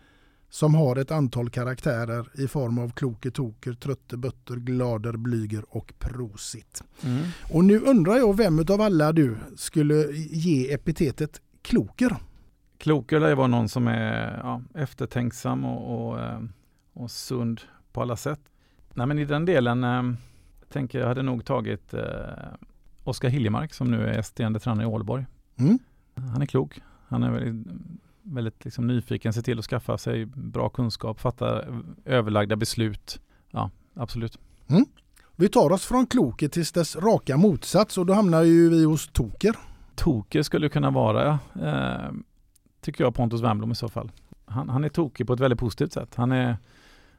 som 0.49 0.75
har 0.75 0.95
ett 0.95 1.11
antal 1.11 1.49
karaktärer 1.49 2.27
i 2.33 2.47
form 2.47 2.79
av 2.79 2.89
Kloke 2.89 3.31
Toker, 3.31 3.73
Trötte 3.73 4.17
Bötter, 4.17 4.55
Glader, 4.55 5.13
Blyger 5.13 5.63
och 5.69 5.93
Prosit. 5.99 6.83
Mm. 7.03 7.23
Och 7.53 7.65
nu 7.65 7.79
undrar 7.79 8.17
jag 8.17 8.37
vem 8.37 8.59
av 8.59 8.81
alla 8.81 9.11
du 9.11 9.37
skulle 9.55 9.95
ge 10.13 10.73
epitetet 10.73 11.41
Kloker? 11.61 12.15
Kloker 12.77 13.19
lär 13.19 13.35
vara 13.35 13.47
någon 13.47 13.69
som 13.69 13.87
är 13.87 14.37
ja, 14.43 14.61
eftertänksam 14.73 15.65
och, 15.65 16.09
och, 16.09 16.19
eh, 16.19 16.39
och 16.93 17.11
sund 17.11 17.61
på 17.91 18.01
alla 18.01 18.15
sätt. 18.15 18.41
Nej 18.93 19.07
men 19.07 19.19
i 19.19 19.25
den 19.25 19.45
delen, 19.45 19.83
Jag 19.83 20.69
tänker 20.69 20.99
jag 20.99 21.07
hade 21.07 21.21
nog 21.23 21.45
tagit 21.45 21.93
eh, 21.93 22.01
Oskar 23.03 23.29
Hiljemark 23.29 23.73
som 23.73 23.91
nu 23.91 24.07
är 24.07 24.19
assisterande 24.19 24.59
tränare 24.59 24.83
i 24.83 24.87
Ålborg. 24.87 25.25
Mm. 25.55 25.79
Han 26.15 26.41
är 26.41 26.45
klok. 26.45 26.81
Han 27.07 27.23
är 27.23 27.31
väldigt, 27.31 27.67
väldigt 28.33 28.65
liksom 28.65 28.87
nyfiken, 28.87 29.33
ser 29.33 29.41
till 29.41 29.59
att 29.59 29.65
skaffa 29.65 29.97
sig 29.97 30.25
bra 30.25 30.69
kunskap, 30.69 31.19
fatta 31.19 31.63
överlagda 32.05 32.55
beslut. 32.55 33.21
Ja, 33.51 33.69
absolut. 33.93 34.39
Mm. 34.67 34.85
Vi 35.35 35.49
tar 35.49 35.71
oss 35.71 35.85
från 35.85 36.05
kloket 36.07 36.51
till 36.51 36.63
dess 36.63 36.95
raka 36.95 37.37
motsats 37.37 37.97
och 37.97 38.05
då 38.05 38.13
hamnar 38.13 38.43
ju 38.43 38.69
vi 38.69 38.83
hos 38.83 39.07
Toker. 39.07 39.55
Toker 39.95 40.41
skulle 40.41 40.69
kunna 40.69 40.89
vara, 40.91 41.39
eh, 41.61 42.11
tycker 42.81 43.03
jag, 43.03 43.15
Pontus 43.15 43.41
Wernbloom 43.41 43.71
i 43.71 43.75
så 43.75 43.89
fall. 43.89 44.11
Han, 44.45 44.69
han 44.69 44.83
är 44.83 44.89
tokig 44.89 45.27
på 45.27 45.33
ett 45.33 45.39
väldigt 45.39 45.59
positivt 45.59 45.93
sätt. 45.93 46.15
Han, 46.15 46.31
är, 46.31 46.57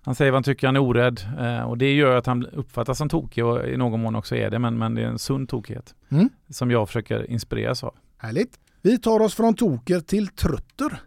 han 0.03 0.15
säger 0.15 0.31
vad 0.31 0.37
han 0.37 0.43
tycker, 0.43 0.67
han 0.69 0.77
är 0.77 0.81
orädd 0.81 1.21
eh, 1.39 1.61
och 1.63 1.79
det 1.79 1.95
gör 1.95 2.17
att 2.17 2.27
han 2.27 2.47
uppfattas 2.47 2.99
som 2.99 3.09
tokig 3.09 3.45
och 3.45 3.69
i 3.69 3.77
någon 3.77 4.01
mån 4.01 4.17
också 4.17 4.37
är 4.37 4.51
det, 4.51 4.59
men, 4.59 4.79
men 4.79 4.95
det 4.95 5.03
är 5.03 5.07
en 5.07 5.19
sund 5.19 5.49
tokighet 5.49 5.95
Mm. 6.09 6.29
som 6.49 6.71
jag 6.71 6.89
försöker 6.89 7.31
inspireras 7.31 7.85
av. 7.85 7.95
Härligt. 8.17 8.59
Vi 8.83 8.99
tar 8.99 9.21
oss 9.21 9.35
från 9.35 9.55
Toker 9.55 10.01
till 10.01 10.29
Trötter. 10.29 11.01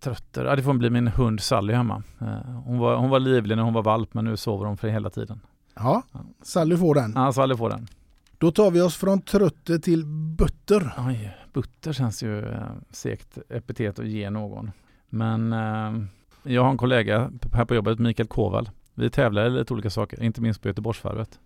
Trötter, 0.00 0.44
ja, 0.44 0.56
det 0.56 0.62
får 0.62 0.74
bli 0.74 0.90
min 0.90 1.08
hund 1.08 1.40
Sally 1.40 1.72
hemma. 1.72 2.02
Eh, 2.20 2.26
hon, 2.64 2.78
var, 2.78 2.96
hon 2.96 3.10
var 3.10 3.20
livlig 3.20 3.56
när 3.56 3.62
hon 3.62 3.74
var 3.74 3.82
valp, 3.82 4.14
men 4.14 4.24
nu 4.24 4.36
sover 4.36 4.66
hon 4.66 4.76
för 4.76 4.88
hela 4.88 5.10
tiden. 5.10 5.40
Ja, 5.74 6.02
Sally 6.42 6.76
får 6.76 6.94
den. 6.94 7.12
Ja, 7.14 7.32
Sally 7.32 7.56
får 7.56 7.70
den. 7.70 7.88
Då 8.38 8.50
tar 8.50 8.70
vi 8.70 8.80
oss 8.80 8.96
från 8.96 9.22
Trötter 9.22 9.78
till 9.78 10.06
Butter. 10.06 10.92
Oj, 10.98 11.36
butter 11.52 11.92
känns 11.92 12.22
ju 12.22 12.48
eh, 12.48 12.62
segt 12.90 13.38
epitet 13.48 13.98
att 13.98 14.06
ge 14.06 14.30
någon. 14.30 14.70
Men 15.08 15.52
eh, 15.52 16.04
jag 16.42 16.62
har 16.62 16.70
en 16.70 16.78
kollega 16.78 17.30
här 17.52 17.64
på 17.64 17.74
jobbet, 17.74 17.98
Mikael 17.98 18.28
Koval. 18.28 18.70
Vi 18.94 19.10
tävlar 19.10 19.46
i 19.46 19.50
lite 19.50 19.72
olika 19.74 19.90
saker, 19.90 20.22
inte 20.22 20.40
minst 20.40 20.62
på 20.62 20.68
Göteborgsvarvet. 20.68 21.38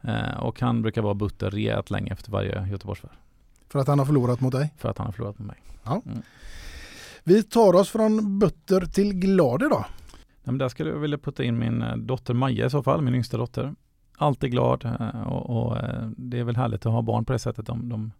Eh, 0.00 0.36
och 0.38 0.60
han 0.60 0.82
brukar 0.82 1.02
vara 1.02 1.14
butter 1.14 1.50
rejält 1.50 1.90
länge 1.90 2.12
efter 2.12 2.32
varje 2.32 2.68
Göteborgsvarv. 2.68 3.12
För 3.76 3.80
att 3.80 3.88
han 3.88 3.98
har 3.98 4.06
förlorat 4.06 4.40
mot 4.40 4.52
dig. 4.52 4.74
För 4.76 4.88
att 4.88 4.98
han 4.98 5.06
har 5.06 5.12
förlorat 5.12 5.38
med 5.38 5.46
mig. 5.46 5.56
Ja. 5.84 6.02
Mm. 6.06 6.22
Vi 7.24 7.42
tar 7.42 7.74
oss 7.74 7.90
från 7.90 8.38
Butter 8.38 8.80
till 8.80 9.12
Glad 9.12 9.62
idag. 9.62 9.84
Ja, 10.44 10.52
där 10.52 10.68
skulle 10.68 10.90
jag 10.90 10.98
vilja 10.98 11.18
putta 11.18 11.44
in 11.44 11.58
min 11.58 11.82
eh, 11.82 11.96
dotter 11.96 12.34
Maja 12.34 12.66
i 12.66 12.70
så 12.70 12.82
fall, 12.82 13.02
min 13.02 13.14
yngsta 13.14 13.36
dotter. 13.36 13.74
Alltid 14.16 14.50
glad 14.50 14.84
eh, 14.84 15.22
och, 15.22 15.66
och 15.66 15.76
eh, 15.76 16.08
det 16.16 16.38
är 16.38 16.44
väl 16.44 16.56
härligt 16.56 16.86
att 16.86 16.92
ha 16.92 17.02
barn 17.02 17.24
på 17.24 17.32
det 17.32 17.38
sättet. 17.38 17.66
De, 17.66 17.88
de, 17.88 18.12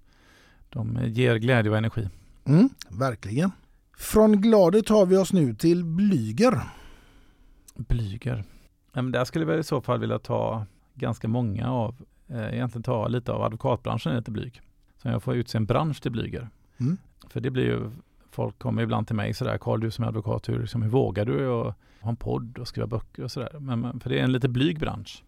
de 0.69 0.99
ger 1.07 1.37
glädje 1.37 1.71
och 1.71 1.79
energi. 1.79 2.09
Mm, 2.45 2.69
verkligen. 2.89 3.53
Från 3.97 4.41
Glade 4.41 4.83
tar 4.83 5.07
vi 5.07 5.17
oss 5.17 5.33
nu 5.33 5.55
till 5.55 5.85
Blyger. 5.85 6.61
Blyger. 7.75 8.45
Ja, 8.93 9.03
där 9.03 9.25
skulle 9.25 9.53
jag 9.53 9.61
i 9.61 9.63
så 9.63 9.81
fall 9.81 9.99
vilja 9.99 10.19
ta 10.19 10.67
ganska 10.95 11.29
många 11.29 11.71
av, 11.71 11.95
eh, 12.29 12.55
egentligen 12.55 12.83
ta 12.83 13.09
lite 13.09 13.33
av 13.33 13.43
advokatbranschen 13.43 14.17
lite 14.17 14.31
blyg. 14.31 14.61
Så 15.07 15.13
jag 15.13 15.23
får 15.23 15.35
utse 15.35 15.59
en 15.59 15.67
bransch 15.67 16.03
till 16.03 16.13
Blyger. 16.13 16.49
Mm. 16.79 16.97
För 17.29 17.41
det 17.41 17.51
blir 17.51 17.65
ju, 17.65 17.91
folk 18.31 18.59
kommer 18.59 18.83
ibland 18.83 19.07
till 19.07 19.17
mig 19.17 19.35
sådär, 19.35 19.59
Karl 19.59 19.81
du 19.81 19.91
som 19.91 20.05
är 20.05 20.09
advokat, 20.09 20.49
hur, 20.49 20.61
liksom, 20.61 20.83
hur 20.83 20.91
vågar 20.91 21.25
du 21.25 21.47
och 21.47 21.75
ha 22.01 22.11
en 22.11 22.17
podd 22.17 22.59
och 22.59 22.69
skriva 22.69 22.87
böcker 22.87 23.25
och 23.25 23.31
sådär. 23.31 23.57
Men, 23.61 23.81
men, 23.81 24.01
för 24.01 24.11
det 24.11 24.19
är 24.19 24.25
en 24.25 24.33
lite 24.33 24.49
blyg 24.49 24.79
bransch. 24.79 25.25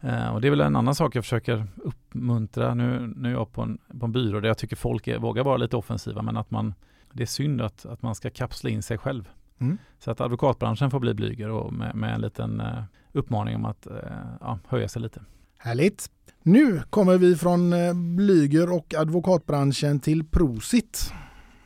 Eh, 0.00 0.28
och 0.28 0.40
det 0.40 0.48
är 0.48 0.50
väl 0.50 0.60
en 0.60 0.76
annan 0.76 0.94
sak 0.94 1.16
jag 1.16 1.24
försöker 1.24 1.66
uppmuntra. 1.76 2.74
Nu, 2.74 3.12
nu 3.16 3.28
är 3.28 3.32
jag 3.32 3.52
på 3.52 3.62
en, 3.62 3.78
på 4.00 4.06
en 4.06 4.12
byrå 4.12 4.40
där 4.40 4.48
jag 4.48 4.58
tycker 4.58 4.76
folk 4.76 5.08
är, 5.08 5.18
vågar 5.18 5.44
vara 5.44 5.56
lite 5.56 5.76
offensiva, 5.76 6.22
men 6.22 6.36
att 6.36 6.50
man, 6.50 6.74
det 7.12 7.22
är 7.22 7.26
synd 7.26 7.60
att, 7.60 7.86
att 7.86 8.02
man 8.02 8.14
ska 8.14 8.30
kapsla 8.30 8.70
in 8.70 8.82
sig 8.82 8.98
själv. 8.98 9.28
Mm. 9.58 9.78
Så 9.98 10.10
att 10.10 10.20
advokatbranschen 10.20 10.90
får 10.90 11.00
bli 11.00 11.14
blyger 11.14 11.50
och 11.50 11.72
med, 11.72 11.94
med 11.94 12.14
en 12.14 12.20
liten 12.20 12.60
eh, 12.60 12.82
uppmaning 13.12 13.56
om 13.56 13.64
att 13.64 13.86
eh, 13.86 13.94
ja, 14.40 14.58
höja 14.68 14.88
sig 14.88 15.02
lite. 15.02 15.20
Härligt. 15.58 16.10
Nu 16.42 16.82
kommer 16.90 17.18
vi 17.18 17.36
från 17.36 17.72
eh, 17.72 17.94
Blyger 17.94 18.72
och 18.72 18.94
advokatbranschen 18.94 20.00
till 20.00 20.24
Prosit. 20.24 21.12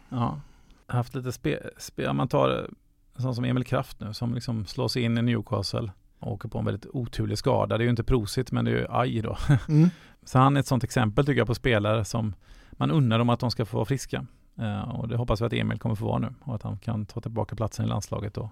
Ja, 0.08 0.40
haft 0.86 1.14
lite 1.14 1.32
spe, 1.32 1.58
spe, 1.78 2.12
man 2.12 2.28
tar 2.28 2.50
eh, 2.50 3.22
sån 3.22 3.34
som 3.34 3.44
Emil 3.44 3.64
Kraft 3.64 4.00
nu 4.00 4.14
som 4.14 4.34
liksom 4.34 4.66
slår 4.66 4.88
sig 4.88 5.02
in 5.02 5.18
i 5.18 5.22
Newcastle 5.22 5.90
och 6.18 6.32
åker 6.32 6.48
på 6.48 6.58
en 6.58 6.64
väldigt 6.64 6.86
oturlig 6.92 7.38
skada. 7.38 7.78
Det 7.78 7.82
är 7.82 7.84
ju 7.84 7.90
inte 7.90 8.04
prosit 8.04 8.52
men 8.52 8.64
det 8.64 8.70
är 8.70 8.74
ju 8.74 8.86
aj 8.90 9.20
då. 9.20 9.36
Mm. 9.68 9.90
Så 10.24 10.38
han 10.38 10.56
är 10.56 10.60
ett 10.60 10.66
sånt 10.66 10.84
exempel 10.84 11.26
tycker 11.26 11.38
jag 11.38 11.46
på 11.46 11.54
spelare 11.54 12.04
som 12.04 12.34
man 12.72 12.90
undrar 12.90 13.18
om 13.18 13.28
att 13.28 13.40
de 13.40 13.50
ska 13.50 13.64
få 13.64 13.76
vara 13.76 13.84
friska. 13.84 14.26
Eh, 14.58 14.88
och 14.88 15.08
det 15.08 15.16
hoppas 15.16 15.40
vi 15.40 15.44
att 15.44 15.52
Emil 15.52 15.78
kommer 15.78 15.94
få 15.94 16.04
vara 16.04 16.18
nu 16.18 16.34
och 16.40 16.54
att 16.54 16.62
han 16.62 16.78
kan 16.78 17.06
ta 17.06 17.20
tillbaka 17.20 17.56
platsen 17.56 17.84
i 17.84 17.88
landslaget 17.88 18.38
och, 18.38 18.48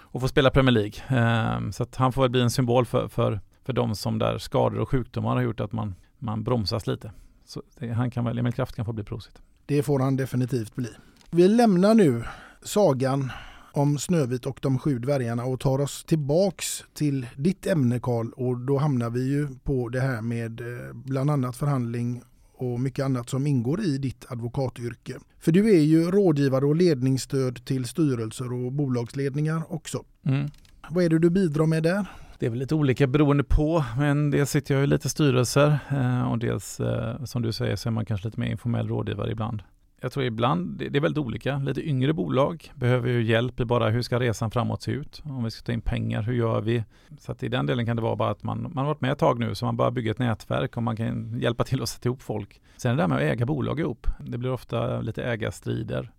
och 0.00 0.20
få 0.20 0.28
spela 0.28 0.50
Premier 0.50 0.72
League. 0.72 1.00
Eh, 1.08 1.70
så 1.70 1.82
att 1.82 1.96
han 1.96 2.12
får 2.12 2.22
väl 2.22 2.30
bli 2.30 2.40
en 2.40 2.50
symbol 2.50 2.86
för, 2.86 3.08
för, 3.08 3.40
för 3.68 3.72
de 3.72 3.94
som 3.94 4.18
där 4.18 4.38
skador 4.38 4.78
och 4.78 4.88
sjukdomar 4.88 5.34
har 5.34 5.42
gjort 5.42 5.60
att 5.60 5.72
man, 5.72 5.94
man 6.18 6.44
bromsas 6.44 6.86
lite. 6.86 7.12
Så 7.44 7.62
det, 7.78 7.92
han 7.92 8.10
kan 8.10 8.24
väl, 8.24 8.38
Emil 8.38 8.52
Kraft 8.52 8.76
kan 8.76 8.84
få 8.84 8.92
bli 8.92 9.04
prosit. 9.04 9.32
Det 9.66 9.82
får 9.82 10.00
han 10.00 10.16
definitivt 10.16 10.74
bli. 10.74 10.88
Vi 11.30 11.48
lämnar 11.48 11.94
nu 11.94 12.24
sagan 12.62 13.32
om 13.72 13.98
Snövit 13.98 14.46
och 14.46 14.58
de 14.62 14.78
sju 14.78 14.98
dvärgarna 14.98 15.44
och 15.44 15.60
tar 15.60 15.78
oss 15.78 16.04
tillbaks 16.04 16.84
till 16.94 17.26
ditt 17.36 17.66
ämne 17.66 18.00
Karl 18.00 18.30
och 18.36 18.58
då 18.58 18.78
hamnar 18.78 19.10
vi 19.10 19.28
ju 19.28 19.48
på 19.62 19.88
det 19.88 20.00
här 20.00 20.22
med 20.22 20.60
eh, 20.60 20.94
bland 20.94 21.30
annat 21.30 21.56
förhandling 21.56 22.22
och 22.56 22.80
mycket 22.80 23.04
annat 23.04 23.28
som 23.28 23.46
ingår 23.46 23.80
i 23.80 23.98
ditt 23.98 24.26
advokatyrke. 24.28 25.18
För 25.38 25.52
du 25.52 25.76
är 25.76 25.82
ju 25.82 26.10
rådgivare 26.10 26.66
och 26.66 26.76
ledningsstöd 26.76 27.64
till 27.64 27.84
styrelser 27.84 28.52
och 28.52 28.72
bolagsledningar 28.72 29.62
också. 29.68 30.04
Mm. 30.24 30.50
Vad 30.90 31.04
är 31.04 31.08
det 31.08 31.18
du 31.18 31.30
bidrar 31.30 31.66
med 31.66 31.82
där? 31.82 32.06
Det 32.38 32.46
är 32.46 32.50
väl 32.50 32.58
lite 32.58 32.74
olika 32.74 33.06
beroende 33.06 33.44
på, 33.44 33.84
men 33.98 34.30
dels 34.30 34.50
sitter 34.50 34.74
jag 34.74 34.84
i 34.84 34.86
lite 34.86 35.08
styrelser 35.08 35.78
eh, 35.90 36.30
och 36.30 36.38
dels 36.38 36.80
eh, 36.80 37.24
som 37.24 37.42
du 37.42 37.52
säger 37.52 37.76
så 37.76 37.88
är 37.88 37.90
man 37.90 38.04
kanske 38.04 38.26
lite 38.28 38.40
mer 38.40 38.50
informell 38.50 38.88
rådgivare 38.88 39.30
ibland. 39.30 39.62
Jag 40.00 40.12
tror 40.12 40.24
ibland, 40.24 40.78
det, 40.78 40.88
det 40.88 40.98
är 40.98 41.00
väldigt 41.00 41.24
olika. 41.24 41.58
Lite 41.58 41.88
yngre 41.88 42.12
bolag 42.12 42.72
behöver 42.74 43.08
ju 43.08 43.22
hjälp 43.22 43.60
i 43.60 43.64
bara 43.64 43.90
hur 43.90 44.02
ska 44.02 44.20
resan 44.20 44.50
framåt 44.50 44.82
se 44.82 44.90
ut? 44.92 45.22
Om 45.24 45.44
vi 45.44 45.50
ska 45.50 45.66
ta 45.66 45.72
in 45.72 45.80
pengar, 45.80 46.22
hur 46.22 46.32
gör 46.32 46.60
vi? 46.60 46.84
Så 47.20 47.32
att 47.32 47.42
i 47.42 47.48
den 47.48 47.66
delen 47.66 47.86
kan 47.86 47.96
det 47.96 48.02
vara 48.02 48.16
bara 48.16 48.30
att 48.30 48.42
man, 48.42 48.62
man 48.62 48.76
har 48.76 48.86
varit 48.86 49.00
med 49.00 49.12
ett 49.12 49.18
tag 49.18 49.38
nu 49.38 49.54
så 49.54 49.64
man 49.64 49.76
bara 49.76 49.90
bygger 49.90 50.10
ett 50.10 50.18
nätverk 50.18 50.76
och 50.76 50.82
man 50.82 50.96
kan 50.96 51.38
hjälpa 51.40 51.64
till 51.64 51.82
att 51.82 51.88
sätta 51.88 52.08
ihop 52.08 52.22
folk. 52.22 52.60
Sen 52.76 52.96
det 52.96 53.02
där 53.02 53.08
med 53.08 53.16
att 53.16 53.22
äga 53.22 53.46
bolag 53.46 53.80
ihop, 53.80 54.06
det 54.20 54.38
blir 54.38 54.50
ofta 54.50 55.00
lite 55.00 55.24
ägarstrider. 55.24 56.12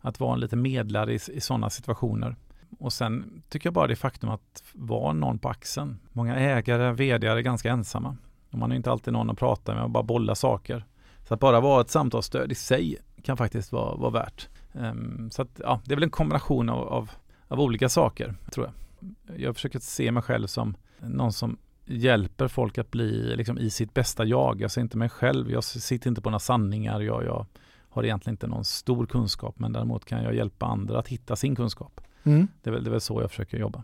Att 0.00 0.20
vara 0.20 0.34
en 0.34 0.40
lite 0.40 0.56
medlare 0.56 1.12
i, 1.12 1.18
i 1.32 1.40
sådana 1.40 1.70
situationer. 1.70 2.36
Och 2.78 2.92
sen 2.92 3.42
tycker 3.48 3.66
jag 3.66 3.74
bara 3.74 3.86
det 3.86 3.96
faktum 3.96 4.30
att 4.30 4.62
vara 4.72 5.12
någon 5.12 5.38
på 5.38 5.48
axeln. 5.48 5.98
Många 6.12 6.36
ägare, 6.36 6.92
vd 6.92 7.26
är 7.26 7.40
ganska 7.40 7.70
ensamma. 7.70 8.16
Och 8.50 8.58
man 8.58 8.70
har 8.70 8.76
inte 8.76 8.90
alltid 8.90 9.12
någon 9.12 9.30
att 9.30 9.38
prata 9.38 9.74
med 9.74 9.84
och 9.84 9.90
bara 9.90 10.02
bolla 10.02 10.34
saker. 10.34 10.84
Så 11.28 11.34
att 11.34 11.40
bara 11.40 11.60
vara 11.60 11.80
ett 11.80 11.90
samtalsstöd 11.90 12.52
i 12.52 12.54
sig 12.54 12.98
kan 13.22 13.36
faktiskt 13.36 13.72
vara, 13.72 13.96
vara 13.96 14.10
värt. 14.10 14.48
Um, 14.72 15.30
så 15.30 15.42
att, 15.42 15.60
ja, 15.62 15.80
det 15.84 15.94
är 15.94 15.96
väl 15.96 16.02
en 16.02 16.10
kombination 16.10 16.68
av, 16.68 16.88
av, 16.88 17.10
av, 17.48 17.60
olika 17.60 17.88
saker, 17.88 18.34
tror 18.52 18.66
jag. 18.66 19.40
Jag 19.40 19.54
försöker 19.54 19.78
se 19.78 20.12
mig 20.12 20.22
själv 20.22 20.46
som 20.46 20.76
någon 21.00 21.32
som 21.32 21.58
hjälper 21.86 22.48
folk 22.48 22.78
att 22.78 22.90
bli 22.90 23.36
liksom, 23.36 23.58
i 23.58 23.70
sitt 23.70 23.94
bästa 23.94 24.24
jag. 24.24 24.60
Jag 24.60 24.70
ser 24.70 24.80
inte 24.80 24.98
mig 24.98 25.08
själv, 25.08 25.50
jag 25.50 25.64
sitter 25.64 26.08
inte 26.08 26.22
på 26.22 26.30
några 26.30 26.38
sanningar. 26.38 27.00
Jag, 27.00 27.24
jag 27.24 27.46
har 27.88 28.04
egentligen 28.04 28.34
inte 28.34 28.46
någon 28.46 28.64
stor 28.64 29.06
kunskap, 29.06 29.58
men 29.58 29.72
däremot 29.72 30.04
kan 30.04 30.22
jag 30.22 30.34
hjälpa 30.34 30.66
andra 30.66 30.98
att 30.98 31.08
hitta 31.08 31.36
sin 31.36 31.56
kunskap. 31.56 32.00
Mm. 32.24 32.48
Det, 32.62 32.70
är 32.70 32.74
väl, 32.74 32.84
det 32.84 32.88
är 32.88 32.92
väl 32.92 33.00
så 33.00 33.20
jag 33.20 33.30
försöker 33.30 33.58
jobba. 33.58 33.82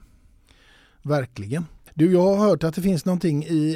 Verkligen. 1.03 1.67
Du, 1.95 2.13
jag 2.13 2.37
har 2.37 2.49
hört 2.49 2.65
att 2.65 2.75
det 2.75 2.83
finns 2.83 3.05
någonting 3.05 3.45
i 3.45 3.75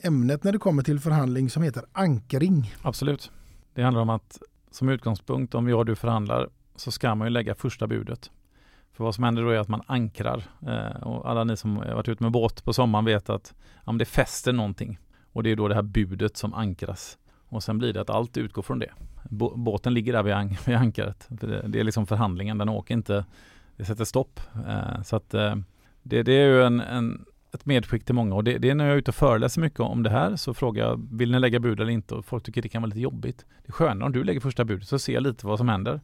eh, 0.00 0.06
ämnet 0.06 0.44
när 0.44 0.52
det 0.52 0.58
kommer 0.58 0.82
till 0.82 1.00
förhandling 1.00 1.50
som 1.50 1.62
heter 1.62 1.84
ankring. 1.92 2.74
Absolut. 2.82 3.30
Det 3.74 3.82
handlar 3.82 4.02
om 4.02 4.10
att 4.10 4.42
som 4.70 4.88
utgångspunkt 4.88 5.54
om 5.54 5.68
jag 5.68 5.78
och 5.78 5.86
du 5.86 5.96
förhandlar 5.96 6.48
så 6.76 6.90
ska 6.90 7.14
man 7.14 7.26
ju 7.26 7.30
lägga 7.30 7.54
första 7.54 7.86
budet. 7.86 8.30
För 8.92 9.04
vad 9.04 9.14
som 9.14 9.24
händer 9.24 9.42
då 9.42 9.50
är 9.50 9.58
att 9.58 9.68
man 9.68 9.82
ankrar 9.86 10.44
eh, 10.66 11.02
och 11.02 11.30
alla 11.30 11.44
ni 11.44 11.56
som 11.56 11.76
har 11.76 11.94
varit 11.94 12.08
ute 12.08 12.22
med 12.22 12.32
båt 12.32 12.64
på 12.64 12.72
sommaren 12.72 13.04
vet 13.04 13.30
att 13.30 13.54
ja, 13.86 13.92
det 13.92 14.04
fäster 14.04 14.52
någonting 14.52 14.98
och 15.32 15.42
det 15.42 15.50
är 15.50 15.56
då 15.56 15.68
det 15.68 15.74
här 15.74 15.82
budet 15.82 16.36
som 16.36 16.54
ankras. 16.54 17.18
Och 17.48 17.62
sen 17.62 17.78
blir 17.78 17.92
det 17.92 18.00
att 18.00 18.10
allt 18.10 18.36
utgår 18.36 18.62
från 18.62 18.78
det. 18.78 18.90
Båten 19.56 19.94
ligger 19.94 20.12
där 20.12 20.22
vid, 20.22 20.34
an 20.34 20.56
vid 20.66 20.76
ankaret. 20.76 21.26
Det, 21.28 21.68
det, 21.68 21.80
är 21.80 21.84
liksom 21.84 22.06
förhandlingen, 22.06 22.58
den 22.58 22.68
åker 22.68 22.94
inte, 22.94 23.24
det 23.78 23.84
sätter 23.84 24.04
stopp. 24.04 24.40
Eh, 24.68 25.02
så 25.02 25.16
att 25.16 25.34
eh, 25.34 25.56
det, 26.02 26.22
det, 26.22 26.32
är 26.32 26.46
ju 26.46 26.62
en, 26.62 26.80
en, 26.80 27.24
ett 27.54 27.66
medskick 27.66 28.04
till 28.04 28.14
många 28.14 28.34
och 28.34 28.44
det, 28.44 28.58
det, 28.58 28.70
är 28.70 28.74
när 28.74 28.84
jag 28.84 28.94
är 28.94 28.98
ute 28.98 29.10
och 29.10 29.14
föreläser 29.14 29.60
mycket 29.60 29.80
om 29.80 30.02
det 30.02 30.10
här 30.10 30.36
så 30.36 30.54
frågar 30.54 30.84
jag, 30.84 31.08
vill 31.12 31.30
ni 31.30 31.40
lägga 31.40 31.60
bud 31.60 31.80
eller 31.80 31.92
inte? 31.92 32.14
Och 32.14 32.24
folk 32.24 32.44
tycker 32.44 32.62
det 32.62 32.68
kan 32.68 32.82
vara 32.82 32.88
lite 32.88 33.00
jobbigt. 33.00 33.46
Det 33.62 33.68
är 33.68 33.72
skönare 33.72 34.06
om 34.06 34.12
du 34.12 34.24
lägger 34.24 34.40
första 34.40 34.64
budet 34.64 34.88
så 34.88 34.98
ser 34.98 35.12
jag 35.12 35.22
lite 35.22 35.46
vad 35.46 35.58
som 35.58 35.68
händer. 35.68 36.00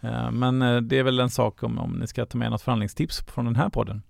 Eh, 0.00 0.30
men 0.30 0.62
eh, 0.62 0.80
det 0.80 0.98
är 0.98 1.02
väl 1.02 1.20
en 1.20 1.30
sak 1.30 1.62
om, 1.62 1.78
om 1.78 1.92
ni 1.92 2.06
ska 2.06 2.26
ta 2.26 2.38
med 2.38 2.50
något 2.50 2.62
förhandlingstips 2.62 3.20
från 3.26 3.44
den 3.44 3.56
här 3.56 3.68
podden. 3.68 4.02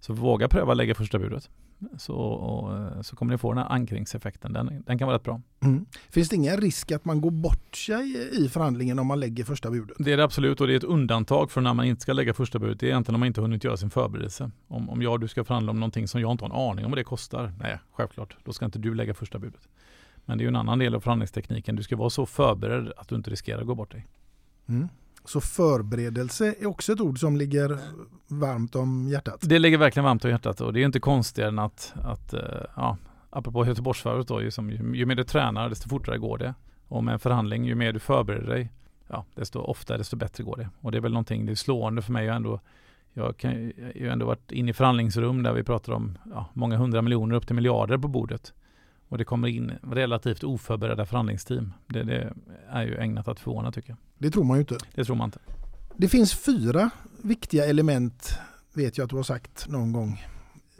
Så 0.00 0.12
våga 0.12 0.48
pröva 0.48 0.74
lägga 0.74 0.94
första 0.94 1.18
budet 1.18 1.50
så, 1.98 2.14
och, 2.14 3.06
så 3.06 3.16
kommer 3.16 3.32
ni 3.32 3.38
få 3.38 3.52
den 3.52 3.58
här 3.58 3.72
ankringseffekten. 3.72 4.52
Den, 4.52 4.82
den 4.86 4.98
kan 4.98 5.06
vara 5.06 5.16
rätt 5.16 5.22
bra. 5.22 5.40
Mm. 5.62 5.86
Finns 6.10 6.28
det 6.28 6.36
ingen 6.36 6.56
risk 6.56 6.92
att 6.92 7.04
man 7.04 7.20
går 7.20 7.30
bort 7.30 7.76
sig 7.76 8.28
i 8.44 8.48
förhandlingen 8.48 8.98
om 8.98 9.06
man 9.06 9.20
lägger 9.20 9.44
första 9.44 9.70
budet? 9.70 9.96
Det 9.98 10.12
är 10.12 10.16
det 10.16 10.24
absolut 10.24 10.60
och 10.60 10.66
det 10.66 10.72
är 10.72 10.76
ett 10.76 10.84
undantag 10.84 11.50
för 11.50 11.60
när 11.60 11.74
man 11.74 11.86
inte 11.86 12.02
ska 12.02 12.12
lägga 12.12 12.34
första 12.34 12.58
budet. 12.58 12.80
Det 12.80 12.86
är 12.86 12.90
egentligen 12.90 13.14
om 13.14 13.20
man 13.20 13.26
inte 13.26 13.40
hunnit 13.40 13.64
göra 13.64 13.76
sin 13.76 13.90
förberedelse. 13.90 14.50
Om, 14.68 14.90
om 14.90 15.02
jag 15.02 15.12
och 15.12 15.20
du 15.20 15.28
ska 15.28 15.44
förhandla 15.44 15.70
om 15.70 15.80
någonting 15.80 16.08
som 16.08 16.20
jag 16.20 16.30
inte 16.30 16.44
har 16.44 16.50
en 16.50 16.70
aning 16.70 16.84
om 16.84 16.90
vad 16.90 16.98
det 16.98 17.04
kostar. 17.04 17.52
Nej, 17.58 17.78
självklart. 17.92 18.36
Då 18.44 18.52
ska 18.52 18.64
inte 18.64 18.78
du 18.78 18.94
lägga 18.94 19.14
första 19.14 19.38
budet. 19.38 19.68
Men 20.24 20.38
det 20.38 20.44
är 20.44 20.48
en 20.48 20.56
annan 20.56 20.78
del 20.78 20.94
av 20.94 21.00
förhandlingstekniken. 21.00 21.76
Du 21.76 21.82
ska 21.82 21.96
vara 21.96 22.10
så 22.10 22.26
förberedd 22.26 22.92
att 22.96 23.08
du 23.08 23.14
inte 23.14 23.30
riskerar 23.30 23.60
att 23.60 23.66
gå 23.66 23.74
bort 23.74 23.90
dig. 23.90 24.06
Mm. 24.66 24.88
Så 25.24 25.40
förberedelse 25.40 26.54
är 26.60 26.66
också 26.66 26.92
ett 26.92 27.00
ord 27.00 27.20
som 27.20 27.36
ligger 27.36 27.78
varmt 28.28 28.74
om 28.74 29.08
hjärtat? 29.08 29.40
Det 29.40 29.58
ligger 29.58 29.78
verkligen 29.78 30.04
varmt 30.04 30.24
om 30.24 30.30
hjärtat 30.30 30.60
och 30.60 30.72
det 30.72 30.80
är 30.80 30.84
inte 30.84 31.00
konstigare 31.00 31.48
än 31.48 31.58
att, 31.58 31.94
att 32.02 32.32
eh, 32.32 32.40
ja, 32.76 32.96
apropå 33.30 33.66
Göteborgsvarvet 33.66 34.28
då, 34.28 34.42
ju, 34.42 34.50
som, 34.50 34.70
ju, 34.70 34.96
ju 34.96 35.06
mer 35.06 35.14
du 35.14 35.24
tränar 35.24 35.68
desto 35.68 35.88
fortare 35.88 36.18
går 36.18 36.38
det. 36.38 36.54
Och 36.88 37.04
med 37.04 37.12
en 37.12 37.18
förhandling, 37.18 37.64
ju 37.64 37.74
mer 37.74 37.92
du 37.92 37.98
förbereder 37.98 38.46
dig, 38.46 38.72
ja, 39.08 39.24
desto 39.34 39.60
oftare, 39.60 39.98
desto 39.98 40.16
bättre 40.16 40.44
går 40.44 40.56
det. 40.56 40.68
Och 40.80 40.92
det 40.92 40.98
är 40.98 41.02
väl 41.02 41.12
någonting, 41.12 41.46
det 41.46 41.52
är 41.52 41.56
slående 41.56 42.02
för 42.02 42.12
mig 42.12 42.28
ändå. 42.28 42.60
Jag 43.12 43.24
har 43.24 43.52
ju 43.94 44.08
ändå 44.08 44.26
varit 44.26 44.52
inne 44.52 44.70
i 44.70 44.74
förhandlingsrum 44.74 45.42
där 45.42 45.52
vi 45.52 45.62
pratar 45.62 45.92
om 45.92 46.18
ja, 46.30 46.46
många 46.52 46.76
hundra 46.76 47.02
miljoner 47.02 47.36
upp 47.36 47.46
till 47.46 47.56
miljarder 47.56 47.98
på 47.98 48.08
bordet. 48.08 48.52
Och 49.14 49.18
det 49.18 49.24
kommer 49.24 49.48
in 49.48 49.72
relativt 49.82 50.44
oförberedda 50.44 51.06
förhandlingsteam. 51.06 51.72
Det, 51.86 52.02
det, 52.02 52.34
är 52.68 52.82
ju 52.82 52.96
ägnat 52.96 53.28
att 53.28 53.40
förvåna 53.40 53.72
tycker 53.72 53.90
jag. 53.90 53.98
Det 54.18 54.30
tror 54.30 54.44
man 54.44 54.56
ju 54.56 54.60
inte. 54.60 54.78
Det 54.94 55.04
tror 55.04 55.16
man 55.16 55.28
inte. 55.28 55.38
Det 55.96 56.08
finns 56.08 56.34
fyra 56.34 56.90
viktiga 57.22 57.66
element, 57.66 58.38
vet 58.72 58.98
jag 58.98 59.04
att 59.04 59.10
du 59.10 59.16
har 59.16 59.22
sagt 59.22 59.68
någon 59.68 59.92
gång, 59.92 60.22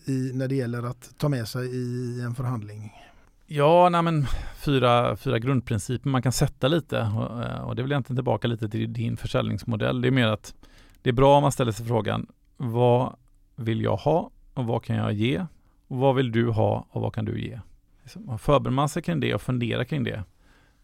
i, 0.05 0.31
när 0.35 0.49
det 0.49 0.55
gäller 0.55 0.83
att 0.83 1.15
ta 1.19 1.29
med 1.29 1.49
sig 1.49 1.77
i 1.77 2.21
en 2.21 2.35
förhandling. 2.35 2.93
Ja, 3.47 3.89
nej 3.89 4.03
men 4.03 4.27
fyra, 4.65 5.17
fyra 5.17 5.39
grundprinciper 5.39 6.09
man 6.09 6.23
kan 6.23 6.33
sätta 6.33 6.69
lite 6.69 7.01
och, 7.01 7.43
eh, 7.43 7.61
och 7.61 7.77
det 7.77 7.83
vill 7.83 7.93
egentligen 7.93 8.17
tillbaka 8.17 8.49
lite 8.49 8.69
till 8.69 8.93
din 8.93 9.17
försäljningsmodell. 9.17 10.01
Det 10.01 10.09
är 10.09 10.13
mer 10.13 10.29
att 10.29 10.55
det 11.03 11.11
är 11.11 11.15
bra 11.15 11.37
om 11.37 11.43
man 11.43 11.53
ställer 11.53 11.73
sig 11.73 11.87
frågan 11.87 12.27
vad 12.57 13.17
vill 13.57 13.83
jag 13.83 13.97
ha 13.97 14.31
och 14.55 14.65
vad 14.65 14.85
kan 14.85 14.97
jag 14.97 15.13
ge? 15.13 15.47
Och 15.89 15.97
vad 15.97 16.15
vill 16.15 16.33
du 16.33 16.51
ha 16.51 16.87
och 16.91 17.03
vad 17.03 17.15
kan 17.15 17.25
du 17.25 17.41
ge? 17.41 17.61
Liksom, 18.05 18.39
förbereder 18.39 18.75
man 18.75 18.89
sig 18.89 19.03
kring 19.03 19.21
det 19.21 19.35
och 19.35 19.43
funderar 19.43 19.85
kring 19.85 20.05
det 20.05 20.25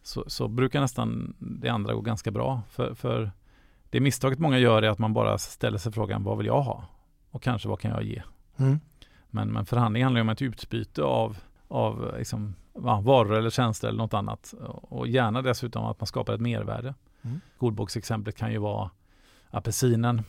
så, 0.03 0.25
så 0.27 0.49
brukar 0.49 0.81
nästan 0.81 1.37
det 1.39 1.69
andra 1.69 1.95
gå 1.95 2.01
ganska 2.01 2.31
bra. 2.31 2.63
För, 2.71 2.95
för 2.95 3.31
det 3.91 4.01
misstaget 4.01 4.39
många 4.39 4.59
gör 4.59 4.83
är 4.83 4.89
att 4.89 4.99
man 4.99 5.13
bara 5.13 5.39
ställer 5.39 5.79
sig 5.79 5.93
frågan 5.93 6.25
vad 6.25 6.39
vill 6.39 6.47
jag 6.47 6.63
ha? 6.63 6.85
Och 7.31 7.43
kanske 7.43 7.69
vad 7.69 7.81
kan 7.81 7.91
jag 7.91 8.03
ge? 8.03 8.23
Mm. 8.57 8.81
Men, 9.31 9.53
men 9.53 9.67
förhandling 9.67 10.03
handlar 10.03 10.19
ju 10.19 10.23
om 10.23 10.29
ett 10.29 10.43
utbyte 10.43 11.03
av, 11.03 11.37
av 11.69 12.15
liksom, 12.19 12.55
varor 12.73 13.35
eller 13.35 13.51
tjänster 13.51 13.89
eller 13.89 13.99
något 13.99 14.15
annat. 14.15 14.55
Och 14.69 15.09
gärna 15.09 15.43
dessutom 15.43 15.85
att 15.85 16.01
man 16.01 16.07
skapar 16.07 16.35
ett 16.35 16.41
mervärde. 16.41 16.95
Mm. 17.23 17.41
Godboksexemplet 17.59 18.37
kan 18.37 18.53
ju 18.53 18.59
vara 18.59 18.91
apelsinen. 19.51 20.23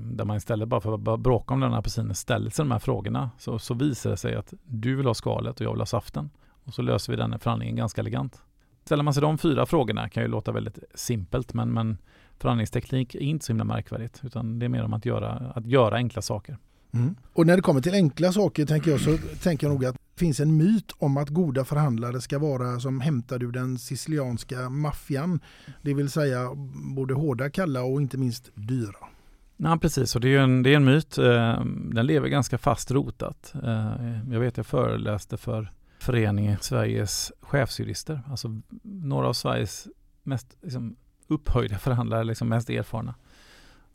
Där 0.00 0.24
man 0.24 0.36
istället 0.36 0.68
bara 0.68 0.80
för 0.80 0.94
att 0.94 1.20
bråka 1.20 1.54
om 1.54 1.60
den 1.60 1.72
här 1.72 1.78
apelsinen 1.78 2.14
ställer 2.14 2.50
sig 2.50 2.64
de 2.64 2.70
här 2.70 2.78
frågorna. 2.78 3.30
Så, 3.38 3.58
så 3.58 3.74
visar 3.74 4.10
det 4.10 4.16
sig 4.16 4.34
att 4.34 4.54
du 4.64 4.96
vill 4.96 5.06
ha 5.06 5.14
skalet 5.14 5.60
och 5.60 5.66
jag 5.66 5.70
vill 5.70 5.80
ha 5.80 5.86
saften. 5.86 6.30
Och 6.64 6.74
så 6.74 6.82
löser 6.82 7.12
vi 7.12 7.16
den 7.16 7.38
förhandlingen 7.38 7.76
ganska 7.76 8.00
elegant. 8.00 8.42
Ställer 8.84 9.02
man 9.02 9.14
sig 9.14 9.20
de 9.20 9.38
fyra 9.38 9.66
frågorna 9.66 10.08
kan 10.08 10.22
ju 10.22 10.28
låta 10.28 10.52
väldigt 10.52 10.78
simpelt 10.94 11.54
men, 11.54 11.72
men 11.72 11.98
förhandlingsteknik 12.38 13.14
är 13.14 13.20
inte 13.20 13.44
så 13.44 13.52
himla 13.52 13.64
märkvärdigt 13.64 14.20
utan 14.24 14.58
det 14.58 14.66
är 14.66 14.68
mer 14.68 14.84
om 14.84 14.92
att 14.92 15.06
göra, 15.06 15.52
att 15.54 15.66
göra 15.66 15.96
enkla 15.96 16.22
saker. 16.22 16.58
Mm. 16.92 17.14
Och 17.32 17.46
när 17.46 17.56
det 17.56 17.62
kommer 17.62 17.80
till 17.80 17.94
enkla 17.94 18.32
saker 18.32 18.66
tänker 18.66 18.90
jag 18.90 19.00
så 19.00 19.18
tänker 19.42 19.66
jag 19.66 19.74
nog 19.74 19.84
att 19.84 19.94
det 19.94 20.20
finns 20.20 20.40
en 20.40 20.56
myt 20.56 20.92
om 20.98 21.16
att 21.16 21.28
goda 21.28 21.64
förhandlare 21.64 22.20
ska 22.20 22.38
vara 22.38 22.80
som 22.80 23.00
hämtade 23.00 23.44
ur 23.44 23.52
den 23.52 23.78
sicilianska 23.78 24.70
maffian. 24.70 25.40
Det 25.82 25.94
vill 25.94 26.10
säga 26.10 26.50
både 26.96 27.14
hårda, 27.14 27.50
kalla 27.50 27.82
och 27.82 28.02
inte 28.02 28.18
minst 28.18 28.50
dyra. 28.54 29.08
Nej, 29.60 29.78
precis, 29.78 30.14
och 30.14 30.20
det 30.20 30.34
är 30.34 30.40
en, 30.40 30.62
det 30.62 30.70
är 30.70 30.76
en 30.76 30.84
myt. 30.84 31.18
Eh, 31.18 31.64
den 31.64 32.06
lever 32.06 32.28
ganska 32.28 32.58
fast 32.58 32.90
rotat. 32.90 33.54
Eh, 33.64 34.32
jag 34.32 34.40
vet 34.40 34.56
jag 34.56 34.66
föreläste 34.66 35.36
för 35.36 35.72
föreningen 35.98 36.58
Sveriges 36.60 37.32
chefsjurister, 37.40 38.20
alltså 38.30 38.60
några 38.82 39.28
av 39.28 39.32
Sveriges 39.32 39.88
mest 40.22 40.56
liksom, 40.62 40.96
upphöjda 41.28 41.78
förhandlare, 41.78 42.24
liksom 42.24 42.48
mest 42.48 42.70
erfarna. 42.70 43.14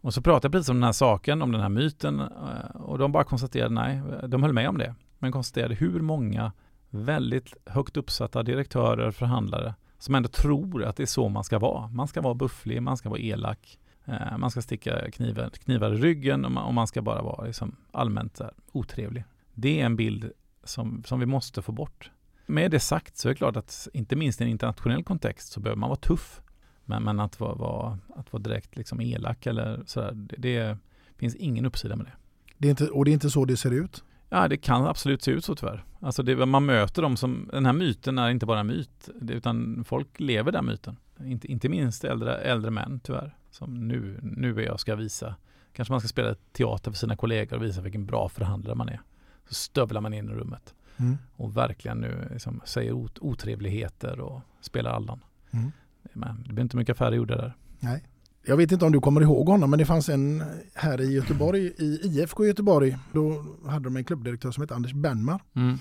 Och 0.01 0.13
så 0.13 0.21
pratade 0.21 0.45
jag 0.45 0.51
precis 0.51 0.69
om 0.69 0.75
den 0.75 0.83
här 0.83 0.91
saken, 0.91 1.41
om 1.41 1.51
den 1.51 1.61
här 1.61 1.69
myten 1.69 2.19
eh, 2.19 2.81
och 2.81 2.97
de 2.97 3.11
bara 3.11 3.23
konstaterade 3.23 3.73
nej, 3.73 4.01
de 4.27 4.43
höll 4.43 4.53
med 4.53 4.69
om 4.69 4.77
det, 4.77 4.95
men 5.19 5.31
konstaterade 5.31 5.75
hur 5.75 5.99
många 6.01 6.51
väldigt 6.89 7.53
högt 7.65 7.97
uppsatta 7.97 8.43
direktörer, 8.43 9.11
förhandlare 9.11 9.75
som 9.97 10.15
ändå 10.15 10.29
tror 10.29 10.83
att 10.83 10.97
det 10.97 11.03
är 11.03 11.07
så 11.07 11.29
man 11.29 11.43
ska 11.43 11.59
vara. 11.59 11.87
Man 11.87 12.07
ska 12.07 12.21
vara 12.21 12.33
bufflig, 12.33 12.81
man 12.81 12.97
ska 12.97 13.09
vara 13.09 13.19
elak, 13.19 13.79
eh, 14.05 14.37
man 14.37 14.51
ska 14.51 14.61
sticka 14.61 15.11
knivar, 15.11 15.49
knivar 15.49 15.93
i 15.93 15.97
ryggen 15.97 16.45
och 16.45 16.51
man, 16.51 16.63
och 16.63 16.73
man 16.73 16.87
ska 16.87 17.01
bara 17.01 17.21
vara 17.21 17.45
liksom 17.45 17.75
allmänt 17.91 18.41
otrevlig. 18.71 19.23
Det 19.53 19.81
är 19.81 19.85
en 19.85 19.95
bild 19.95 20.31
som, 20.63 21.03
som 21.05 21.19
vi 21.19 21.25
måste 21.25 21.61
få 21.61 21.71
bort. 21.71 22.11
Med 22.45 22.71
det 22.71 22.79
sagt 22.79 23.17
så 23.17 23.27
är 23.27 23.29
det 23.29 23.37
klart 23.37 23.55
att 23.55 23.87
inte 23.93 24.15
minst 24.15 24.41
i 24.41 24.43
en 24.43 24.49
internationell 24.49 25.03
kontext 25.03 25.51
så 25.51 25.59
behöver 25.59 25.79
man 25.79 25.89
vara 25.89 25.99
tuff. 25.99 26.41
Men, 26.85 27.03
men 27.03 27.19
att, 27.19 27.39
vara, 27.39 27.55
vara, 27.55 27.99
att 28.15 28.33
vara 28.33 28.43
direkt 28.43 28.75
liksom 28.75 29.01
elak 29.01 29.45
eller 29.45 29.83
sådär, 29.85 30.11
det, 30.13 30.35
det 30.37 30.77
finns 31.17 31.35
ingen 31.35 31.65
uppsida 31.65 31.95
med 31.95 32.05
det. 32.05 32.13
det 32.57 32.67
är 32.67 32.69
inte, 32.69 32.87
och 32.87 33.05
det 33.05 33.11
är 33.11 33.13
inte 33.13 33.29
så 33.29 33.45
det 33.45 33.57
ser 33.57 33.71
ut? 33.71 34.03
Ja, 34.29 34.47
det 34.47 34.57
kan 34.57 34.85
absolut 34.85 35.21
se 35.21 35.31
ut 35.31 35.45
så 35.45 35.55
tyvärr. 35.55 35.83
Alltså 35.99 36.23
det, 36.23 36.45
man 36.45 36.65
möter 36.65 37.01
dem 37.01 37.17
som, 37.17 37.49
den 37.51 37.65
här 37.65 37.73
myten 37.73 38.17
är 38.17 38.29
inte 38.29 38.45
bara 38.45 38.59
en 38.59 38.67
myt, 38.67 39.09
utan 39.21 39.83
folk 39.87 40.19
lever 40.19 40.51
den 40.51 40.65
myten. 40.65 40.97
Inte, 41.19 41.47
inte 41.51 41.69
minst 41.69 42.03
äldre, 42.03 42.37
äldre 42.37 42.71
män 42.71 42.99
tyvärr, 43.03 43.37
som 43.51 43.87
nu, 43.87 44.19
nu 44.21 44.59
är 44.59 44.65
jag 44.65 44.79
ska 44.79 44.95
visa, 44.95 45.35
kanske 45.73 45.91
man 45.91 45.99
ska 45.99 46.07
spela 46.07 46.35
teater 46.51 46.91
för 46.91 46.97
sina 46.97 47.15
kollegor 47.15 47.57
och 47.57 47.63
visa 47.63 47.81
vilken 47.81 48.05
bra 48.05 48.29
förhandlare 48.29 48.75
man 48.75 48.89
är. 48.89 49.01
Så 49.47 49.53
stövlar 49.53 50.01
man 50.01 50.13
in 50.13 50.29
i 50.29 50.33
rummet 50.33 50.73
mm. 50.97 51.17
och 51.35 51.57
verkligen 51.57 51.97
nu 51.97 52.27
liksom 52.33 52.61
säger 52.65 52.91
ot 52.91 53.19
otrevligheter 53.19 54.19
och 54.19 54.41
spelar 54.61 54.91
Allan. 54.91 55.19
Mm. 55.51 55.71
Men 56.13 56.43
det 56.47 56.53
blir 56.53 56.63
inte 56.63 56.77
mycket 56.77 56.93
affärer 56.93 57.15
gjorda 57.15 57.35
där. 57.35 57.53
Nej. 57.79 58.03
Jag 58.45 58.57
vet 58.57 58.71
inte 58.71 58.85
om 58.85 58.91
du 58.91 58.99
kommer 58.99 59.21
ihåg 59.21 59.49
honom 59.49 59.69
men 59.69 59.79
det 59.79 59.85
fanns 59.85 60.09
en 60.09 60.43
här 60.73 61.01
i 61.01 61.13
Göteborg, 61.13 61.65
i 61.77 61.99
IFK 62.03 62.45
Göteborg. 62.45 62.97
Då 63.13 63.45
hade 63.65 63.83
de 63.83 63.97
en 63.97 64.03
klubbdirektör 64.03 64.51
som 64.51 64.61
hette 64.61 64.75
Anders 64.75 64.93
Bernmar. 64.93 65.41
Mm. 65.53 65.79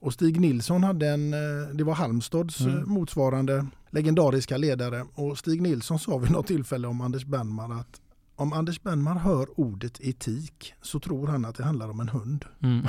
Och 0.00 0.12
Stig 0.12 0.40
Nilsson 0.40 0.84
hade 0.84 1.08
en, 1.08 1.30
det 1.74 1.84
var 1.84 1.94
Halmstads 1.94 2.60
Mm. 2.60 2.88
motsvarande 2.88 3.66
legendariska 3.90 4.56
ledare. 4.56 5.04
Och 5.14 5.38
Stig 5.38 5.62
Nilsson 5.62 5.98
sa 5.98 6.18
vid 6.18 6.30
något 6.30 6.46
tillfälle 6.46 6.88
om 6.88 7.00
Anders 7.00 7.24
Bernmar 7.24 7.80
att 7.80 8.00
om 8.36 8.52
Anders 8.52 8.82
Bernmar 8.82 9.14
hör 9.14 9.60
ordet 9.60 10.00
etik 10.00 10.74
så 10.82 11.00
tror 11.00 11.26
han 11.26 11.44
att 11.44 11.56
det 11.56 11.64
handlar 11.64 11.88
om 11.88 12.00
en 12.00 12.08
hund. 12.08 12.44
Mm. 12.62 12.86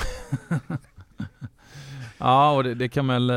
ja, 2.17 2.51
och 2.51 2.63
det, 2.63 2.75
det 2.75 2.89
kan 2.89 3.07
väl 3.07 3.29
eh, 3.29 3.35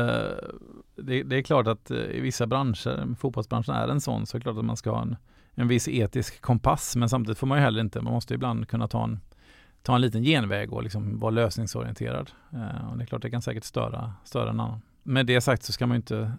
det, 0.95 1.23
det, 1.23 1.35
är 1.35 1.41
klart 1.41 1.67
att 1.67 1.91
eh, 1.91 1.97
i 1.97 2.19
vissa 2.19 2.47
branscher, 2.47 3.15
fotbollsbranschen 3.15 3.75
är 3.75 3.87
en 3.87 4.01
sån, 4.01 4.25
så 4.25 4.37
är 4.37 4.39
det 4.39 4.43
klart 4.43 4.57
att 4.57 4.65
man 4.65 4.77
ska 4.77 4.91
ha 4.91 5.01
en, 5.01 5.15
en 5.53 5.67
viss 5.67 5.87
etisk 5.87 6.41
kompass. 6.41 6.95
Men 6.95 7.09
samtidigt 7.09 7.37
får 7.37 7.47
man 7.47 7.57
ju 7.57 7.63
heller 7.63 7.81
inte, 7.81 8.01
man 8.01 8.13
måste 8.13 8.33
ibland 8.33 8.67
kunna 8.67 8.87
ta 8.87 9.03
en, 9.03 9.19
ta 9.81 9.95
en 9.95 10.01
liten 10.01 10.23
genväg 10.23 10.73
och 10.73 10.83
liksom 10.83 11.19
vara 11.19 11.31
lösningsorienterad. 11.31 12.31
Eh, 12.53 12.91
och 12.91 12.97
det 12.97 13.03
är 13.03 13.05
klart 13.05 13.21
det 13.21 13.29
kan 13.29 13.41
säkert 13.41 13.63
störa, 13.63 14.13
störa 14.23 14.49
en 14.49 14.59
annan. 14.59 14.81
Med 15.03 15.25
det 15.25 15.41
sagt 15.41 15.63
så 15.63 15.71
ska 15.71 15.87
man 15.87 15.95
ju 15.95 15.99
inte 15.99 16.31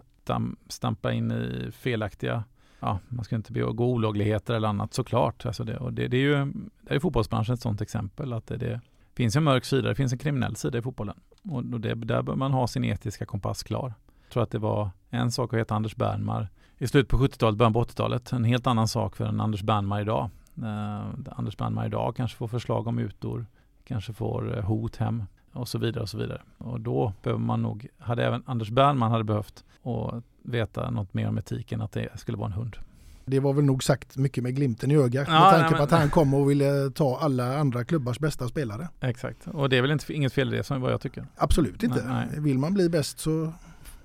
stampa 0.69 1.11
in 1.13 1.31
i 1.31 1.71
felaktiga 1.71 2.43
ja, 2.83 2.99
man 3.09 3.25
ska 3.25 3.35
inte 3.35 3.51
begå 3.51 3.85
olagligheter 3.85 4.53
eller 4.53 4.67
annat 4.67 4.93
såklart. 4.93 5.45
Alltså 5.45 5.63
det, 5.63 5.77
och 5.77 5.93
det, 5.93 6.07
det 6.07 6.17
är 6.17 6.21
ju 6.21 6.53
det 6.81 6.95
är 6.95 6.99
fotbollsbranschen 6.99 7.53
ett 7.53 7.61
sådant 7.61 7.81
exempel. 7.81 8.33
att 8.33 8.47
det, 8.47 8.57
det 8.57 8.81
finns 9.15 9.35
en 9.35 9.43
mörk 9.43 9.65
sida, 9.65 9.89
det 9.89 9.95
finns 9.95 10.13
en 10.13 10.19
kriminell 10.19 10.55
sida 10.55 10.77
i 10.77 10.81
fotbollen. 10.81 11.15
Och, 11.49 11.57
och 11.57 11.81
det, 11.81 11.95
där 11.95 12.21
bör 12.21 12.35
man 12.35 12.51
ha 12.51 12.67
sin 12.67 12.83
etiska 12.83 13.25
kompass 13.25 13.63
klar. 13.63 13.93
Jag 14.23 14.33
tror 14.33 14.43
att 14.43 14.51
det 14.51 14.59
var 14.59 14.89
en 15.09 15.31
sak 15.31 15.53
att 15.53 15.59
heta 15.59 15.75
Anders 15.75 15.95
Bernmar 15.95 16.49
i 16.77 16.87
slutet 16.87 17.09
på 17.09 17.17
70-talet, 17.17 17.57
början 17.57 17.73
på 17.73 17.83
80-talet. 17.83 18.31
En 18.31 18.43
helt 18.43 18.67
annan 18.67 18.87
sak 18.87 19.15
för 19.15 19.25
en 19.25 19.41
Anders 19.41 19.61
Bernmar 19.61 20.01
idag. 20.01 20.29
Eh, 20.57 21.05
Anders 21.31 21.57
Bernmar 21.57 21.85
idag 21.85 22.15
kanske 22.15 22.37
får 22.37 22.47
förslag 22.47 22.87
om 22.87 22.95
mutor, 22.95 23.45
kanske 23.83 24.13
får 24.13 24.57
eh, 24.57 24.63
hot 24.63 24.95
hem 24.95 25.23
och 25.51 25.67
så 25.67 25.77
vidare 25.77 26.01
och 26.03 26.09
så 26.09 26.17
vidare. 26.17 26.41
Och 26.57 26.79
då 26.79 27.13
behöver 27.23 27.41
man 27.43 27.61
nog, 27.61 27.87
hade 27.99 28.25
även 28.25 28.43
Anders 28.45 28.69
Bernman 28.69 29.11
hade 29.11 29.23
behövt 29.23 29.63
och 29.81 30.23
veta 30.43 30.89
något 30.89 31.13
mer 31.13 31.27
om 31.27 31.37
etiken 31.37 31.81
att 31.81 31.91
det 31.91 32.09
skulle 32.19 32.37
vara 32.37 32.47
en 32.47 32.53
hund. 32.53 32.77
Det 33.25 33.39
var 33.39 33.53
väl 33.53 33.65
nog 33.65 33.83
sagt 33.83 34.17
mycket 34.17 34.43
med 34.43 34.55
glimten 34.55 34.91
i 34.91 34.95
ögat 34.95 35.27
Ja, 35.27 35.33
med 35.33 35.41
tanke 35.51 35.59
nej, 35.61 35.69
på 35.69 35.75
men- 35.75 35.83
att 35.83 35.91
han 35.91 36.09
kom 36.09 36.33
och 36.33 36.49
ville 36.49 36.89
ta 36.89 37.17
alla 37.21 37.57
andra 37.57 37.83
klubbars 37.83 38.19
bästa 38.19 38.47
spelare. 38.47 38.87
Exakt, 38.99 39.47
och 39.47 39.69
det 39.69 39.77
är 39.77 39.81
väl 39.81 39.91
inte, 39.91 40.13
inget 40.13 40.33
fel 40.33 40.53
i 40.53 40.57
det 40.57 40.63
som 40.63 40.81
vad 40.81 40.91
jag 40.91 41.01
tycker. 41.01 41.25
Absolut 41.35 41.83
inte. 41.83 42.03
Nej, 42.07 42.27
nej. 42.31 42.39
Vill 42.39 42.59
man 42.59 42.73
bli 42.73 42.89
bäst 42.89 43.19
så... 43.19 43.53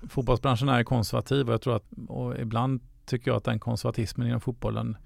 Fotbollsbranschen 0.09 0.69
är 0.69 0.83
konservativ 0.83 1.47
och 1.47 1.53
jag 1.53 1.61
tror 1.61 1.75
att, 1.75 1.83
och 2.07 2.37
ibland 2.37 2.81
tycker 3.05 3.31
jag 3.31 3.37
att 3.37 3.43
den 3.43 3.59
konservatismen 3.59 4.27
inom 4.27 4.41
fotbollen 4.41 4.97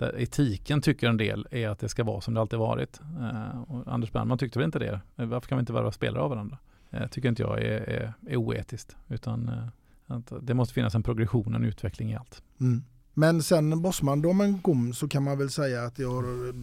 där 0.00 0.14
eh, 0.16 0.22
etiken 0.22 0.80
tycker 0.80 1.08
en 1.08 1.16
del 1.16 1.48
är 1.50 1.68
att 1.68 1.78
det 1.78 1.88
ska 1.88 2.04
vara 2.04 2.20
som 2.20 2.34
det 2.34 2.40
alltid 2.40 2.58
varit. 2.58 3.00
Eh, 3.20 3.60
och 3.60 3.92
Anders 3.92 4.12
Bernman 4.12 4.38
tyckte 4.38 4.58
väl 4.58 4.66
inte 4.66 4.78
det. 4.78 5.00
Eh, 5.16 5.26
varför 5.26 5.48
kan 5.48 5.58
vi 5.58 5.60
inte 5.60 5.72
värva 5.72 5.92
spelare 5.92 6.22
av 6.22 6.30
varandra? 6.30 6.58
eh, 6.90 7.06
tycker 7.08 7.28
inte 7.28 7.42
jag 7.42 7.62
är, 7.62 7.80
är, 7.80 8.12
är 8.26 8.36
oetiskt. 8.36 8.96
Utan 9.08 9.48
eh, 9.48 9.66
att 10.06 10.32
det 10.42 10.54
måste 10.54 10.74
finnas 10.74 10.94
en 10.94 11.02
progression, 11.02 11.54
en 11.54 11.64
utveckling 11.64 12.12
i 12.12 12.16
allt. 12.16 12.42
Mm. 12.60 12.84
Men 13.14 13.42
sen 13.42 13.82
Bosman, 13.82 14.22
då 14.22 14.32
man 14.32 14.58
kom 14.58 14.92
så 14.92 15.08
kan 15.08 15.22
man 15.22 15.38
väl 15.38 15.50
säga 15.50 15.84
att 15.84 15.98
har, 15.98 16.48
eh, 16.48 16.54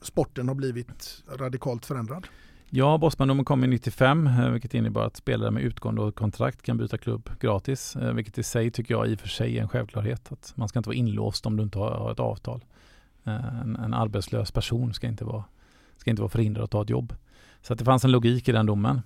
sporten 0.00 0.48
har 0.48 0.54
blivit 0.54 1.24
radikalt 1.38 1.86
förändrad. 1.86 2.26
Ja, 2.74 2.98
Bosmandomen 2.98 3.44
kom 3.44 3.64
i 3.64 3.66
95, 3.66 4.26
eh, 4.26 4.50
vilket 4.50 4.74
innebar 4.74 5.06
att 5.06 5.16
spelare 5.16 5.50
med 5.50 5.62
utgående 5.62 6.12
kontrakt 6.12 6.62
kan 6.62 6.76
byta 6.76 6.98
klubb 6.98 7.30
gratis, 7.40 7.96
eh, 7.96 8.12
vilket 8.12 8.38
i 8.38 8.42
sig 8.42 8.70
tycker 8.70 8.94
jag 8.94 9.08
i 9.08 9.14
och 9.14 9.20
för 9.20 9.28
sig 9.28 9.58
är 9.58 9.62
en 9.62 9.68
självklarhet. 9.68 10.32
Att 10.32 10.52
man 10.56 10.68
ska 10.68 10.78
inte 10.78 10.88
vara 10.88 10.96
inlåst 10.96 11.46
om 11.46 11.56
du 11.56 11.62
inte 11.62 11.78
har 11.78 12.12
ett 12.12 12.20
avtal. 12.20 12.64
Eh, 13.24 13.60
en, 13.60 13.76
en 13.76 13.94
arbetslös 13.94 14.50
person 14.50 14.94
ska 14.94 15.06
inte, 15.06 15.24
vara, 15.24 15.44
ska 15.96 16.10
inte 16.10 16.22
vara 16.22 16.30
förhindrad 16.30 16.64
att 16.64 16.70
ta 16.70 16.82
ett 16.82 16.90
jobb. 16.90 17.14
Så 17.62 17.72
att 17.72 17.78
det 17.78 17.84
fanns 17.84 18.04
en 18.04 18.10
logik 18.10 18.48
i 18.48 18.52
den 18.52 18.66
domen, 18.66 19.02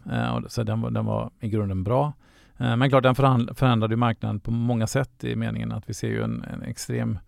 så 0.48 0.62
den 0.62 0.80
var, 0.80 0.90
den 0.90 1.04
var 1.04 1.30
i 1.40 1.48
grunden 1.48 1.84
bra. 1.84 2.12
Men 2.56 2.90
klart, 2.90 3.02
den 3.02 3.14
förändrade 3.54 3.96
marknaden 3.96 4.40
på 4.40 4.50
många 4.50 4.86
sätt 4.86 5.24
i 5.24 5.36
meningen 5.36 5.72
att 5.72 5.90
vi 5.90 5.94
ser 5.94 6.08
ju 6.08 6.22
en, 6.22 6.44
en 6.44 6.62
extrem 6.62 7.18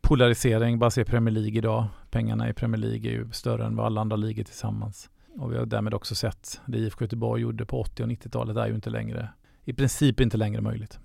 polarisering. 0.00 0.78
Bara 0.78 0.90
se 0.90 1.04
Premier 1.04 1.34
League 1.34 1.58
idag. 1.58 1.86
Pengarna 2.10 2.48
i 2.48 2.52
Premier 2.52 2.80
League 2.80 3.10
är 3.10 3.14
ju 3.14 3.30
större 3.32 3.66
än 3.66 3.76
vad 3.76 3.86
alla 3.86 4.00
andra 4.00 4.16
ligor 4.16 4.44
tillsammans. 4.44 5.10
Och 5.36 5.52
vi 5.52 5.56
har 5.56 5.66
därmed 5.66 5.94
också 5.94 6.14
sett 6.14 6.60
det 6.66 6.78
IFK 6.78 7.04
Göteborg 7.04 7.42
gjorde 7.42 7.66
på 7.66 7.80
80 7.80 8.02
och 8.02 8.08
90-talet 8.08 8.56
är 8.56 8.66
ju 8.66 8.74
inte 8.74 8.90
längre, 8.90 9.28
i 9.64 9.72
princip 9.72 10.20
inte 10.20 10.36
längre 10.36 10.60
möjligt. 10.60 10.98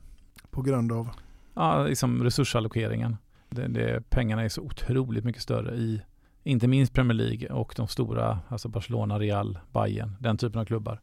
På 0.51 0.61
grund 0.61 0.91
av? 0.91 1.09
Ja, 1.53 1.83
liksom 1.83 2.23
resursallokeringen. 2.23 3.17
Det, 3.49 3.67
det, 3.67 4.09
pengarna 4.09 4.43
är 4.43 4.49
så 4.49 4.61
otroligt 4.61 5.23
mycket 5.23 5.41
större 5.41 5.75
i, 5.75 6.01
inte 6.43 6.67
minst 6.67 6.93
Premier 6.93 7.17
League 7.17 7.49
och 7.49 7.73
de 7.77 7.87
stora, 7.87 8.39
alltså 8.47 8.69
Barcelona, 8.69 9.19
Real, 9.19 9.59
Bayern, 9.71 10.15
den 10.19 10.37
typen 10.37 10.61
av 10.61 10.65
klubbar. 10.65 11.01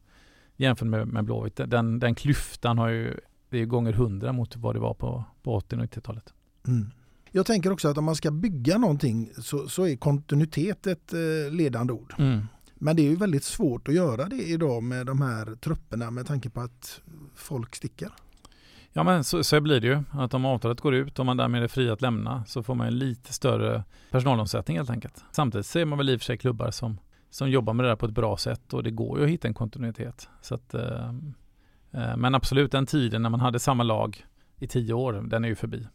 Jämfört 0.55 0.87
med, 0.87 1.07
med 1.07 1.25
Blåvitt. 1.25 1.55
Den, 1.55 1.99
den 1.99 2.15
klyftan 2.15 2.77
har 2.77 2.89
ju, 2.89 3.19
det 3.49 3.57
är 3.57 3.65
gånger 3.65 3.93
hundra 3.93 4.33
mot 4.33 4.55
vad 4.55 4.75
det 4.75 4.79
var 4.79 4.93
på, 4.93 5.23
på 5.43 5.55
80 5.55 5.75
och 5.75 5.81
90-talet. 5.81 6.33
Mm. 6.67 6.91
Jag 7.31 7.45
tänker 7.45 7.71
också 7.71 7.87
att 7.87 7.97
om 7.97 8.05
man 8.05 8.15
ska 8.15 8.31
bygga 8.31 8.77
någonting 8.77 9.31
så, 9.37 9.69
så 9.69 9.87
är 9.87 9.95
kontinuitet 9.95 10.87
ett 10.87 11.13
eh, 11.13 11.53
ledande 11.53 11.93
ord. 11.93 12.13
Mm. 12.17 12.47
Men 12.83 12.95
det 12.95 13.01
är 13.01 13.09
ju 13.09 13.15
väldigt 13.15 13.43
svårt 13.43 13.87
att 13.87 13.93
göra 13.93 14.25
det 14.25 14.43
idag 14.43 14.83
med 14.83 15.05
de 15.05 15.21
här 15.21 15.55
trupperna 15.55 16.11
med 16.11 16.27
tanke 16.27 16.49
på 16.49 16.61
att 16.61 17.01
folk 17.35 17.75
sticker. 17.75 18.09
Ja 18.93 19.03
men 19.03 19.23
så, 19.23 19.43
så 19.43 19.61
blir 19.61 19.79
det 19.79 19.87
ju. 19.87 20.03
Att 20.11 20.33
om 20.33 20.45
avtalet 20.45 20.81
går 20.81 20.95
ut 20.95 21.19
och 21.19 21.25
man 21.25 21.37
därmed 21.37 21.63
är 21.63 21.67
fri 21.67 21.89
att 21.89 22.01
lämna 22.01 22.45
så 22.45 22.63
får 22.63 22.75
man 22.75 22.87
en 22.87 22.99
lite 22.99 23.33
större 23.33 23.83
personalomsättning 24.11 24.77
helt 24.77 24.89
enkelt. 24.89 25.23
Samtidigt 25.31 25.65
ser 25.65 25.85
man 25.85 25.97
väl 25.97 26.09
i 26.09 26.15
och 26.15 26.19
för 26.19 26.25
sig 26.25 26.37
klubbar 26.37 26.71
som, 26.71 26.97
som 27.29 27.49
jobbar 27.49 27.73
med 27.73 27.85
det 27.85 27.89
där 27.89 27.95
på 27.95 28.05
ett 28.05 28.11
bra 28.11 28.37
sätt 28.37 28.73
och 28.73 28.83
det 28.83 28.91
går 28.91 29.19
ju 29.19 29.25
att 29.25 29.31
hitta 29.31 29.47
en 29.47 29.53
kontinuitet. 29.53 30.29
Så 30.41 30.55
att, 30.55 30.73
eh, 30.73 31.09
eh 31.91 32.17
men 32.17 32.35
absolut 32.35 32.71
den 32.71 32.85
tiden 32.85 33.21
när 33.21 33.29
man 33.29 33.39
hade 33.39 33.59
samma 33.59 33.83
lag 33.83 34.25
i 34.57 34.67
tio 34.67 34.93
år, 34.93 35.13
den 35.13 35.43
är 35.43 35.49
ju 35.49 35.55
förbi. 35.55 35.87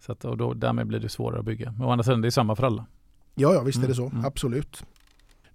Så 0.00 0.12
att, 0.12 0.24
och 0.24 0.36
då, 0.36 0.54
därmed 0.54 0.86
blir 0.86 1.00
det 1.00 1.08
svårare 1.08 1.38
att 1.38 1.46
bygga. 1.46 1.72
Men 1.72 1.86
å 1.86 1.90
andra 1.90 2.04
sidan, 2.04 2.20
det 2.20 2.28
är 2.28 2.30
samma 2.30 2.56
för 2.56 2.66
alla. 2.66 2.86
Ja, 3.34 3.54
ja 3.54 3.62
visst 3.62 3.84
är 3.84 3.88
det 3.88 3.94
så. 3.94 4.06
Mm. 4.06 4.24
Absolut. 4.24 4.84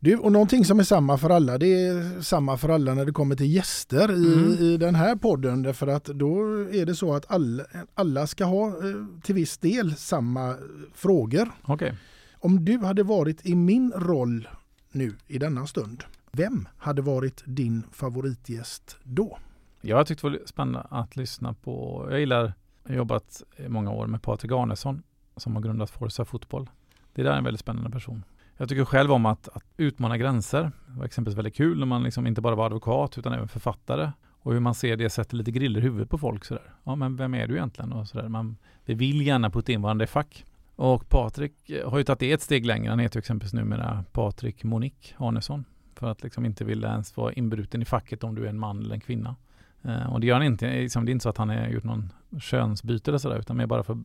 Du, 0.05 0.17
och 0.17 0.31
någonting 0.31 0.65
som 0.65 0.79
är 0.79 0.83
samma 0.83 1.17
för 1.17 1.29
alla, 1.29 1.57
det 1.57 1.85
är 1.85 2.21
samma 2.21 2.57
för 2.57 2.69
alla 2.69 2.93
när 2.93 3.05
det 3.05 3.11
kommer 3.11 3.35
till 3.35 3.53
gäster 3.53 4.11
i, 4.11 4.33
mm. 4.33 4.51
i 4.51 4.77
den 4.77 4.95
här 4.95 5.15
podden. 5.15 5.63
Därför 5.63 5.87
att 5.87 6.05
då 6.05 6.39
är 6.71 6.85
det 6.85 6.95
så 6.95 7.13
att 7.13 7.31
alla, 7.31 7.63
alla 7.93 8.27
ska 8.27 8.45
ha 8.45 8.67
eh, 8.67 9.21
till 9.23 9.35
viss 9.35 9.57
del 9.57 9.95
samma 9.95 10.55
frågor. 10.93 11.51
Okay. 11.67 11.93
Om 12.33 12.65
du 12.65 12.77
hade 12.77 13.03
varit 13.03 13.45
i 13.45 13.55
min 13.55 13.91
roll 13.95 14.47
nu 14.91 15.15
i 15.27 15.37
denna 15.37 15.67
stund, 15.67 16.03
vem 16.31 16.67
hade 16.77 17.01
varit 17.01 17.43
din 17.45 17.83
favoritgäst 17.91 18.97
då? 19.03 19.37
Jag 19.81 20.07
tyckte 20.07 20.27
det 20.27 20.31
var 20.31 20.45
spännande 20.45 20.87
att 20.89 21.15
lyssna 21.15 21.53
på, 21.53 22.07
jag 22.09 22.19
gillar, 22.19 22.53
jag 22.83 22.89
har 22.91 22.95
jobbat 22.95 23.43
i 23.57 23.69
många 23.69 23.91
år 23.91 24.07
med 24.07 24.21
Patrik 24.21 24.51
Arnesson 24.51 25.03
som 25.37 25.55
har 25.55 25.61
grundat 25.61 25.89
Forza 25.89 26.25
Fotboll. 26.25 26.69
Det 27.13 27.23
där 27.23 27.31
är 27.31 27.37
en 27.37 27.43
väldigt 27.43 27.61
spännande 27.61 27.89
person. 27.89 28.23
Jag 28.57 28.69
tycker 28.69 28.85
själv 28.85 29.11
om 29.11 29.25
att, 29.25 29.49
att 29.49 29.63
utmana 29.77 30.17
gränser. 30.17 30.71
Det 30.87 30.97
var 30.97 31.05
exempelvis 31.05 31.37
väldigt 31.37 31.55
kul 31.55 31.79
när 31.79 31.85
man 31.85 32.03
liksom 32.03 32.27
inte 32.27 32.41
bara 32.41 32.55
var 32.55 32.65
advokat 32.65 33.17
utan 33.17 33.33
även 33.33 33.47
författare. 33.47 34.11
Och 34.45 34.53
hur 34.53 34.59
man 34.59 34.75
ser 34.75 34.97
det 34.97 35.09
sätter 35.09 35.37
lite 35.37 35.51
griller 35.51 35.79
i 35.79 35.83
huvudet 35.83 36.09
på 36.09 36.17
folk 36.17 36.45
sådär. 36.45 36.73
Ja 36.83 36.95
men 36.95 37.15
vem 37.15 37.33
är 37.33 37.47
du 37.47 37.55
egentligen? 37.55 37.93
Och 37.93 38.07
sådär. 38.07 38.29
Man, 38.29 38.57
vi 38.85 38.93
vill 38.93 39.27
gärna 39.27 39.49
putta 39.49 39.71
in 39.71 39.81
varandra 39.81 40.03
i 40.03 40.07
fack. 40.07 40.45
Och 40.75 41.09
Patrik 41.09 41.69
eh, 41.69 41.89
har 41.89 41.97
ju 41.97 42.03
tagit 42.03 42.19
det 42.19 42.31
ett 42.31 42.41
steg 42.41 42.65
längre. 42.65 42.89
Han 42.89 42.99
heter 42.99 43.17
ju 43.17 43.19
exempelvis 43.19 43.53
numera 43.53 44.03
Patrik 44.11 44.63
Monik 44.63 45.15
Arnesson. 45.17 45.65
För 45.95 46.07
att 46.07 46.23
liksom 46.23 46.45
inte 46.45 46.65
vilja 46.65 46.89
ens 46.89 47.17
vara 47.17 47.33
inbruten 47.33 47.81
i 47.81 47.85
facket 47.85 48.23
om 48.23 48.35
du 48.35 48.45
är 48.45 48.49
en 48.49 48.59
man 48.59 48.79
eller 48.79 48.95
en 48.95 49.01
kvinna. 49.01 49.35
Eh, 49.83 50.13
och 50.13 50.19
det 50.19 50.27
gör 50.27 50.35
han 50.35 50.45
inte. 50.45 50.71
Liksom, 50.71 51.05
det 51.05 51.09
är 51.09 51.13
inte 51.13 51.23
så 51.23 51.29
att 51.29 51.37
han 51.37 51.49
har 51.49 51.67
gjort 51.67 51.83
någon 51.83 52.13
könsbyte 52.39 53.11
eller 53.11 53.17
sådär 53.17 53.39
utan 53.39 53.57
mer 53.57 53.67
bara 53.67 53.83
för 53.83 53.93
att 53.93 53.99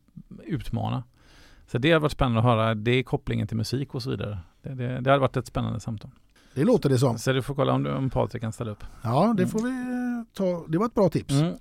utmana. 0.45 1.05
Så 1.71 1.79
det 1.79 1.93
har 1.93 2.01
varit 2.01 2.13
spännande 2.13 2.39
att 2.39 2.45
höra. 2.45 2.75
Det 2.75 2.91
är 2.91 3.03
kopplingen 3.03 3.47
till 3.47 3.57
musik 3.57 3.95
och 3.95 4.03
så 4.03 4.11
vidare. 4.11 4.39
Det, 4.63 4.75
det, 4.75 5.01
det 5.01 5.11
har 5.11 5.19
varit 5.19 5.37
ett 5.37 5.47
spännande 5.47 5.81
samtal. 5.81 6.11
Det 6.55 6.65
låter 6.65 6.89
det 6.89 6.99
som. 6.99 7.19
Så 7.19 7.33
du 7.33 7.43
får 7.43 7.55
kolla 7.55 7.73
om, 7.73 7.87
om 7.87 8.11
Patrik 8.11 8.43
kan 8.43 8.53
ställa 8.53 8.71
upp. 8.71 8.85
Ja, 9.03 9.35
det 9.37 9.43
mm. 9.43 9.49
får 9.49 9.63
vi 9.63 10.25
ta. 10.35 10.65
Det 10.69 10.79
var 10.79 10.87
ett 10.87 10.95
bra 10.95 11.09
tips. 11.09 11.35
Mm. 11.35 11.55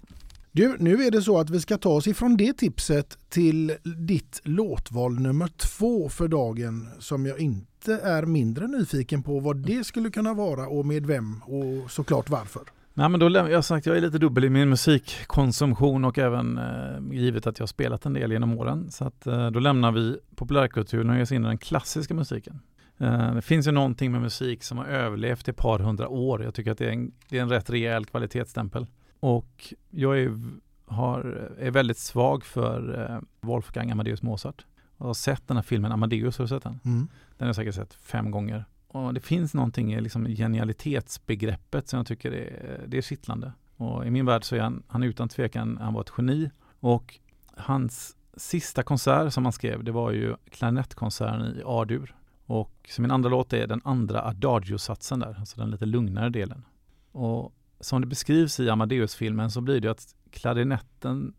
Du, 0.51 0.75
nu 0.79 1.03
är 1.03 1.11
det 1.11 1.21
så 1.21 1.39
att 1.39 1.49
vi 1.49 1.59
ska 1.59 1.77
ta 1.77 1.89
oss 1.89 2.07
ifrån 2.07 2.37
det 2.37 2.53
tipset 2.53 3.17
till 3.29 3.75
ditt 3.83 4.41
låtval 4.43 5.19
nummer 5.19 5.47
två 5.47 6.09
för 6.09 6.27
dagen 6.27 6.87
som 6.99 7.25
jag 7.25 7.39
inte 7.39 7.93
är 7.93 8.25
mindre 8.25 8.67
nyfiken 8.67 9.23
på 9.23 9.39
vad 9.39 9.57
det 9.57 9.83
skulle 9.83 10.09
kunna 10.09 10.33
vara 10.33 10.67
och 10.67 10.85
med 10.85 11.05
vem 11.05 11.41
och 11.43 11.91
såklart 11.91 12.29
varför. 12.29 12.61
Nej 12.99 13.09
men 13.09 13.19
då, 13.19 13.29
jag 13.29 13.65
sagt, 13.65 13.85
jag 13.85 13.97
är 13.97 14.01
lite 14.01 14.17
dubbel 14.17 14.45
i 14.45 14.49
min 14.49 14.69
musikkonsumtion 14.69 16.05
och 16.05 16.17
även 16.19 16.57
eh, 16.57 17.17
givet 17.17 17.47
att 17.47 17.59
jag 17.59 17.63
har 17.63 17.67
spelat 17.67 18.05
en 18.05 18.13
del 18.13 18.31
genom 18.31 18.57
åren. 18.57 18.91
Så 18.91 19.05
att 19.05 19.27
eh, 19.27 19.51
då 19.51 19.59
lämnar 19.59 19.91
vi 19.91 20.17
populärkulturen 20.35 21.09
och 21.09 21.15
ger 21.15 21.23
oss 21.23 21.31
in 21.31 21.45
i 21.45 21.47
den 21.47 21.57
klassiska 21.57 22.13
musiken. 22.13 22.59
Eh, 22.97 23.35
det 23.35 23.41
finns 23.41 23.67
ju 23.67 23.71
någonting 23.71 24.11
med 24.11 24.21
musik 24.21 24.63
som 24.63 24.77
har 24.77 24.85
överlevt 24.85 25.47
i 25.47 25.51
ett 25.51 25.57
par 25.57 25.79
hundra 25.79 26.07
år. 26.07 26.43
Jag 26.43 26.53
tycker 26.53 26.71
att 26.71 26.77
det 26.77 26.85
är 26.85 26.91
en, 26.91 27.11
det 27.29 27.37
är 27.37 27.41
en 27.41 27.49
rätt 27.49 27.69
rejäl 27.69 28.05
kvalitetsstämpel. 28.05 28.87
Och 29.19 29.73
jag 29.89 30.19
är, 30.19 30.39
har, 30.85 31.51
är 31.59 31.71
väldigt 31.71 31.97
svag 31.97 32.45
för 32.45 33.09
eh, 33.09 33.19
Wolfgang 33.41 33.91
Amadeus 33.91 34.21
Mozart. 34.21 34.65
Jag 34.97 35.05
har 35.05 35.13
sett 35.13 35.47
den 35.47 35.57
här 35.57 35.63
filmen 35.63 35.91
Amadeus, 35.91 36.37
har 36.37 36.45
du 36.45 36.49
sett 36.49 36.63
den? 36.63 36.79
Mm. 36.85 37.07
Den 37.37 37.45
har 37.45 37.47
jag 37.47 37.55
säkert 37.55 37.75
sett 37.75 37.93
fem 37.93 38.31
gånger. 38.31 38.65
Och 38.91 39.13
det 39.13 39.19
finns 39.19 39.53
någonting 39.53 39.93
i 39.93 40.01
liksom 40.01 40.25
genialitetsbegreppet 40.25 41.87
som 41.87 41.97
jag 41.97 42.07
tycker 42.07 42.31
är, 42.31 42.85
det 42.87 42.97
är 42.97 43.01
kittlande. 43.01 43.53
Och 43.75 44.05
i 44.05 44.11
min 44.11 44.25
värld 44.25 44.43
så 44.43 44.55
är 44.55 44.59
han, 44.59 44.83
han 44.87 45.03
utan 45.03 45.29
tvekan, 45.29 45.77
han 45.81 45.93
var 45.93 46.01
ett 46.01 46.13
geni. 46.17 46.51
Och 46.79 47.19
hans 47.55 48.15
sista 48.37 48.83
konsert 48.83 49.33
som 49.33 49.45
han 49.45 49.53
skrev, 49.53 49.83
det 49.83 49.91
var 49.91 50.11
ju 50.11 50.35
klarinettkonserten 50.51 51.41
i 51.41 51.61
A-dur. 51.65 52.15
Och 52.45 52.89
så 52.89 53.01
min 53.01 53.11
andra 53.11 53.29
låt 53.29 53.53
är 53.53 53.67
den 53.67 53.81
andra 53.83 54.21
Adagio-satsen 54.21 55.19
där, 55.19 55.35
alltså 55.39 55.59
den 55.59 55.71
lite 55.71 55.85
lugnare 55.85 56.29
delen. 56.29 56.65
Och 57.11 57.53
som 57.79 58.01
det 58.01 58.07
beskrivs 58.07 58.59
i 58.59 58.69
Amadeus-filmen 58.69 59.51
så 59.51 59.61
blir 59.61 59.79
det 59.81 59.91
att 59.91 60.15
klarinetten, 60.31 61.33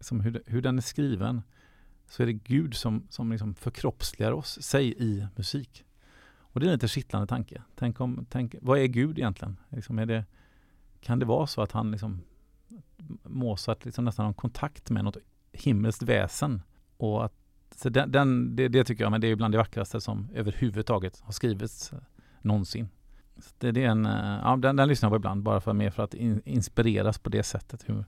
som 0.00 0.20
hur, 0.20 0.42
hur 0.46 0.62
den 0.62 0.78
är 0.78 0.82
skriven, 0.82 1.42
så 2.08 2.22
är 2.22 2.26
det 2.26 2.32
Gud 2.32 2.74
som, 2.74 3.06
som 3.10 3.30
liksom 3.32 3.54
förkroppsligar 3.54 4.32
oss, 4.32 4.62
sig 4.62 4.94
i 4.98 5.26
musik. 5.36 5.85
Och 6.56 6.60
det 6.60 6.66
är 6.66 6.68
en 6.68 6.72
lite 6.72 6.88
kittlande 6.88 7.26
tanke. 7.26 7.62
Tänk 7.74 8.00
om, 8.00 8.26
tänk, 8.30 8.54
vad 8.60 8.78
är 8.78 8.86
Gud 8.86 9.18
egentligen? 9.18 9.56
Liksom 9.68 9.98
är 9.98 10.06
det, 10.06 10.24
kan 11.00 11.18
det 11.18 11.26
vara 11.26 11.46
så 11.46 11.62
att 11.62 11.72
han 11.72 11.90
liksom 11.90 12.22
Mozart 13.22 13.84
liksom 13.84 14.04
nästan 14.04 14.26
har 14.26 14.32
kontakt 14.32 14.90
med 14.90 15.04
något 15.04 15.16
himmelskt 15.52 16.02
väsen 16.02 16.62
och 16.96 17.24
att 17.24 17.32
så 17.74 17.88
den, 17.88 18.12
den 18.12 18.56
det, 18.56 18.68
det, 18.68 18.84
tycker 18.84 19.04
jag, 19.04 19.10
men 19.10 19.20
det 19.20 19.26
är 19.26 19.36
bland 19.36 19.54
det 19.54 19.58
vackraste 19.58 20.00
som 20.00 20.28
överhuvudtaget 20.34 21.20
har 21.20 21.32
skrivits 21.32 21.92
eh, 21.92 21.98
någonsin. 22.42 22.88
Så 23.38 23.54
det, 23.58 23.72
det 23.72 23.84
är 23.84 23.88
en, 23.88 24.06
eh, 24.06 24.40
ja, 24.42 24.56
den, 24.56 24.76
den 24.76 24.88
lyssnar 24.88 25.06
jag 25.06 25.12
på 25.12 25.16
ibland 25.16 25.42
bara 25.42 25.60
för 25.60 25.72
mer 25.72 25.90
för 25.90 26.02
att 26.02 26.14
in, 26.14 26.42
inspireras 26.44 27.18
på 27.18 27.30
det 27.30 27.42
sättet. 27.42 27.88
Hur, 27.88 28.04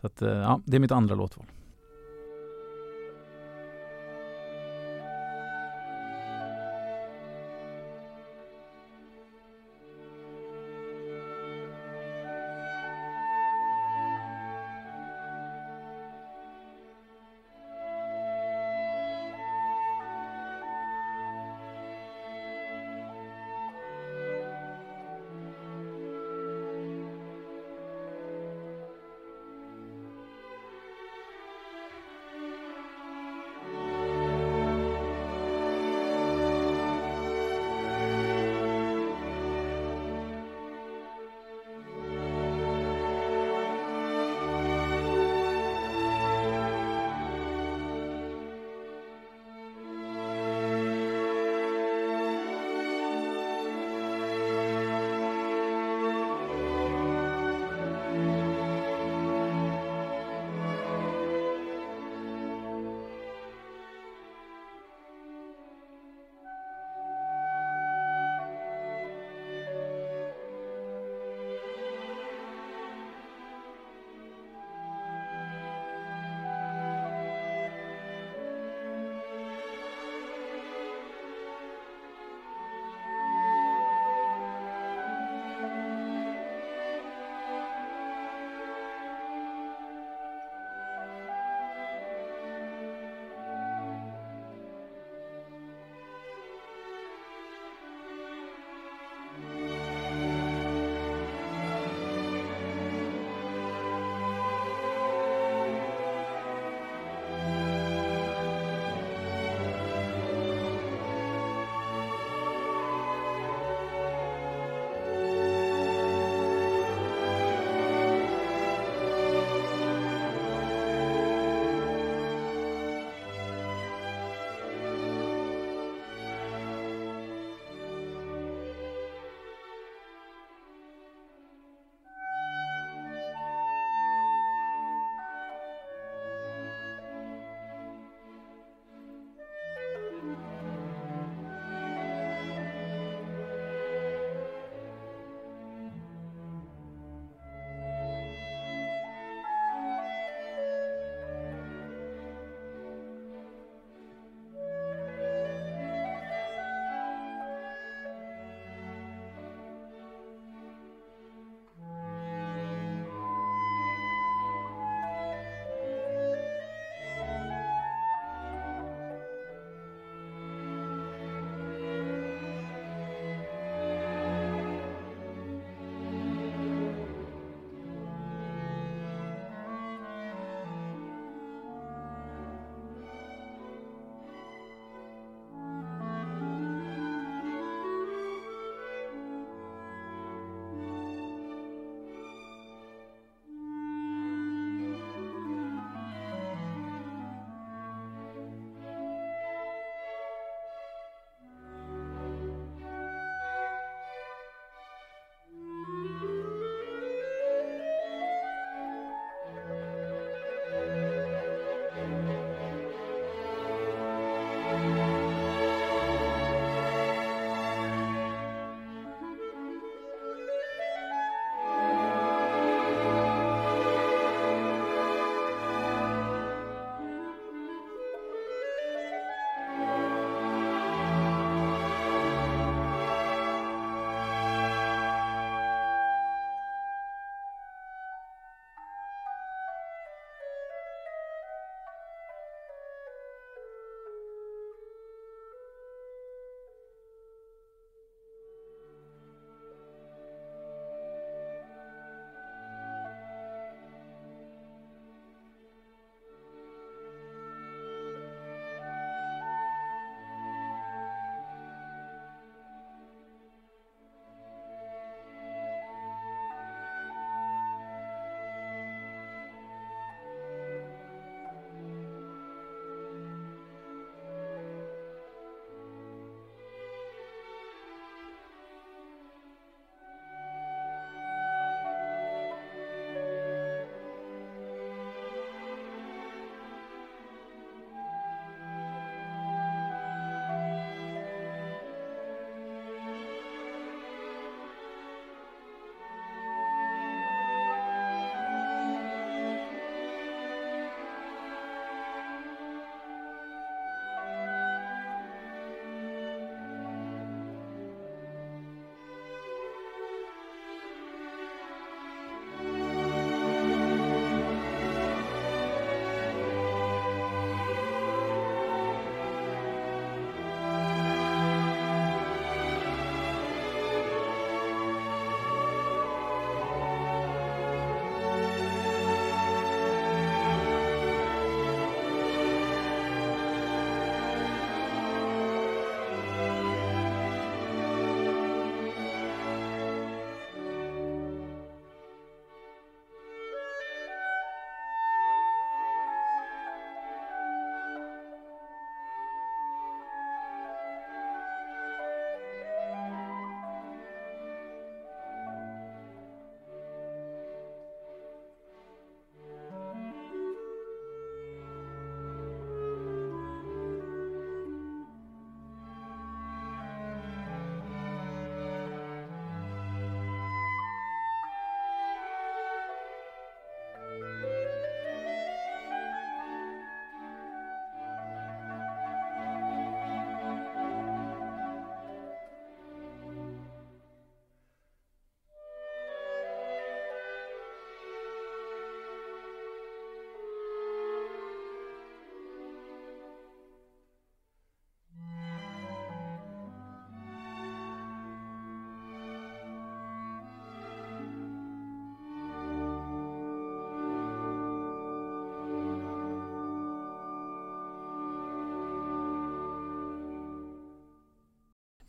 så 0.00 0.06
att, 0.06 0.22
eh, 0.22 0.30
ja, 0.30 0.60
det 0.64 0.76
är 0.76 0.80
mitt 0.80 0.92
andra 0.92 1.14
låtval. 1.14 1.46